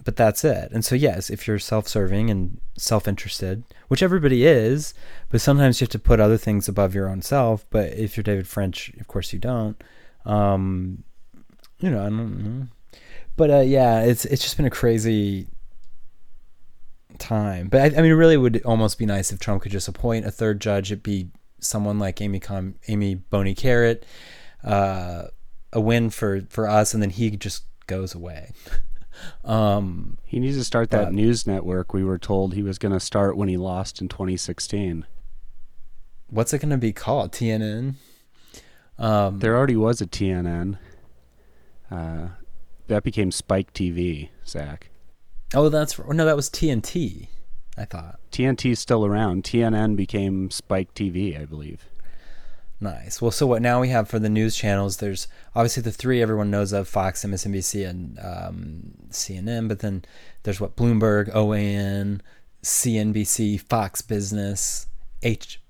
but 0.03 0.15
that's 0.15 0.43
it. 0.43 0.71
And 0.71 0.83
so 0.83 0.95
yes, 0.95 1.29
if 1.29 1.47
you're 1.47 1.59
self-serving 1.59 2.29
and 2.29 2.59
self-interested, 2.77 3.63
which 3.87 4.03
everybody 4.03 4.45
is, 4.45 4.93
but 5.29 5.41
sometimes 5.41 5.79
you 5.79 5.85
have 5.85 5.91
to 5.91 5.99
put 5.99 6.19
other 6.19 6.37
things 6.37 6.67
above 6.67 6.93
your 6.93 7.07
own 7.07 7.21
self. 7.21 7.65
But 7.69 7.93
if 7.93 8.17
you're 8.17 8.23
David 8.23 8.47
French, 8.47 8.91
of 8.99 9.07
course 9.07 9.31
you 9.31 9.39
don't. 9.39 9.81
Um, 10.25 11.03
you 11.79 11.89
know, 11.89 12.01
I 12.01 12.09
don't 12.09 12.43
know. 12.43 12.67
But 13.35 13.49
uh, 13.49 13.59
yeah, 13.61 14.01
it's 14.01 14.25
it's 14.25 14.43
just 14.43 14.57
been 14.57 14.65
a 14.65 14.71
crazy 14.71 15.47
time. 17.17 17.67
But 17.67 17.81
I, 17.81 17.85
I 17.85 18.01
mean, 18.01 18.11
it 18.11 18.15
really 18.15 18.37
would 18.37 18.61
almost 18.63 18.99
be 18.99 19.05
nice 19.05 19.31
if 19.31 19.39
Trump 19.39 19.63
could 19.63 19.71
just 19.71 19.87
appoint 19.87 20.25
a 20.25 20.31
third 20.31 20.59
judge. 20.59 20.91
It'd 20.91 21.03
be 21.03 21.29
someone 21.59 21.97
like 21.97 22.21
Amy 22.21 22.39
Com- 22.39 22.75
Amy 22.87 23.15
Boney 23.15 23.55
Carrot, 23.55 24.05
uh, 24.63 25.25
a 25.73 25.81
win 25.81 26.09
for 26.09 26.41
for 26.49 26.67
us, 26.69 26.93
and 26.93 27.03
then 27.03 27.09
he 27.09 27.31
just 27.31 27.65
goes 27.87 28.15
away. 28.15 28.51
um, 29.45 30.17
He 30.25 30.39
needs 30.39 30.57
to 30.57 30.63
start 30.63 30.89
that 30.91 31.05
But- 31.05 31.13
news 31.13 31.45
network 31.45 31.93
we 31.93 32.03
were 32.03 32.17
told 32.17 32.53
he 32.53 32.63
was 32.63 32.77
going 32.79 32.93
to 32.93 32.99
start 32.99 33.35
when 33.37 33.49
he 33.49 33.57
lost 33.57 34.01
in 34.01 34.07
2016. 34.07 35.05
what's 36.29 36.51
it 36.53 36.59
going 36.59 36.71
to 36.71 36.77
be 36.77 36.93
called? 36.93 37.31
TNN. 37.31 37.95
Um, 38.97 39.39
There 39.39 39.55
already 39.55 39.75
was 39.75 40.01
a 40.01 40.07
TNN. 40.07 40.77
Uh, 41.91 42.29
that 42.87 43.03
became 43.03 43.31
Spike 43.31 43.71
TV, 43.73 44.29
Zach. 44.47 44.89
oh, 45.53 45.69
that's 45.69 45.99
no, 45.99 46.25
that 46.25 46.35
was 46.35 46.49
TNT. 46.49 47.27
I 47.77 47.85
thought. 47.85 48.19
TNT's 48.31 48.79
still 48.79 49.05
around. 49.05 49.43
TNN 49.43 49.95
became 49.95 50.49
Spike 50.51 50.93
TV, 50.95 51.39
I 51.39 51.45
believe. 51.45 51.87
Nice. 52.83 53.21
Well, 53.21 53.31
so 53.31 53.47
what 53.47 53.61
now 53.61 53.79
we 53.79 53.87
have 53.89 54.09
for 54.09 54.19
the 54.19 54.27
news 54.27 54.57
channels? 54.57 54.97
There's 54.97 55.29
obviously 55.55 55.81
the 55.83 55.91
three 55.91 56.21
everyone 56.21 56.51
knows 56.51 56.73
of: 56.73 56.85
Fox, 56.85 57.23
MSNBC, 57.23 57.87
and 57.87 58.19
um, 58.19 58.91
CNN. 59.09 59.69
But 59.69 59.79
then 59.79 60.03
there's 60.43 60.59
what 60.59 60.75
Bloomberg, 60.75 61.33
OAN, 61.33 62.19
CNBC, 62.61 63.61
Fox 63.61 64.01
Business, 64.01 64.87
H, 65.21 65.61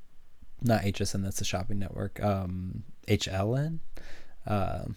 not 0.59 0.82
HSN. 0.82 1.22
That's 1.24 1.38
the 1.38 1.45
shopping 1.45 1.78
network. 1.78 2.20
Um, 2.20 2.82
HLN. 3.07 3.78
Um, 4.47 4.95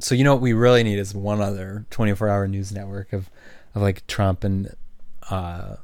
so 0.00 0.14
you 0.14 0.22
know 0.22 0.34
what 0.34 0.42
we 0.42 0.52
really 0.52 0.82
need 0.82 0.98
is 0.98 1.14
one 1.14 1.40
other 1.40 1.86
24-hour 1.90 2.46
news 2.46 2.72
network 2.72 3.14
of, 3.14 3.30
of 3.74 3.80
like 3.80 4.06
Trump 4.06 4.44
and, 4.44 4.76
uh, 5.30 5.76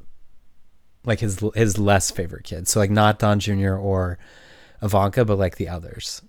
like 1.05 1.21
his 1.21 1.43
his 1.55 1.79
less 1.79 2.11
favorite 2.11 2.43
kids. 2.43 2.69
So 2.69 2.79
like 2.79 2.91
not 2.91 3.17
Don 3.17 3.39
Jr. 3.39 3.73
or 3.73 4.19
Ivanka, 4.85 5.25
but 5.25 5.37
like 5.37 5.57
the 5.57 5.67
others, 5.67 6.21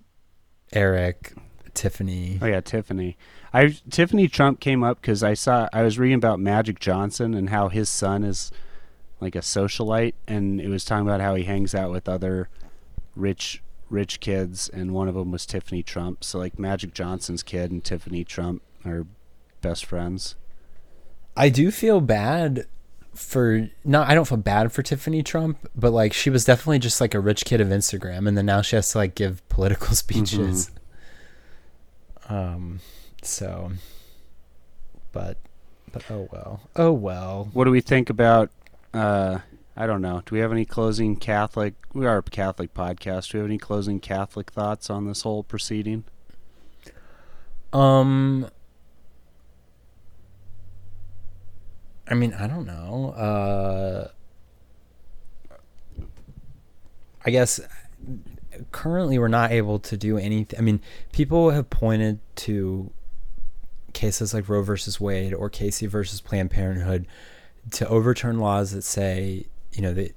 Eric, 0.73 1.35
Tiffany. 1.75 2.39
Oh 2.41 2.47
yeah, 2.47 2.61
Tiffany. 2.61 3.17
I 3.53 3.77
Tiffany 3.91 4.29
Trump 4.29 4.59
came 4.61 4.83
up 4.83 5.01
because 5.01 5.23
I 5.23 5.35
saw 5.35 5.69
I 5.73 5.83
was 5.83 5.99
reading 5.99 6.17
about 6.17 6.41
Magic 6.41 6.81
Johnson 6.81 7.35
and 7.35 7.51
how 7.51 7.69
his 7.69 7.89
son 7.89 8.25
is 8.25 8.51
like 9.21 9.37
a 9.37 9.41
socialite, 9.41 10.15
and 10.27 10.61
it 10.61 10.69
was 10.69 10.85
talking 10.85 11.07
about 11.07 11.21
how 11.21 11.35
he 11.35 11.45
hangs 11.45 11.75
out 11.75 11.91
with 11.91 12.09
other 12.09 12.49
rich 13.15 13.63
rich 13.91 14.21
kids, 14.21 14.69
and 14.69 14.93
one 14.93 15.09
of 15.09 15.15
them 15.15 15.31
was 15.31 15.47
Tiffany 15.47 15.83
Trump. 15.83 16.25
So 16.25 16.39
like 16.39 16.59
Magic 16.59 16.95
Johnson's 16.95 17.43
kid 17.43 17.71
and 17.71 17.85
Tiffany 17.85 18.25
Trump 18.25 18.63
are 18.85 19.07
best 19.61 19.85
friends. 19.85 20.35
I 21.37 21.51
do 21.51 21.71
feel 21.71 22.01
bad 22.01 22.67
for 23.17 23.69
not. 23.85 24.09
I 24.09 24.15
don't 24.15 24.27
feel 24.27 24.39
bad 24.39 24.73
for 24.73 24.83
Tiffany 24.83 25.23
Trump, 25.23 25.69
but 25.75 25.93
like 25.93 26.13
she 26.13 26.31
was 26.31 26.45
definitely 26.45 26.79
just 26.79 27.01
like 27.01 27.15
a 27.15 27.21
rich 27.21 27.45
kid 27.45 27.61
of 27.61 27.69
Instagram, 27.69 28.29
and 28.29 28.37
then 28.37 28.47
now 28.47 28.63
she 28.63 28.77
has 28.77 28.91
to 28.93 28.99
like 28.99 29.15
give 29.15 29.47
political 29.49 29.89
speeches. 29.97 30.71
Um, 32.29 32.81
so, 33.23 33.73
but 35.13 35.39
but 35.93 36.05
oh 36.11 36.29
well, 36.33 36.61
oh 36.77 36.93
well. 36.93 37.49
What 37.53 37.65
do 37.65 37.71
we 37.71 37.81
think 37.81 38.11
about? 38.11 38.51
Uh, 38.93 39.41
I 39.77 39.87
don't 39.87 40.01
know. 40.01 40.23
Do 40.25 40.35
we 40.35 40.41
have 40.41 40.53
any 40.53 40.65
closing 40.65 41.17
Catholic? 41.17 41.75
We 41.93 42.07
are 42.07 42.19
a 42.19 42.23
Catholic 42.23 42.73
podcast. 42.73 43.31
Do 43.31 43.39
we 43.39 43.41
have 43.41 43.51
any 43.51 43.59
closing 43.59 44.01
Catholic 44.01 44.51
thoughts 44.51 44.89
on 44.89 45.07
this 45.07 45.23
whole 45.23 45.43
proceeding? 45.43 46.05
Um, 47.73 48.49
I 52.09 52.15
mean, 52.15 52.35
I 52.35 52.47
don't 52.47 52.67
know. 52.67 53.11
Uh, 53.11 54.09
I 57.25 57.31
guess 57.31 57.61
currently 58.73 59.19
we're 59.19 59.29
not 59.29 59.51
able 59.51 59.79
to 59.81 59.97
do 59.97 60.17
anything. 60.17 60.59
I 60.59 60.63
mean, 60.63 60.81
people 61.13 61.51
have 61.51 61.69
pointed 61.69 62.21
to 62.37 62.91
cases 63.93 64.33
like 64.33 64.49
Roe 64.49 64.63
versus 64.63 65.01
Wade 65.01 65.35
or 65.35 65.51
Casey 65.51 65.87
versus 65.87 66.21
Planned 66.21 66.51
Parenthood 66.51 67.07
to 67.73 67.89
overturn 67.89 68.39
laws 68.39 68.71
that 68.71 68.83
say, 68.83 69.47
you 69.73 69.83
know, 69.83 69.93
that 69.95 70.15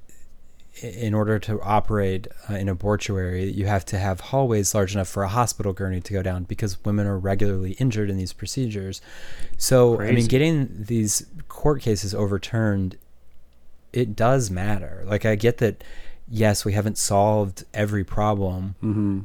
in 0.82 1.13
order 1.13 1.39
to 1.39 1.61
operate 1.61 2.28
uh, 2.49 2.53
a 2.53 2.76
mortuary, 2.82 3.51
you 3.51 3.65
have 3.65 3.86
to 3.86 3.97
have 3.97 4.20
hallways 4.20 4.74
large 4.74 4.93
enough 4.93 5.07
for 5.07 5.24
a 5.24 5.28
hospital 5.28 5.74
gurney 5.74 5.99
to 5.99 6.13
go 6.13 6.22
down 6.22 6.43
because 6.43 6.84
women 6.86 7.05
are 7.05 7.17
regularly 7.17 7.72
injured 7.74 8.09
in 8.09 8.17
these 8.17 8.34
procedures. 8.34 9.01
So, 9.57 9.97
Crazy. 9.97 10.11
I 10.11 10.15
mean, 10.15 10.28
getting 10.28 10.70
these 10.86 11.26
court 11.47 11.82
cases 11.82 12.13
overturned, 12.13 12.97
it 13.91 14.15
does 14.15 14.49
matter. 14.49 15.03
Like, 15.05 15.26
I 15.26 15.36
get 15.36 15.57
that, 15.57 15.84
yes, 16.30 16.63
we 16.63 16.74
haven't 16.74 16.97
solved 16.97 17.65
every 17.74 18.03
problem 18.03 18.76
mm-hmm. 18.82 19.20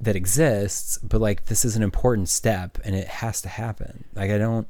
that 0.00 0.16
exists, 0.16 0.98
but 0.98 1.20
like, 1.20 1.46
this 1.46 1.64
is 1.64 1.76
an 1.76 1.82
important 1.82 2.28
step 2.28 2.78
and 2.84 2.94
it 2.94 3.08
has 3.08 3.42
to 3.42 3.48
happen. 3.48 4.04
Like, 4.14 4.30
I 4.30 4.38
don't 4.38 4.68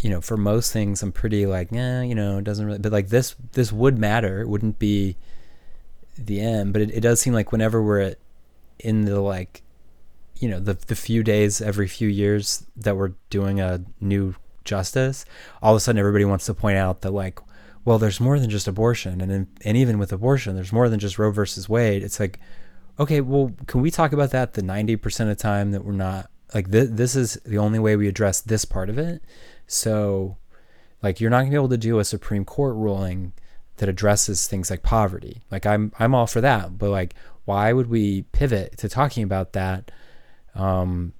you 0.00 0.10
know, 0.10 0.20
for 0.20 0.36
most 0.36 0.72
things, 0.72 1.02
I'm 1.02 1.12
pretty 1.12 1.46
like, 1.46 1.68
yeah, 1.72 2.02
you 2.02 2.14
know, 2.14 2.38
it 2.38 2.44
doesn't 2.44 2.66
really. 2.66 2.78
But 2.78 2.92
like 2.92 3.08
this, 3.08 3.34
this 3.52 3.72
would 3.72 3.98
matter. 3.98 4.40
It 4.40 4.48
wouldn't 4.48 4.78
be 4.78 5.16
the 6.18 6.40
end, 6.40 6.72
but 6.72 6.82
it, 6.82 6.90
it 6.90 7.00
does 7.00 7.20
seem 7.20 7.32
like 7.32 7.52
whenever 7.52 7.82
we're 7.82 8.00
at, 8.00 8.18
in 8.78 9.04
the 9.06 9.20
like, 9.20 9.62
you 10.38 10.48
know, 10.48 10.60
the 10.60 10.74
the 10.74 10.94
few 10.94 11.22
days 11.22 11.62
every 11.62 11.88
few 11.88 12.08
years 12.08 12.66
that 12.76 12.96
we're 12.96 13.12
doing 13.30 13.60
a 13.60 13.82
new 14.00 14.34
justice, 14.64 15.24
all 15.62 15.72
of 15.72 15.78
a 15.78 15.80
sudden 15.80 15.98
everybody 15.98 16.24
wants 16.24 16.46
to 16.46 16.54
point 16.54 16.76
out 16.76 17.00
that 17.00 17.12
like, 17.12 17.38
well, 17.84 17.98
there's 17.98 18.20
more 18.20 18.38
than 18.38 18.50
just 18.50 18.68
abortion, 18.68 19.20
and 19.20 19.32
in, 19.32 19.46
and 19.64 19.76
even 19.76 19.98
with 19.98 20.12
abortion, 20.12 20.56
there's 20.56 20.72
more 20.72 20.88
than 20.88 21.00
just 21.00 21.18
Roe 21.18 21.30
versus 21.30 21.68
Wade. 21.68 22.02
It's 22.02 22.20
like, 22.20 22.38
okay, 22.98 23.20
well, 23.20 23.52
can 23.66 23.80
we 23.80 23.90
talk 23.90 24.12
about 24.12 24.30
that 24.32 24.54
the 24.54 24.62
ninety 24.62 24.96
percent 24.96 25.30
of 25.30 25.38
the 25.38 25.42
time 25.42 25.70
that 25.70 25.84
we're 25.84 25.92
not 25.92 26.30
like 26.54 26.70
th- 26.70 26.90
this 26.92 27.16
is 27.16 27.34
the 27.44 27.58
only 27.58 27.78
way 27.78 27.96
we 27.96 28.08
address 28.08 28.40
this 28.40 28.64
part 28.64 28.88
of 28.90 28.98
it 28.98 29.22
so, 29.66 30.36
like, 31.02 31.20
you're 31.20 31.30
not 31.30 31.40
gonna 31.40 31.50
be 31.50 31.56
able 31.56 31.68
to 31.70 31.76
do 31.78 31.98
a 31.98 32.04
Supreme 32.04 32.44
Court 32.44 32.74
ruling 32.76 33.32
that 33.76 33.88
addresses 33.88 34.46
things 34.46 34.70
like 34.70 34.82
poverty. 34.82 35.42
Like, 35.50 35.66
I'm 35.66 35.92
I'm 35.98 36.14
all 36.14 36.26
for 36.26 36.40
that, 36.40 36.78
but 36.78 36.90
like, 36.90 37.14
why 37.44 37.72
would 37.72 37.88
we 37.88 38.22
pivot 38.32 38.78
to 38.78 38.88
talking 38.88 39.22
about 39.22 39.52
that? 39.52 39.90
Um, 40.54 41.12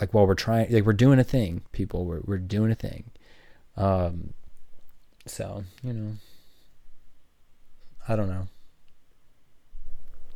like, 0.00 0.14
while 0.14 0.26
we're 0.26 0.34
trying, 0.34 0.72
like, 0.72 0.84
we're 0.84 0.92
doing 0.92 1.18
a 1.18 1.24
thing, 1.24 1.62
people. 1.72 2.04
We're 2.06 2.22
we're 2.24 2.38
doing 2.38 2.70
a 2.70 2.74
thing. 2.74 3.10
Um, 3.76 4.34
so 5.26 5.64
you 5.82 5.92
know, 5.92 6.12
I 8.08 8.16
don't 8.16 8.28
know 8.28 8.48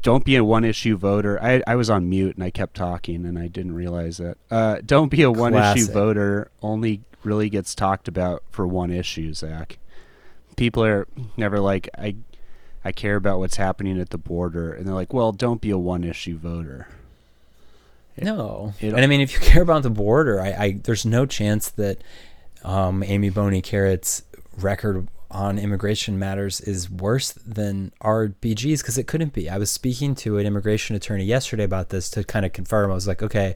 don't 0.02 0.24
be 0.24 0.36
a 0.36 0.44
one 0.44 0.64
issue 0.64 0.96
voter. 0.96 1.42
I 1.42 1.62
I 1.66 1.76
was 1.76 1.90
on 1.90 2.08
mute 2.08 2.36
and 2.36 2.44
I 2.44 2.50
kept 2.50 2.74
talking 2.74 3.26
and 3.26 3.38
I 3.38 3.48
didn't 3.48 3.74
realize 3.74 4.20
it. 4.20 4.38
Uh, 4.50 4.78
don't 4.84 5.10
be 5.10 5.22
a 5.22 5.30
one 5.30 5.54
issue 5.54 5.86
voter. 5.86 6.50
Only 6.62 7.02
really 7.22 7.50
gets 7.50 7.74
talked 7.74 8.08
about 8.08 8.42
for 8.50 8.66
one 8.66 8.90
issue, 8.90 9.34
Zach. 9.34 9.78
People 10.56 10.84
are 10.84 11.06
never 11.36 11.60
like 11.60 11.88
I. 11.96 12.16
I 12.82 12.92
care 12.92 13.16
about 13.16 13.40
what's 13.40 13.56
happening 13.56 14.00
at 14.00 14.08
the 14.08 14.16
border, 14.16 14.72
and 14.72 14.86
they're 14.86 14.94
like, 14.94 15.12
"Well, 15.12 15.32
don't 15.32 15.60
be 15.60 15.68
a 15.68 15.76
one 15.76 16.02
issue 16.02 16.38
voter." 16.38 16.88
It, 18.16 18.24
no, 18.24 18.72
it, 18.80 18.94
and 18.94 19.00
I 19.00 19.06
mean, 19.06 19.20
if 19.20 19.34
you 19.34 19.40
care 19.40 19.62
about 19.62 19.82
the 19.82 19.90
border, 19.90 20.40
I, 20.40 20.48
I 20.48 20.80
there's 20.82 21.04
no 21.04 21.26
chance 21.26 21.68
that 21.72 21.98
um, 22.64 23.02
Amy 23.02 23.28
Boney 23.28 23.60
Carrot's 23.60 24.22
record 24.56 25.08
on 25.30 25.58
immigration 25.58 26.18
matters 26.18 26.60
is 26.60 26.90
worse 26.90 27.32
than 27.32 27.92
RBG's 28.02 28.82
because 28.82 28.98
it 28.98 29.06
couldn't 29.06 29.32
be. 29.32 29.48
I 29.48 29.58
was 29.58 29.70
speaking 29.70 30.14
to 30.16 30.38
an 30.38 30.46
immigration 30.46 30.96
attorney 30.96 31.24
yesterday 31.24 31.64
about 31.64 31.90
this 31.90 32.10
to 32.10 32.24
kind 32.24 32.44
of 32.44 32.52
confirm. 32.52 32.90
I 32.90 32.94
was 32.94 33.06
like, 33.06 33.22
okay, 33.22 33.54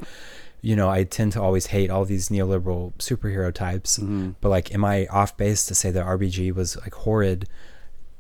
you 0.61 0.77
know, 0.77 0.89
I 0.89 1.05
tend 1.05 1.33
to 1.33 1.43
always 1.43 1.67
hate 1.67 1.91
all 1.91 2.05
these 2.05 2.29
neoliberal 2.29 2.95
superhero 2.95 3.53
types, 3.53 3.99
mm-hmm. 3.99 4.31
but 4.41 4.49
like, 4.49 4.73
am 4.73 4.85
I 4.85 5.07
off 5.09 5.37
base 5.37 5.67
to 5.67 5.75
say 5.75 5.91
that 5.91 6.07
RBG 6.07 6.55
was 6.55 6.77
like 6.79 6.95
horrid 6.95 7.49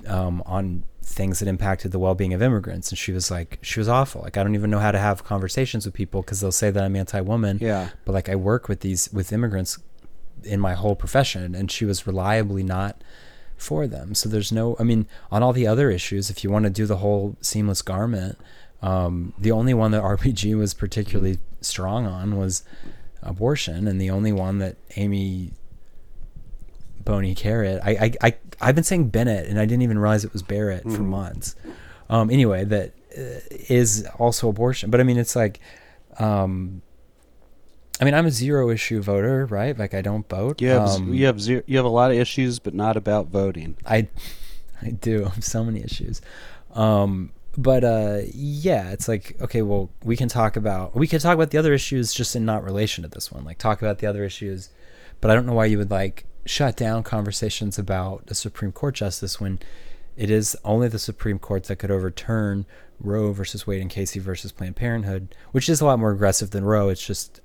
um, 0.06 0.42
on 0.44 0.84
things 1.02 1.38
that 1.38 1.48
impacted 1.48 1.92
the 1.92 1.98
well-being 1.98 2.34
of 2.34 2.42
immigrants? 2.42 2.90
And 2.90 2.98
she 2.98 3.12
was 3.12 3.30
like, 3.30 3.60
she 3.62 3.80
was 3.80 3.88
awful. 3.88 4.22
Like, 4.22 4.36
I 4.36 4.42
don't 4.42 4.54
even 4.54 4.70
know 4.70 4.80
how 4.80 4.90
to 4.90 4.98
have 4.98 5.24
conversations 5.24 5.86
with 5.86 5.94
people 5.94 6.20
because 6.20 6.40
they'll 6.40 6.52
say 6.52 6.70
that 6.70 6.82
I'm 6.82 6.96
anti-woman. 6.96 7.58
Yeah. 7.62 7.90
But 8.04 8.12
like, 8.12 8.28
I 8.28 8.34
work 8.34 8.68
with 8.68 8.80
these 8.80 9.10
with 9.12 9.32
immigrants 9.32 9.78
in 10.42 10.60
my 10.60 10.74
whole 10.74 10.96
profession, 10.96 11.54
and 11.54 11.70
she 11.70 11.84
was 11.84 12.06
reliably 12.06 12.62
not 12.62 13.02
for 13.64 13.86
them. 13.86 14.14
So 14.14 14.28
there's 14.28 14.52
no, 14.52 14.76
I 14.78 14.84
mean, 14.84 15.06
on 15.30 15.42
all 15.42 15.52
the 15.52 15.66
other 15.66 15.90
issues, 15.90 16.30
if 16.30 16.44
you 16.44 16.50
want 16.50 16.64
to 16.64 16.70
do 16.70 16.86
the 16.86 16.98
whole 16.98 17.36
seamless 17.40 17.82
garment, 17.82 18.38
um, 18.82 19.32
the 19.38 19.50
only 19.50 19.74
one 19.74 19.90
that 19.92 20.02
RBG 20.14 20.56
was 20.56 20.74
particularly 20.74 21.38
strong 21.60 22.06
on 22.06 22.36
was 22.36 22.62
abortion, 23.22 23.88
and 23.88 24.00
the 24.00 24.10
only 24.10 24.32
one 24.32 24.58
that 24.58 24.76
Amy 24.96 25.52
Boney 27.04 27.34
Carrot, 27.34 27.80
I, 27.82 27.90
I, 27.90 28.12
I, 28.28 28.36
I've 28.60 28.74
been 28.74 28.84
saying 28.84 29.08
Bennett, 29.08 29.48
and 29.48 29.58
I 29.58 29.64
didn't 29.64 29.82
even 29.82 29.98
realize 29.98 30.24
it 30.24 30.32
was 30.32 30.42
Barrett 30.42 30.84
mm. 30.84 30.94
for 30.94 31.02
months. 31.02 31.56
Um, 32.10 32.30
anyway, 32.30 32.64
that 32.64 32.92
uh, 33.16 33.40
is 33.50 34.06
also 34.18 34.48
abortion, 34.48 34.90
but 34.90 35.00
I 35.00 35.02
mean, 35.02 35.16
it's 35.18 35.34
like, 35.34 35.60
um, 36.18 36.82
I 38.00 38.04
mean, 38.04 38.14
I'm 38.14 38.26
a 38.26 38.30
zero 38.30 38.70
issue 38.70 39.00
voter, 39.00 39.46
right? 39.46 39.78
Like 39.78 39.94
I 39.94 40.02
don't 40.02 40.28
vote. 40.28 40.60
You 40.60 40.70
have 40.70 40.88
um, 40.88 41.14
you 41.14 41.26
have 41.26 41.40
zero, 41.40 41.62
you 41.66 41.76
have 41.76 41.86
a 41.86 41.90
lot 41.90 42.10
of 42.10 42.16
issues, 42.16 42.58
but 42.58 42.74
not 42.74 42.96
about 42.96 43.28
voting. 43.28 43.76
I 43.86 44.08
I 44.82 44.90
do 44.90 45.24
I 45.26 45.28
have 45.30 45.44
so 45.44 45.64
many 45.64 45.82
issues. 45.82 46.20
Um, 46.72 47.30
but 47.56 47.84
uh, 47.84 48.22
yeah, 48.32 48.90
it's 48.90 49.06
like 49.06 49.36
okay, 49.40 49.62
well, 49.62 49.90
we 50.02 50.16
can 50.16 50.28
talk 50.28 50.56
about 50.56 50.96
we 50.96 51.06
can 51.06 51.20
talk 51.20 51.34
about 51.34 51.50
the 51.50 51.58
other 51.58 51.72
issues 51.72 52.12
just 52.12 52.34
in 52.34 52.44
not 52.44 52.64
relation 52.64 53.02
to 53.02 53.08
this 53.08 53.30
one. 53.30 53.44
Like 53.44 53.58
talk 53.58 53.80
about 53.80 53.98
the 53.98 54.06
other 54.06 54.24
issues, 54.24 54.70
but 55.20 55.30
I 55.30 55.34
don't 55.34 55.46
know 55.46 55.54
why 55.54 55.66
you 55.66 55.78
would 55.78 55.90
like 55.90 56.26
shut 56.46 56.76
down 56.76 57.04
conversations 57.04 57.78
about 57.78 58.24
a 58.28 58.34
Supreme 58.34 58.72
Court 58.72 58.96
justice 58.96 59.40
when 59.40 59.60
it 60.16 60.30
is 60.30 60.56
only 60.64 60.88
the 60.88 60.98
Supreme 60.98 61.38
Court 61.38 61.64
that 61.64 61.76
could 61.76 61.90
overturn 61.90 62.66
Roe 63.00 63.32
versus 63.32 63.66
Wade 63.66 63.80
and 63.80 63.90
Casey 63.90 64.18
versus 64.18 64.52
Planned 64.52 64.76
Parenthood, 64.76 65.34
which 65.52 65.68
is 65.68 65.80
a 65.80 65.84
lot 65.84 65.98
more 65.98 66.12
aggressive 66.12 66.50
than 66.50 66.64
Roe. 66.64 66.88
It's 66.88 67.04
just 67.04 67.40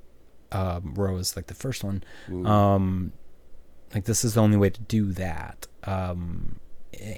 um, 0.52 0.94
Roe 0.96 1.18
is 1.18 1.36
like 1.36 1.48
the 1.48 1.54
first 1.54 1.84
one. 1.84 2.04
Um, 2.46 3.14
like 3.94 4.06
this 4.06 4.24
is 4.24 4.36
the 4.36 4.42
only 4.42 4.58
way 4.58 4.70
to 4.70 4.82
do 4.82 5.12
that. 5.14 5.68
Um, 5.84 6.60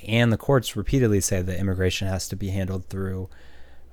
and 0.08 0.32
the 0.32 0.38
courts 0.38 0.76
repeatedly 0.76 1.22
say 1.22 1.42
that 1.42 1.60
immigration 1.60 2.08
has 2.08 2.28
to 2.30 2.36
be 2.36 2.50
handled 2.50 2.86
through 2.86 3.30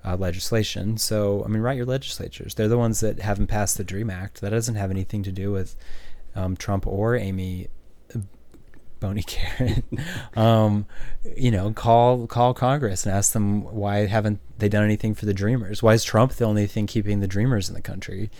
uh, 0.04 0.16
legislation. 0.16 0.96
So 0.98 1.44
I 1.44 1.48
mean, 1.48 1.62
write 1.62 1.76
your 1.76 1.86
legislatures. 1.86 2.54
They're 2.54 2.68
the 2.68 2.78
ones 2.78 3.00
that 3.00 3.20
haven't 3.20 3.48
passed 3.48 3.76
the 3.76 3.84
Dream 3.84 4.10
Act. 4.10 4.40
That 4.40 4.50
doesn't 4.50 4.76
have 4.76 4.90
anything 4.90 5.22
to 5.24 5.32
do 5.32 5.52
with 5.52 5.76
um, 6.34 6.56
Trump 6.56 6.86
or 6.86 7.16
Amy 7.16 7.68
uh, 8.14 8.20
Boney 9.00 9.22
Carrot. 9.22 9.84
um, 10.36 10.86
you 11.36 11.50
know, 11.50 11.72
call 11.72 12.26
call 12.26 12.54
Congress 12.54 13.06
and 13.06 13.14
ask 13.14 13.32
them 13.32 13.62
why 13.62 14.06
haven't 14.06 14.40
they 14.58 14.68
done 14.68 14.84
anything 14.84 15.14
for 15.14 15.26
the 15.26 15.34
Dreamers? 15.34 15.82
Why 15.82 15.94
is 15.94 16.04
Trump 16.04 16.32
the 16.32 16.44
only 16.44 16.66
thing 16.66 16.86
keeping 16.86 17.20
the 17.20 17.28
Dreamers 17.28 17.68
in 17.68 17.74
the 17.74 17.82
country? 17.82 18.30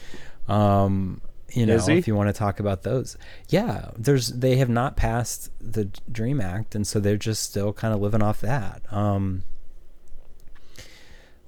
Um, 0.48 1.20
you 1.52 1.64
know, 1.64 1.78
if 1.88 2.06
you 2.06 2.14
want 2.14 2.28
to 2.28 2.32
talk 2.32 2.60
about 2.60 2.82
those, 2.82 3.16
yeah, 3.48 3.90
there's 3.96 4.28
they 4.28 4.56
have 4.56 4.68
not 4.68 4.96
passed 4.96 5.50
the 5.60 5.86
Dream 6.10 6.40
Act, 6.40 6.74
and 6.74 6.86
so 6.86 7.00
they're 7.00 7.16
just 7.16 7.42
still 7.42 7.72
kind 7.72 7.94
of 7.94 8.00
living 8.00 8.22
off 8.22 8.40
that. 8.42 8.82
Um, 8.92 9.44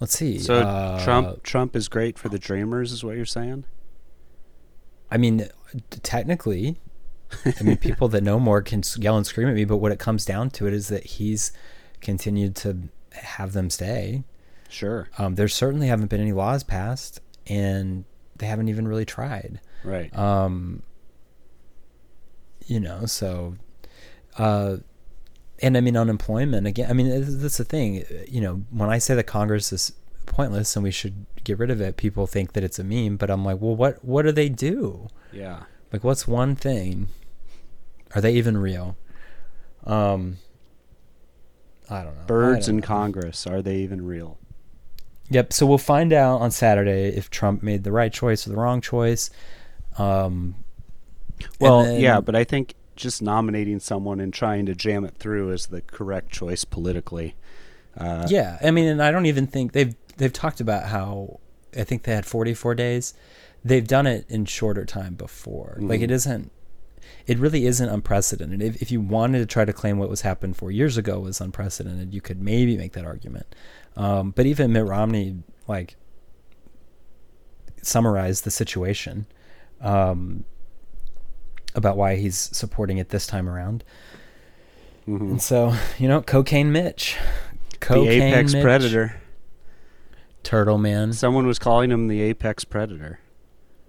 let's 0.00 0.16
see. 0.16 0.38
So 0.38 0.54
uh, 0.54 1.04
Trump 1.04 1.42
Trump 1.42 1.76
is 1.76 1.88
great 1.88 2.18
for 2.18 2.28
the 2.30 2.38
Dreamers, 2.38 2.92
is 2.92 3.04
what 3.04 3.16
you're 3.16 3.26
saying? 3.26 3.64
I 5.10 5.18
mean, 5.18 5.48
technically, 6.02 6.78
I 7.44 7.62
mean, 7.62 7.76
people 7.76 8.08
that 8.08 8.22
know 8.22 8.40
more 8.40 8.62
can 8.62 8.82
yell 8.96 9.16
and 9.16 9.26
scream 9.26 9.48
at 9.48 9.54
me, 9.54 9.64
but 9.64 9.78
what 9.78 9.92
it 9.92 9.98
comes 9.98 10.24
down 10.24 10.50
to 10.50 10.66
it 10.66 10.72
is 10.72 10.88
that 10.88 11.04
he's 11.04 11.52
continued 12.00 12.56
to 12.56 12.88
have 13.12 13.52
them 13.52 13.70
stay. 13.70 14.24
Sure. 14.68 15.08
Um, 15.18 15.34
there 15.34 15.48
certainly 15.48 15.88
haven't 15.88 16.08
been 16.08 16.20
any 16.20 16.32
laws 16.32 16.62
passed, 16.62 17.20
and 17.46 18.04
they 18.40 18.46
haven't 18.46 18.68
even 18.68 18.88
really 18.88 19.04
tried. 19.04 19.60
Right. 19.84 20.14
Um, 20.16 20.82
you 22.66 22.80
know, 22.80 23.06
so, 23.06 23.56
uh, 24.36 24.78
and 25.62 25.76
I 25.76 25.80
mean, 25.80 25.96
unemployment 25.96 26.66
again. 26.66 26.90
I 26.90 26.92
mean, 26.92 27.08
that's 27.40 27.56
the 27.58 27.64
thing. 27.64 28.04
You 28.28 28.40
know, 28.40 28.62
when 28.70 28.90
I 28.90 28.98
say 28.98 29.14
that 29.14 29.24
Congress 29.24 29.72
is 29.72 29.92
pointless 30.26 30.74
and 30.76 30.82
we 30.82 30.90
should 30.90 31.26
get 31.44 31.58
rid 31.58 31.70
of 31.70 31.80
it, 31.80 31.96
people 31.96 32.26
think 32.26 32.52
that 32.54 32.64
it's 32.64 32.78
a 32.78 32.84
meme. 32.84 33.16
But 33.16 33.30
I'm 33.30 33.44
like, 33.44 33.60
well, 33.60 33.76
what 33.76 34.04
what 34.04 34.22
do 34.22 34.32
they 34.32 34.48
do? 34.48 35.08
Yeah. 35.32 35.64
Like, 35.92 36.04
what's 36.04 36.26
one 36.26 36.56
thing? 36.56 37.08
Are 38.14 38.20
they 38.20 38.34
even 38.34 38.56
real? 38.56 38.96
Um, 39.84 40.38
I 41.88 42.02
don't 42.02 42.14
know. 42.14 42.22
I 42.22 42.26
Birds 42.26 42.66
don't 42.66 42.76
in 42.76 42.80
know. 42.80 42.86
Congress, 42.86 43.46
are 43.46 43.62
they 43.62 43.76
even 43.76 44.04
real? 44.04 44.38
Yep. 45.30 45.52
So 45.52 45.64
we'll 45.66 45.78
find 45.78 46.12
out 46.12 46.40
on 46.40 46.50
Saturday 46.50 47.08
if 47.16 47.30
Trump 47.30 47.62
made 47.62 47.84
the 47.84 47.92
right 47.92 48.12
choice 48.12 48.46
or 48.46 48.50
the 48.50 48.56
wrong 48.56 48.80
choice. 48.80 49.30
Um, 49.98 50.56
Well, 51.60 51.84
then- 51.84 52.00
yeah, 52.00 52.20
but 52.20 52.34
I 52.36 52.44
think 52.44 52.74
just 52.96 53.22
nominating 53.22 53.80
someone 53.80 54.20
and 54.20 54.32
trying 54.32 54.66
to 54.66 54.74
jam 54.74 55.04
it 55.04 55.14
through 55.16 55.50
is 55.52 55.66
the 55.66 55.80
correct 55.80 56.30
choice 56.30 56.64
politically. 56.64 57.34
Uh, 57.96 58.26
yeah. 58.28 58.58
I 58.62 58.70
mean, 58.70 58.86
and 58.86 59.02
I 59.02 59.10
don't 59.10 59.26
even 59.26 59.46
think 59.46 59.72
they've 59.72 59.94
they've 60.18 60.32
talked 60.32 60.60
about 60.60 60.86
how 60.86 61.40
I 61.76 61.84
think 61.84 62.02
they 62.02 62.14
had 62.14 62.26
44 62.26 62.74
days. 62.74 63.14
They've 63.64 63.86
done 63.86 64.06
it 64.06 64.26
in 64.28 64.44
shorter 64.44 64.84
time 64.84 65.14
before. 65.14 65.76
Like 65.80 66.00
Mhm. 66.00 66.04
it 66.04 66.10
isn't. 66.10 66.52
It 67.26 67.38
really 67.38 67.66
isn't 67.66 67.88
unprecedented. 67.88 68.60
If, 68.62 68.82
if 68.82 68.90
you 68.90 69.00
wanted 69.00 69.38
to 69.38 69.46
try 69.46 69.64
to 69.64 69.72
claim 69.72 69.98
what 69.98 70.08
was 70.10 70.20
happened 70.22 70.56
four 70.56 70.70
years 70.70 70.96
ago 70.98 71.20
was 71.20 71.40
unprecedented, 71.40 72.12
you 72.12 72.20
could 72.20 72.40
maybe 72.42 72.76
make 72.76 72.92
that 72.92 73.04
argument. 73.04 73.54
Um, 73.96 74.30
but 74.30 74.46
even 74.46 74.72
Mitt 74.72 74.86
Romney, 74.86 75.42
like, 75.68 75.96
summarized 77.82 78.44
the 78.44 78.50
situation 78.50 79.26
um, 79.80 80.44
about 81.74 81.96
why 81.96 82.16
he's 82.16 82.36
supporting 82.36 82.98
it 82.98 83.08
this 83.08 83.26
time 83.26 83.48
around. 83.48 83.84
mhm. 85.08 85.20
And 85.20 85.42
so, 85.42 85.74
you 85.98 86.08
know, 86.08 86.20
cocaine 86.22 86.72
Mitch, 86.72 87.16
The 87.88 88.06
apex 88.08 88.52
Mitch, 88.52 88.62
predator. 88.62 89.20
turtle 90.42 90.78
man. 90.78 91.12
Someone 91.12 91.46
was 91.46 91.58
calling 91.58 91.90
him 91.90 92.08
the 92.08 92.20
apex 92.20 92.64
predator. 92.64 93.20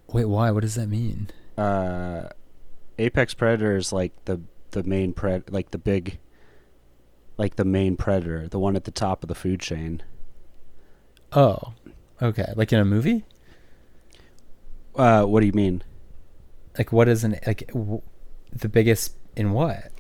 Wait, 0.07 0.25
why? 0.25 0.51
What 0.51 0.61
does 0.61 0.75
that 0.75 0.87
mean? 0.87 1.29
Uh, 1.57 2.29
apex 2.97 3.33
predator 3.33 3.75
is 3.75 3.91
like 3.93 4.13
the 4.25 4.41
the 4.71 4.83
main 4.83 5.13
pred, 5.13 5.51
like 5.51 5.71
the 5.71 5.77
big, 5.77 6.17
like 7.41 7.55
the 7.55 7.65
main 7.65 7.97
predator, 7.97 8.47
the 8.47 8.59
one 8.59 8.75
at 8.75 8.83
the 8.83 8.91
top 8.91 9.23
of 9.23 9.27
the 9.27 9.35
food 9.35 9.59
chain. 9.59 10.03
Oh, 11.33 11.73
okay. 12.21 12.53
Like 12.55 12.71
in 12.71 12.79
a 12.79 12.85
movie? 12.85 13.25
Uh, 14.95 15.23
what 15.25 15.39
do 15.39 15.47
you 15.47 15.53
mean? 15.53 15.83
Like 16.77 16.91
what 16.91 17.07
is 17.07 17.23
an 17.23 17.39
like 17.47 17.67
w- 17.67 18.01
the 18.53 18.69
biggest 18.69 19.15
in 19.35 19.51
what? 19.53 19.91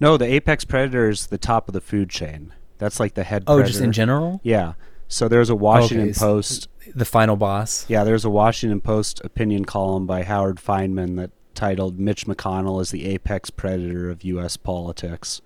No, 0.00 0.16
the 0.16 0.26
apex 0.26 0.64
predator 0.64 1.08
is 1.08 1.28
the 1.28 1.38
top 1.38 1.68
of 1.68 1.72
the 1.72 1.80
food 1.80 2.10
chain. 2.10 2.52
That's 2.78 3.00
like 3.00 3.14
the 3.14 3.24
head. 3.24 3.44
Oh, 3.46 3.54
predator. 3.56 3.72
just 3.72 3.82
in 3.82 3.92
general? 3.92 4.40
Yeah. 4.42 4.74
So 5.08 5.28
there's 5.28 5.48
a 5.50 5.54
Washington 5.56 6.08
Okay, 6.08 6.12
so- 6.12 6.26
Post. 6.26 6.68
The 6.94 7.04
final 7.04 7.34
boss. 7.36 7.84
Yeah, 7.88 8.04
there's 8.04 8.24
a 8.24 8.30
Washington 8.30 8.80
Post 8.80 9.20
opinion 9.24 9.64
column 9.64 10.06
by 10.06 10.22
Howard 10.22 10.58
Fineman 10.58 11.16
that 11.16 11.30
titled 11.54 11.98
"Mitch 11.98 12.26
McConnell 12.26 12.80
is 12.80 12.90
the 12.92 13.06
apex 13.06 13.50
predator 13.50 14.08
of 14.10 14.22
U.S. 14.24 14.56
politics." 14.56 15.40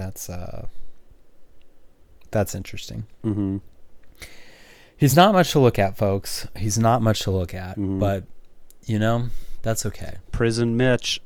That's 0.00 0.30
uh 0.30 0.66
That's 2.30 2.54
interesting. 2.54 3.04
Mm-hmm. 3.22 3.58
He's 4.96 5.14
not 5.14 5.32
much 5.34 5.52
to 5.52 5.58
look 5.60 5.78
at, 5.78 5.96
folks. 5.98 6.46
He's 6.56 6.78
not 6.78 7.02
much 7.02 7.20
to 7.24 7.30
look 7.30 7.52
at, 7.52 7.76
Mhm. 7.76 8.00
but 8.00 8.24
you 8.86 8.98
know, 8.98 9.28
that's 9.60 9.84
okay. 9.84 10.14
Prison 10.32 10.74
Mitch. 10.78 11.20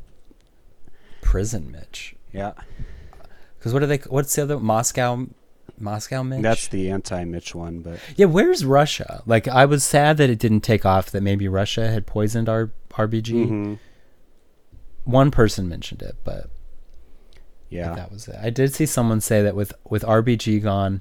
Prison 1.22 1.70
Mitch. 1.70 2.16
Yeah, 2.32 2.52
Cuz 3.60 3.72
what 3.72 3.82
are 3.84 3.86
they 3.86 3.98
what's 4.08 4.34
the 4.34 4.42
other 4.42 4.58
Moscow 4.58 5.26
Moscow 5.78 6.24
Mitch? 6.24 6.42
that's 6.42 6.66
the 6.68 6.90
anti-Mitch 6.90 7.54
one, 7.54 7.78
but 7.78 8.00
Yeah, 8.16 8.26
where's 8.26 8.64
Russia? 8.64 9.22
Like 9.24 9.46
I 9.46 9.66
was 9.66 9.84
sad 9.84 10.16
that 10.16 10.30
it 10.30 10.40
didn't 10.40 10.62
take 10.62 10.84
off 10.84 11.12
that 11.12 11.22
maybe 11.22 11.46
Russia 11.46 11.88
had 11.92 12.06
poisoned 12.08 12.48
our 12.48 12.72
RBG. 12.90 13.32
Mhm. 13.46 13.78
One 15.04 15.30
person 15.30 15.68
mentioned 15.68 16.02
it, 16.02 16.16
but 16.24 16.50
yeah, 17.74 17.94
that 17.94 18.12
was 18.12 18.28
it. 18.28 18.36
I 18.40 18.50
did 18.50 18.72
see 18.74 18.86
someone 18.86 19.20
say 19.20 19.42
that 19.42 19.54
with 19.56 19.72
with 19.88 20.02
RBG 20.02 20.62
gone, 20.62 21.00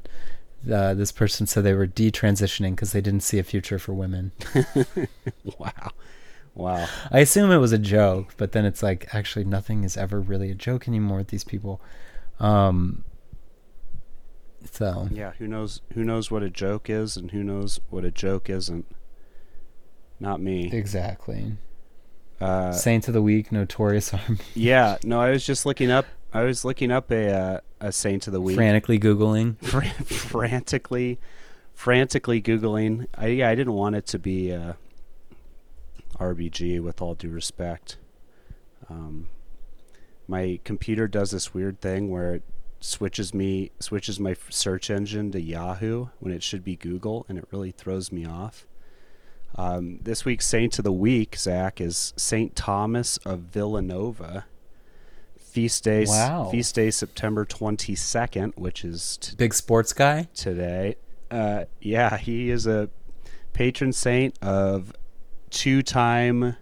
uh, 0.72 0.94
this 0.94 1.12
person 1.12 1.46
said 1.48 1.64
they 1.64 1.74
were 1.74 1.88
detransitioning 1.88 2.72
because 2.72 2.92
they 2.92 3.02
didn't 3.02 3.22
see 3.24 3.40
a 3.40 3.44
future 3.44 3.80
for 3.80 3.94
women. 3.94 4.32
wow, 5.60 5.92
wow. 6.56 6.88
I 7.12 7.20
assume 7.20 7.52
it 7.52 7.58
was 7.58 7.72
a 7.74 7.78
joke, 7.78 8.34
but 8.38 8.52
then 8.54 8.66
it's 8.66 8.82
like 8.82 9.14
actually 9.14 9.46
nothing 9.46 9.84
is 9.84 9.98
ever 9.98 10.20
really 10.20 10.50
a 10.52 10.56
joke 10.56 10.88
anymore 10.88 11.18
with 11.18 11.28
these 11.28 11.44
people. 11.44 11.82
Um, 12.40 13.04
so 14.72 15.08
Yeah, 15.12 15.34
who 15.38 15.48
knows? 15.48 15.82
Who 15.94 16.04
knows 16.04 16.32
what 16.32 16.44
a 16.44 16.50
joke 16.50 16.90
is, 16.90 17.18
and 17.18 17.32
who 17.32 17.44
knows 17.44 17.80
what 17.90 18.04
a 18.04 18.12
joke 18.12 18.50
isn't? 18.50 18.86
Not 20.20 20.42
me. 20.42 20.70
exactly. 20.72 21.58
Uh, 22.40 22.72
Saint 22.72 23.08
of 23.08 23.14
the 23.14 23.22
week, 23.22 23.52
notorious 23.52 24.14
army. 24.14 24.40
yeah, 24.54 24.98
no, 25.04 25.20
I 25.22 25.32
was 25.32 25.46
just 25.46 25.66
looking 25.66 25.92
up. 25.92 26.06
I 26.34 26.44
was 26.44 26.66
looking 26.66 26.92
up 26.92 27.12
a 27.12 27.32
uh, 27.32 27.60
a 27.80 27.92
saint 27.92 28.28
of 28.28 28.34
the 28.34 28.42
week. 28.42 28.56
frantically 28.56 29.00
googling. 29.00 29.58
Fran- 29.64 29.94
frantically, 29.94 31.20
frantically 31.74 32.42
googling. 32.42 33.08
I 33.16 33.28
yeah, 33.28 33.50
I 33.50 33.56
didn't 33.56 33.74
want 33.74 33.96
it 33.96 34.08
to 34.08 34.20
be 34.20 34.52
uh, 34.52 34.74
RBG. 36.20 36.82
With 36.82 37.02
all 37.02 37.14
due 37.14 37.30
respect, 37.30 37.98
um, 38.90 39.28
my 40.28 40.60
computer 40.64 41.08
does 41.08 41.32
this 41.32 41.54
weird 41.54 41.80
thing 41.82 42.10
where 42.10 42.36
it 42.36 42.44
switches 42.80 43.34
me 43.34 43.72
switches 43.80 44.20
my 44.20 44.36
search 44.50 44.90
engine 44.90 45.32
to 45.32 45.42
Yahoo 45.42 46.08
when 46.20 46.34
it 46.34 46.42
should 46.42 46.64
be 46.64 46.76
Google, 46.76 47.26
and 47.30 47.38
it 47.38 47.48
really 47.52 47.72
throws 47.72 48.12
me 48.12 48.26
off. 48.26 48.66
Um, 49.56 50.00
this 50.02 50.26
week's 50.26 50.48
saint 50.48 50.80
of 50.80 50.84
the 50.84 50.92
week, 50.92 51.36
Zach, 51.36 51.80
is 51.80 52.12
Saint 52.18 52.56
Thomas 52.56 53.18
of 53.18 53.42
Villanova. 53.42 54.46
Feast 55.54 55.84
day, 55.84 56.06
Wow. 56.08 56.50
feast 56.50 56.74
day, 56.74 56.90
September 56.90 57.46
twenty 57.46 57.94
second, 57.94 58.54
which 58.56 58.84
is 58.84 59.18
t- 59.18 59.36
Big 59.38 59.54
sports 59.54 59.94
guy. 59.94 60.28
today. 60.34 60.96
Uh, 61.30 61.66
yeah, 61.80 62.18
he 62.18 62.50
is 62.50 62.66
a 62.66 62.90
patron 63.54 63.94
saint 63.94 64.36
of 64.42 64.94
two-time 65.52 66.56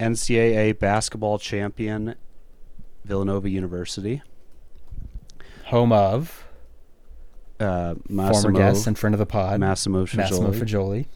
NCAA 0.00 0.78
basketball 0.78 1.38
champion 1.38 2.14
Villanova 3.04 3.50
University. 3.50 4.22
Home 5.66 5.92
of 5.92 6.40
Uh, 7.60 7.94
Massimo, 8.08 8.42
former 8.42 8.58
guest 8.58 8.86
and 8.86 8.98
friend 8.98 9.14
of 9.14 9.18
the 9.18 9.26
pod, 9.26 9.60
Massimo 9.60 10.06
Faggioli. 10.06 10.16
Massimo 10.16 10.52
Faggioli. 10.52 11.06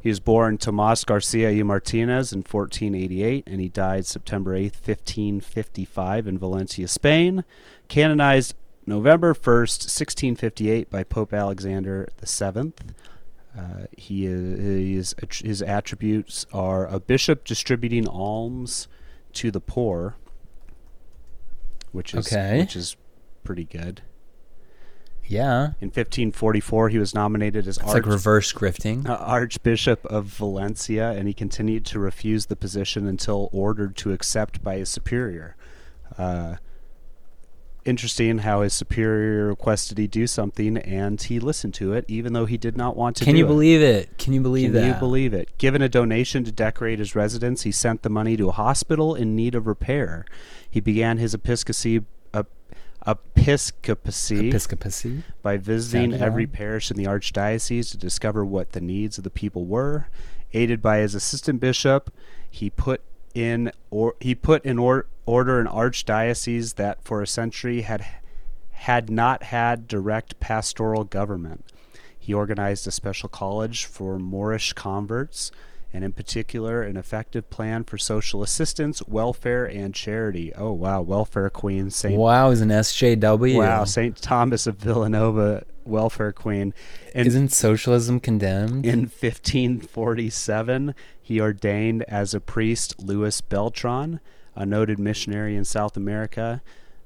He 0.00 0.08
was 0.08 0.18
born 0.20 0.56
Tomas 0.56 1.04
Garcia 1.04 1.50
y 1.50 1.62
Martinez 1.62 2.32
in 2.32 2.38
1488, 2.38 3.44
and 3.46 3.60
he 3.60 3.68
died 3.68 4.06
September 4.06 4.52
8th, 4.52 4.80
1555, 4.86 6.26
in 6.26 6.38
Valencia, 6.38 6.88
Spain. 6.88 7.44
Canonized 7.88 8.54
November 8.86 9.34
1st, 9.34 9.84
1658, 9.84 10.88
by 10.90 11.02
Pope 11.04 11.34
Alexander 11.34 12.08
VII. 12.24 12.72
Uh, 13.56 13.62
he 13.96 14.24
is, 14.26 15.14
his 15.30 15.60
attributes 15.60 16.46
are 16.52 16.86
a 16.86 16.98
bishop 16.98 17.44
distributing 17.44 18.08
alms 18.08 18.88
to 19.34 19.50
the 19.50 19.60
poor, 19.60 20.14
which 21.92 22.14
is 22.14 22.26
Okay. 22.32 22.60
which 22.60 22.74
is 22.74 22.96
pretty 23.44 23.64
good. 23.64 24.00
Yeah, 25.30 25.74
In 25.80 25.88
1544, 25.88 26.88
he 26.88 26.98
was 26.98 27.14
nominated 27.14 27.68
as 27.68 27.78
arch- 27.78 27.94
like 27.94 28.06
reverse 28.06 28.52
grifting. 28.52 29.08
uh, 29.08 29.14
Archbishop 29.14 30.04
of 30.06 30.24
Valencia, 30.26 31.12
and 31.12 31.28
he 31.28 31.32
continued 31.34 31.86
to 31.86 32.00
refuse 32.00 32.46
the 32.46 32.56
position 32.56 33.06
until 33.06 33.48
ordered 33.52 33.96
to 33.98 34.12
accept 34.12 34.62
by 34.64 34.78
his 34.78 34.88
superior. 34.88 35.54
Uh, 36.18 36.56
interesting 37.84 38.38
how 38.38 38.60
his 38.62 38.74
superior 38.74 39.46
requested 39.46 39.98
he 39.98 40.06
do 40.08 40.26
something, 40.26 40.76
and 40.78 41.22
he 41.22 41.38
listened 41.38 41.74
to 41.74 41.92
it, 41.92 42.04
even 42.08 42.32
though 42.32 42.46
he 42.46 42.58
did 42.58 42.76
not 42.76 42.96
want 42.96 43.14
to. 43.16 43.24
Can 43.24 43.36
you 43.36 43.44
it. 43.44 43.48
believe 43.48 43.80
it? 43.80 44.18
Can 44.18 44.32
you 44.32 44.40
believe 44.40 44.72
Can 44.72 44.82
that? 44.82 44.86
you 44.88 44.94
believe 44.94 45.32
it? 45.32 45.56
Given 45.58 45.80
a 45.80 45.88
donation 45.88 46.42
to 46.44 46.50
decorate 46.52 46.98
his 46.98 47.14
residence, 47.14 47.62
he 47.62 47.70
sent 47.72 48.02
the 48.02 48.10
money 48.10 48.36
to 48.36 48.48
a 48.48 48.52
hospital 48.52 49.14
in 49.14 49.36
need 49.36 49.54
of 49.54 49.66
repair. 49.68 50.24
He 50.68 50.80
began 50.80 51.18
his 51.18 51.34
episcopacy. 51.34 52.02
Episcopacy 53.06 54.48
Episcopacy. 54.48 55.22
by 55.42 55.56
visiting 55.56 56.10
Sounded 56.12 56.24
every 56.24 56.46
parish 56.46 56.90
in 56.90 56.96
the 56.96 57.04
archdiocese 57.04 57.90
to 57.90 57.96
discover 57.96 58.44
what 58.44 58.72
the 58.72 58.80
needs 58.80 59.18
of 59.18 59.24
the 59.24 59.30
people 59.30 59.64
were. 59.64 60.08
Aided 60.52 60.82
by 60.82 60.98
his 60.98 61.14
assistant 61.14 61.60
bishop, 61.60 62.12
he 62.50 62.70
put 62.70 63.02
in 63.34 63.72
or 63.90 64.16
he 64.20 64.34
put 64.34 64.64
in 64.64 64.78
or, 64.78 65.06
order 65.24 65.60
an 65.60 65.66
archdiocese 65.66 66.74
that 66.74 67.02
for 67.04 67.22
a 67.22 67.26
century 67.26 67.82
had 67.82 68.04
had 68.72 69.10
not 69.10 69.44
had 69.44 69.86
direct 69.86 70.40
pastoral 70.40 71.04
government. 71.04 71.64
He 72.18 72.34
organized 72.34 72.86
a 72.86 72.90
special 72.90 73.28
college 73.28 73.84
for 73.84 74.18
Moorish 74.18 74.72
converts, 74.72 75.52
and 75.92 76.04
in 76.04 76.12
particular, 76.12 76.82
an 76.82 76.96
effective 76.96 77.50
plan 77.50 77.84
for 77.84 77.98
social 77.98 78.42
assistance, 78.42 79.02
welfare, 79.08 79.64
and 79.64 79.94
charity. 79.94 80.52
Oh 80.54 80.72
wow, 80.72 81.00
welfare 81.02 81.50
queen 81.50 81.90
Saint 81.90 82.18
Wow, 82.18 82.50
is 82.50 82.60
an 82.60 82.68
SJW. 82.68 83.56
Wow, 83.58 83.84
St. 83.84 84.16
Thomas 84.16 84.66
of 84.66 84.76
Villanova, 84.76 85.64
welfare 85.84 86.32
queen. 86.32 86.72
And 87.14 87.26
Isn't 87.26 87.48
socialism 87.52 88.20
condemned? 88.20 88.86
in 88.86 89.00
1547, 89.08 90.94
he 91.20 91.40
ordained 91.40 92.02
as 92.04 92.34
a 92.34 92.40
priest 92.40 93.00
Louis 93.02 93.40
Beltran. 93.40 94.20
a 94.56 94.66
noted 94.66 94.98
missionary 94.98 95.56
in 95.56 95.64
South 95.64 95.96
America. 95.96 96.60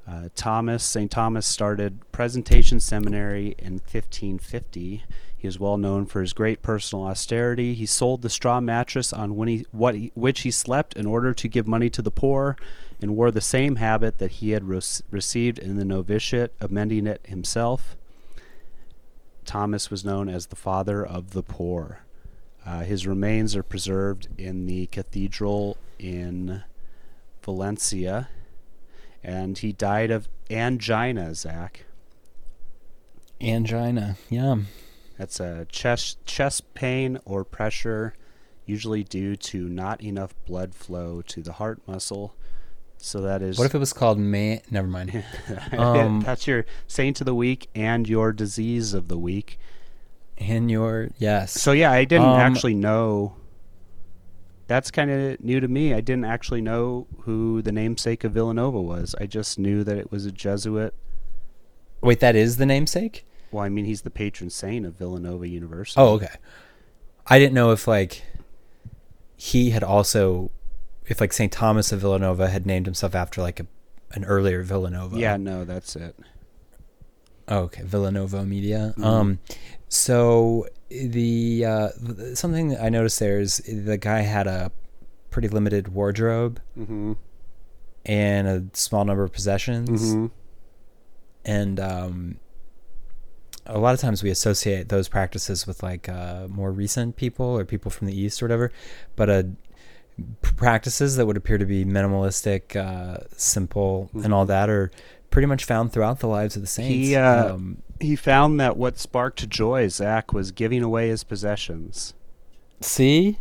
Uh, 0.07 0.29
Thomas, 0.35 0.85
St. 0.85 1.11
Thomas 1.11 1.47
started 1.47 2.01
Presentation 2.13 2.79
Seminary 2.81 3.55
in 3.59 3.75
1550. 3.75 5.03
He 5.45 5.49
is 5.49 5.61
well 5.61 5.77
known 5.77 6.07
for 6.07 6.23
his 6.23 6.33
great 6.33 6.63
personal 6.63 7.05
austerity. 7.05 7.75
He 7.75 7.85
sold 7.85 8.23
the 8.23 8.31
straw 8.31 8.63
mattress 8.63 9.13
on 9.13 9.47
he, 9.47 9.67
what 9.73 9.95
he, 9.95 10.11
which 10.15 10.41
he 10.41 10.51
slept 10.51 10.97
in 10.97 11.05
order 11.05 11.35
to 11.35 11.49
give 11.49 11.67
money 11.67 11.91
to 11.91 12.01
the 12.01 12.11
poor, 12.11 12.57
and 13.03 13.15
wore 13.15 13.31
the 13.31 13.43
same 13.43 13.77
habit 13.77 14.17
that 14.21 14.31
he 14.31 14.53
had 14.53 14.65
res- 14.65 15.03
received 15.11 15.59
in 15.59 15.77
the 15.77 15.85
novitiate 15.85 16.55
amending 16.63 17.07
it 17.07 17.21
himself. 17.27 17.95
Thomas 19.45 19.91
was 19.91 20.03
known 20.03 20.31
as 20.31 20.47
the 20.47 20.57
father 20.57 21.05
of 21.05 21.33
the 21.33 21.43
poor. 21.43 21.99
Uh, 22.65 22.81
his 22.81 23.07
remains 23.07 23.55
are 23.55 23.63
preserved 23.63 24.29
in 24.39 24.65
the 24.65 24.87
cathedral 24.87 25.77
in 25.99 26.63
Valencia, 27.43 28.31
and 29.23 29.59
he 29.59 29.73
died 29.73 30.11
of 30.11 30.27
angina, 30.49 31.35
Zach. 31.35 31.85
Angina. 33.43 34.17
Yeah. 34.31 34.57
That's 35.19 35.39
a 35.41 35.67
chest 35.71 36.25
chest 36.27 36.75
pain 36.75 37.19
or 37.25 37.45
pressure, 37.45 38.15
usually 38.67 39.05
due 39.05 39.37
to 39.37 39.69
not 39.69 40.03
enough 40.03 40.35
blood 40.47 40.75
flow 40.75 41.23
to 41.23 41.43
the 41.43 41.53
heart 41.53 41.81
muscle. 41.87 42.35
So 42.99 43.21
that 43.21 43.43
is. 43.43 43.59
What 43.59 43.67
if 43.67 43.75
it 43.75 43.79
was 43.79 43.93
called 43.93 44.19
man? 44.19 44.61
Never 44.71 44.89
mind. 44.89 45.23
Um, 45.73 46.21
That's 46.25 46.47
your 46.47 46.65
saint 46.87 47.21
of 47.21 47.27
the 47.27 47.35
week 47.35 47.69
and 47.75 48.09
your 48.09 48.33
disease 48.33 48.95
of 48.95 49.09
the 49.09 49.19
week. 49.19 49.59
and 50.39 50.71
your 50.71 51.11
yes. 51.19 51.53
So 51.53 51.73
yeah, 51.73 51.93
I 51.93 52.05
didn't 52.05 52.27
Um, 52.29 52.41
actually 52.41 52.75
know. 52.75 53.37
That's 54.67 54.91
kind 54.91 55.11
of 55.11 55.41
new 55.45 55.61
to 55.61 55.69
me. 55.69 55.93
I 55.93 56.01
didn't 56.01 56.25
actually 56.25 56.63
know 56.63 57.07
who 57.21 57.61
the 57.61 57.71
namesake 57.73 58.25
of 58.25 58.33
Villanova 58.33 58.81
was. 58.81 59.15
I 59.21 59.27
just 59.27 59.59
knew 59.59 59.85
that 59.85 59.99
it 59.99 60.11
was 60.11 60.25
a 60.25 60.33
Jesuit. 60.33 60.95
Wait, 62.01 62.21
that 62.21 62.35
is 62.35 62.57
the 62.57 62.65
namesake. 62.67 63.27
Well, 63.55 63.65
I 63.65 63.69
mean, 63.69 63.85
he's 63.85 64.03
the 64.03 64.11
patron 64.11 64.51
saint 64.51 64.85
of 64.85 64.95
Villanova 64.95 65.47
University. 65.49 66.01
Oh, 66.01 66.15
okay. 66.15 66.35
I 67.27 67.39
didn't 67.39 67.55
know 67.55 67.71
if 67.71 67.87
like 67.89 68.23
he 69.37 69.71
had 69.71 69.83
also, 69.83 70.51
if 71.07 71.21
like 71.21 71.33
Saint 71.33 71.53
Thomas 71.53 71.93
of 71.93 72.01
Villanova 72.01 72.49
had 72.49 72.67
named 72.67 72.87
himself 72.87 73.15
after 73.15 73.41
like 73.41 73.61
a, 73.61 73.67
an 74.13 74.25
earlier 74.25 74.63
Villanova. 74.63 75.17
yeah, 75.19 75.37
no, 75.37 75.65
that's 75.65 75.97
it. 75.97 76.17
Oh, 77.49 77.59
okay, 77.61 77.83
Villanova 77.83 78.45
Media. 78.45 78.95
Mhm. 78.97 79.05
Um, 79.05 79.39
so 79.89 80.67
the 80.89 81.65
uh, 81.65 81.89
something 82.35 82.69
that 82.69 82.83
I 82.83 82.89
noticed 82.89 83.21
there 83.21 83.39
is 83.41 83.59
the 83.59 83.99
guy 83.99 84.21
had 84.21 84.47
a 84.47 84.73
pretty 85.31 85.49
limited 85.49 85.89
wardrobe 85.89 86.61
Mm-hmm. 86.79 87.13
and 88.07 88.47
a 88.49 88.65
small 88.77 89.05
number 89.05 89.25
of 89.25 89.33
possessions, 89.33 90.03
Mm-hmm. 90.15 90.27
and 91.45 91.81
um, 91.81 92.37
a 93.67 93.79
lot 93.79 93.95
of 93.95 94.01
times 94.01 94.23
we 94.23 94.31
associate 94.31 94.89
those 94.89 95.09
practices 95.09 95.67
with 95.67 95.83
like 95.83 96.09
uh, 96.09 96.47
more 96.49 96.71
recent 96.73 97.17
people 97.17 97.47
or 97.47 97.65
people 97.65 97.91
from 97.91 98.07
the 98.07 98.19
east 98.19 98.43
or 98.43 98.47
whatever, 98.47 98.73
but 99.17 99.31
uh, 99.31 99.43
practices 100.43 101.17
that 101.17 101.27
would 101.27 101.37
appear 101.37 101.59
to 101.59 101.67
be 101.67 101.85
minimalistic, 101.85 102.77
uh, 102.77 103.25
simple, 103.37 104.11
and 104.23 104.33
all 104.33 104.47
that 104.47 104.69
are 104.69 104.91
pretty 105.31 105.47
much 105.47 105.65
found 105.65 105.93
throughout 105.93 106.21
the 106.21 106.29
lives 106.29 106.57
of 106.57 106.63
the 106.63 106.69
saints. 106.69 107.09
He, 107.09 107.17
uh, 107.17 107.55
um, 107.55 107.79
He 108.01 108.17
found 108.17 108.61
that 108.61 108.77
what 108.77 108.99
sparked 108.99 109.49
joy, 109.49 109.89
Zach, 109.89 110.33
was 110.33 110.53
giving 110.53 110.83
away 110.83 111.09
his 111.09 111.25
possessions. 111.25 112.15
See? 112.81 113.39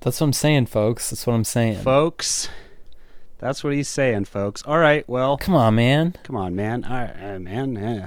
That's 0.00 0.20
what 0.20 0.26
I'm 0.26 0.32
saying, 0.32 0.66
folks. 0.66 1.10
That's 1.10 1.26
what 1.26 1.34
I'm 1.34 1.44
saying. 1.44 1.82
Folks, 1.82 2.48
that's 3.38 3.62
what 3.64 3.72
he's 3.72 3.88
saying, 3.88 4.24
folks. 4.26 4.62
All 4.64 4.78
right, 4.78 5.08
well, 5.08 5.36
Come 5.38 5.54
on, 5.54 5.74
man. 5.76 6.14
come 6.24 6.36
on, 6.36 6.54
man. 6.54 6.84
All 6.84 6.90
right, 6.92 7.38
man. 7.38 7.76
eh. 7.76 8.06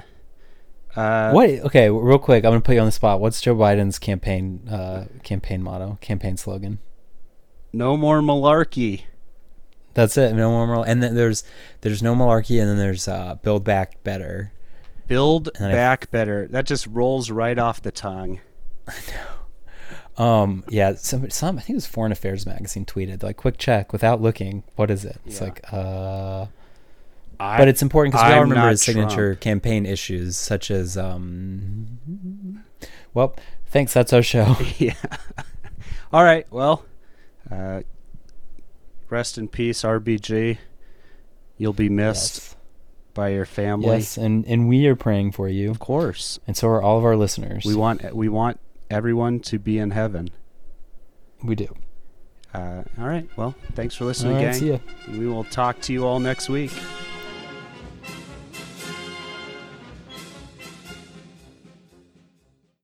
Uh, 0.98 1.30
what? 1.32 1.48
Okay, 1.50 1.88
real 1.90 2.18
quick. 2.18 2.44
I'm 2.44 2.50
gonna 2.50 2.60
put 2.60 2.74
you 2.74 2.80
on 2.80 2.86
the 2.86 2.92
spot. 2.92 3.20
What's 3.20 3.40
Joe 3.40 3.54
Biden's 3.54 3.98
campaign 3.98 4.68
uh, 4.68 5.04
campaign 5.22 5.62
motto? 5.62 5.98
Campaign 6.00 6.36
slogan? 6.36 6.78
No 7.72 7.96
more 7.96 8.20
malarkey. 8.20 9.02
That's 9.94 10.16
it. 10.16 10.34
No 10.34 10.50
more. 10.50 10.66
mal- 10.66 10.82
And 10.84 11.02
then 11.02 11.14
there's 11.14 11.44
there's 11.82 12.02
no 12.02 12.14
malarkey, 12.14 12.60
and 12.60 12.68
then 12.68 12.78
there's 12.78 13.06
uh, 13.08 13.36
build 13.42 13.64
back 13.64 14.02
better. 14.04 14.52
Build 15.06 15.50
And 15.56 15.66
I- 15.66 15.72
back 15.72 16.10
better. 16.10 16.46
That 16.48 16.66
just 16.66 16.86
rolls 16.86 17.30
right 17.30 17.58
off 17.58 17.80
the 17.82 17.92
tongue. 17.92 18.40
Um, 20.16 20.64
yeah, 20.68 20.94
some 20.96 21.30
some 21.30 21.58
I 21.58 21.60
think 21.60 21.70
it 21.70 21.74
was 21.74 21.86
Foreign 21.86 22.10
Affairs 22.10 22.44
magazine 22.44 22.84
tweeted 22.84 23.22
like 23.22 23.36
quick 23.36 23.56
check 23.56 23.92
without 23.92 24.20
looking. 24.20 24.64
What 24.74 24.90
is 24.90 25.04
it? 25.04 25.20
It's 25.24 25.38
Yeah. 25.38 25.44
like 25.44 25.72
uh. 25.72 26.46
I, 27.40 27.58
But 27.58 27.68
it's 27.68 27.82
important 27.82 28.14
because 28.14 28.28
we 28.28 28.34
all 28.34 28.42
remember 28.42 28.68
his 28.70 28.82
signature 28.82 29.34
Trump. 29.34 29.40
campaign 29.40 29.86
issues, 29.86 30.36
such 30.36 30.70
as 30.70 30.96
um. 30.98 32.62
Well, 33.14 33.34
thanks. 33.66 33.92
That's 33.94 34.12
our 34.12 34.22
show. 34.22 34.56
yeah. 34.78 34.94
All 36.12 36.24
right. 36.24 36.46
Well, 36.50 36.84
uh, 37.50 37.82
rest 39.10 39.38
in 39.38 39.48
peace, 39.48 39.82
RBG. 39.82 40.58
You'll 41.56 41.72
be 41.72 41.88
missed 41.88 42.36
Yes. 42.36 42.56
by 43.14 43.28
your 43.30 43.44
family. 43.44 43.88
Yes, 43.88 44.16
and 44.16 44.44
and 44.46 44.68
we 44.68 44.86
are 44.86 44.96
praying 44.96 45.32
for 45.32 45.48
you, 45.48 45.70
Of 45.70 45.78
course. 45.80 46.38
and 46.46 46.56
so 46.56 46.68
are 46.68 46.82
all 46.82 46.98
of 46.98 47.04
our 47.04 47.16
listeners. 47.16 47.64
We 47.64 47.74
want 47.74 48.14
we 48.14 48.28
want 48.28 48.58
everyone 48.90 49.40
to 49.40 49.58
be 49.58 49.78
in 49.78 49.90
heaven. 49.90 50.30
we 51.42 51.54
do. 51.54 51.74
Uh, 52.54 52.82
all 52.98 53.06
right. 53.06 53.28
Well, 53.36 53.54
thanks 53.74 53.94
for 53.94 54.04
listening, 54.06 54.34
right, 54.36 54.42
gang. 54.44 54.54
see 54.54 54.70
ya. 54.70 54.78
We 55.10 55.26
will 55.28 55.44
talk 55.44 55.80
to 55.82 55.92
you 55.92 56.06
all 56.06 56.18
next 56.20 56.48
week. 56.48 56.72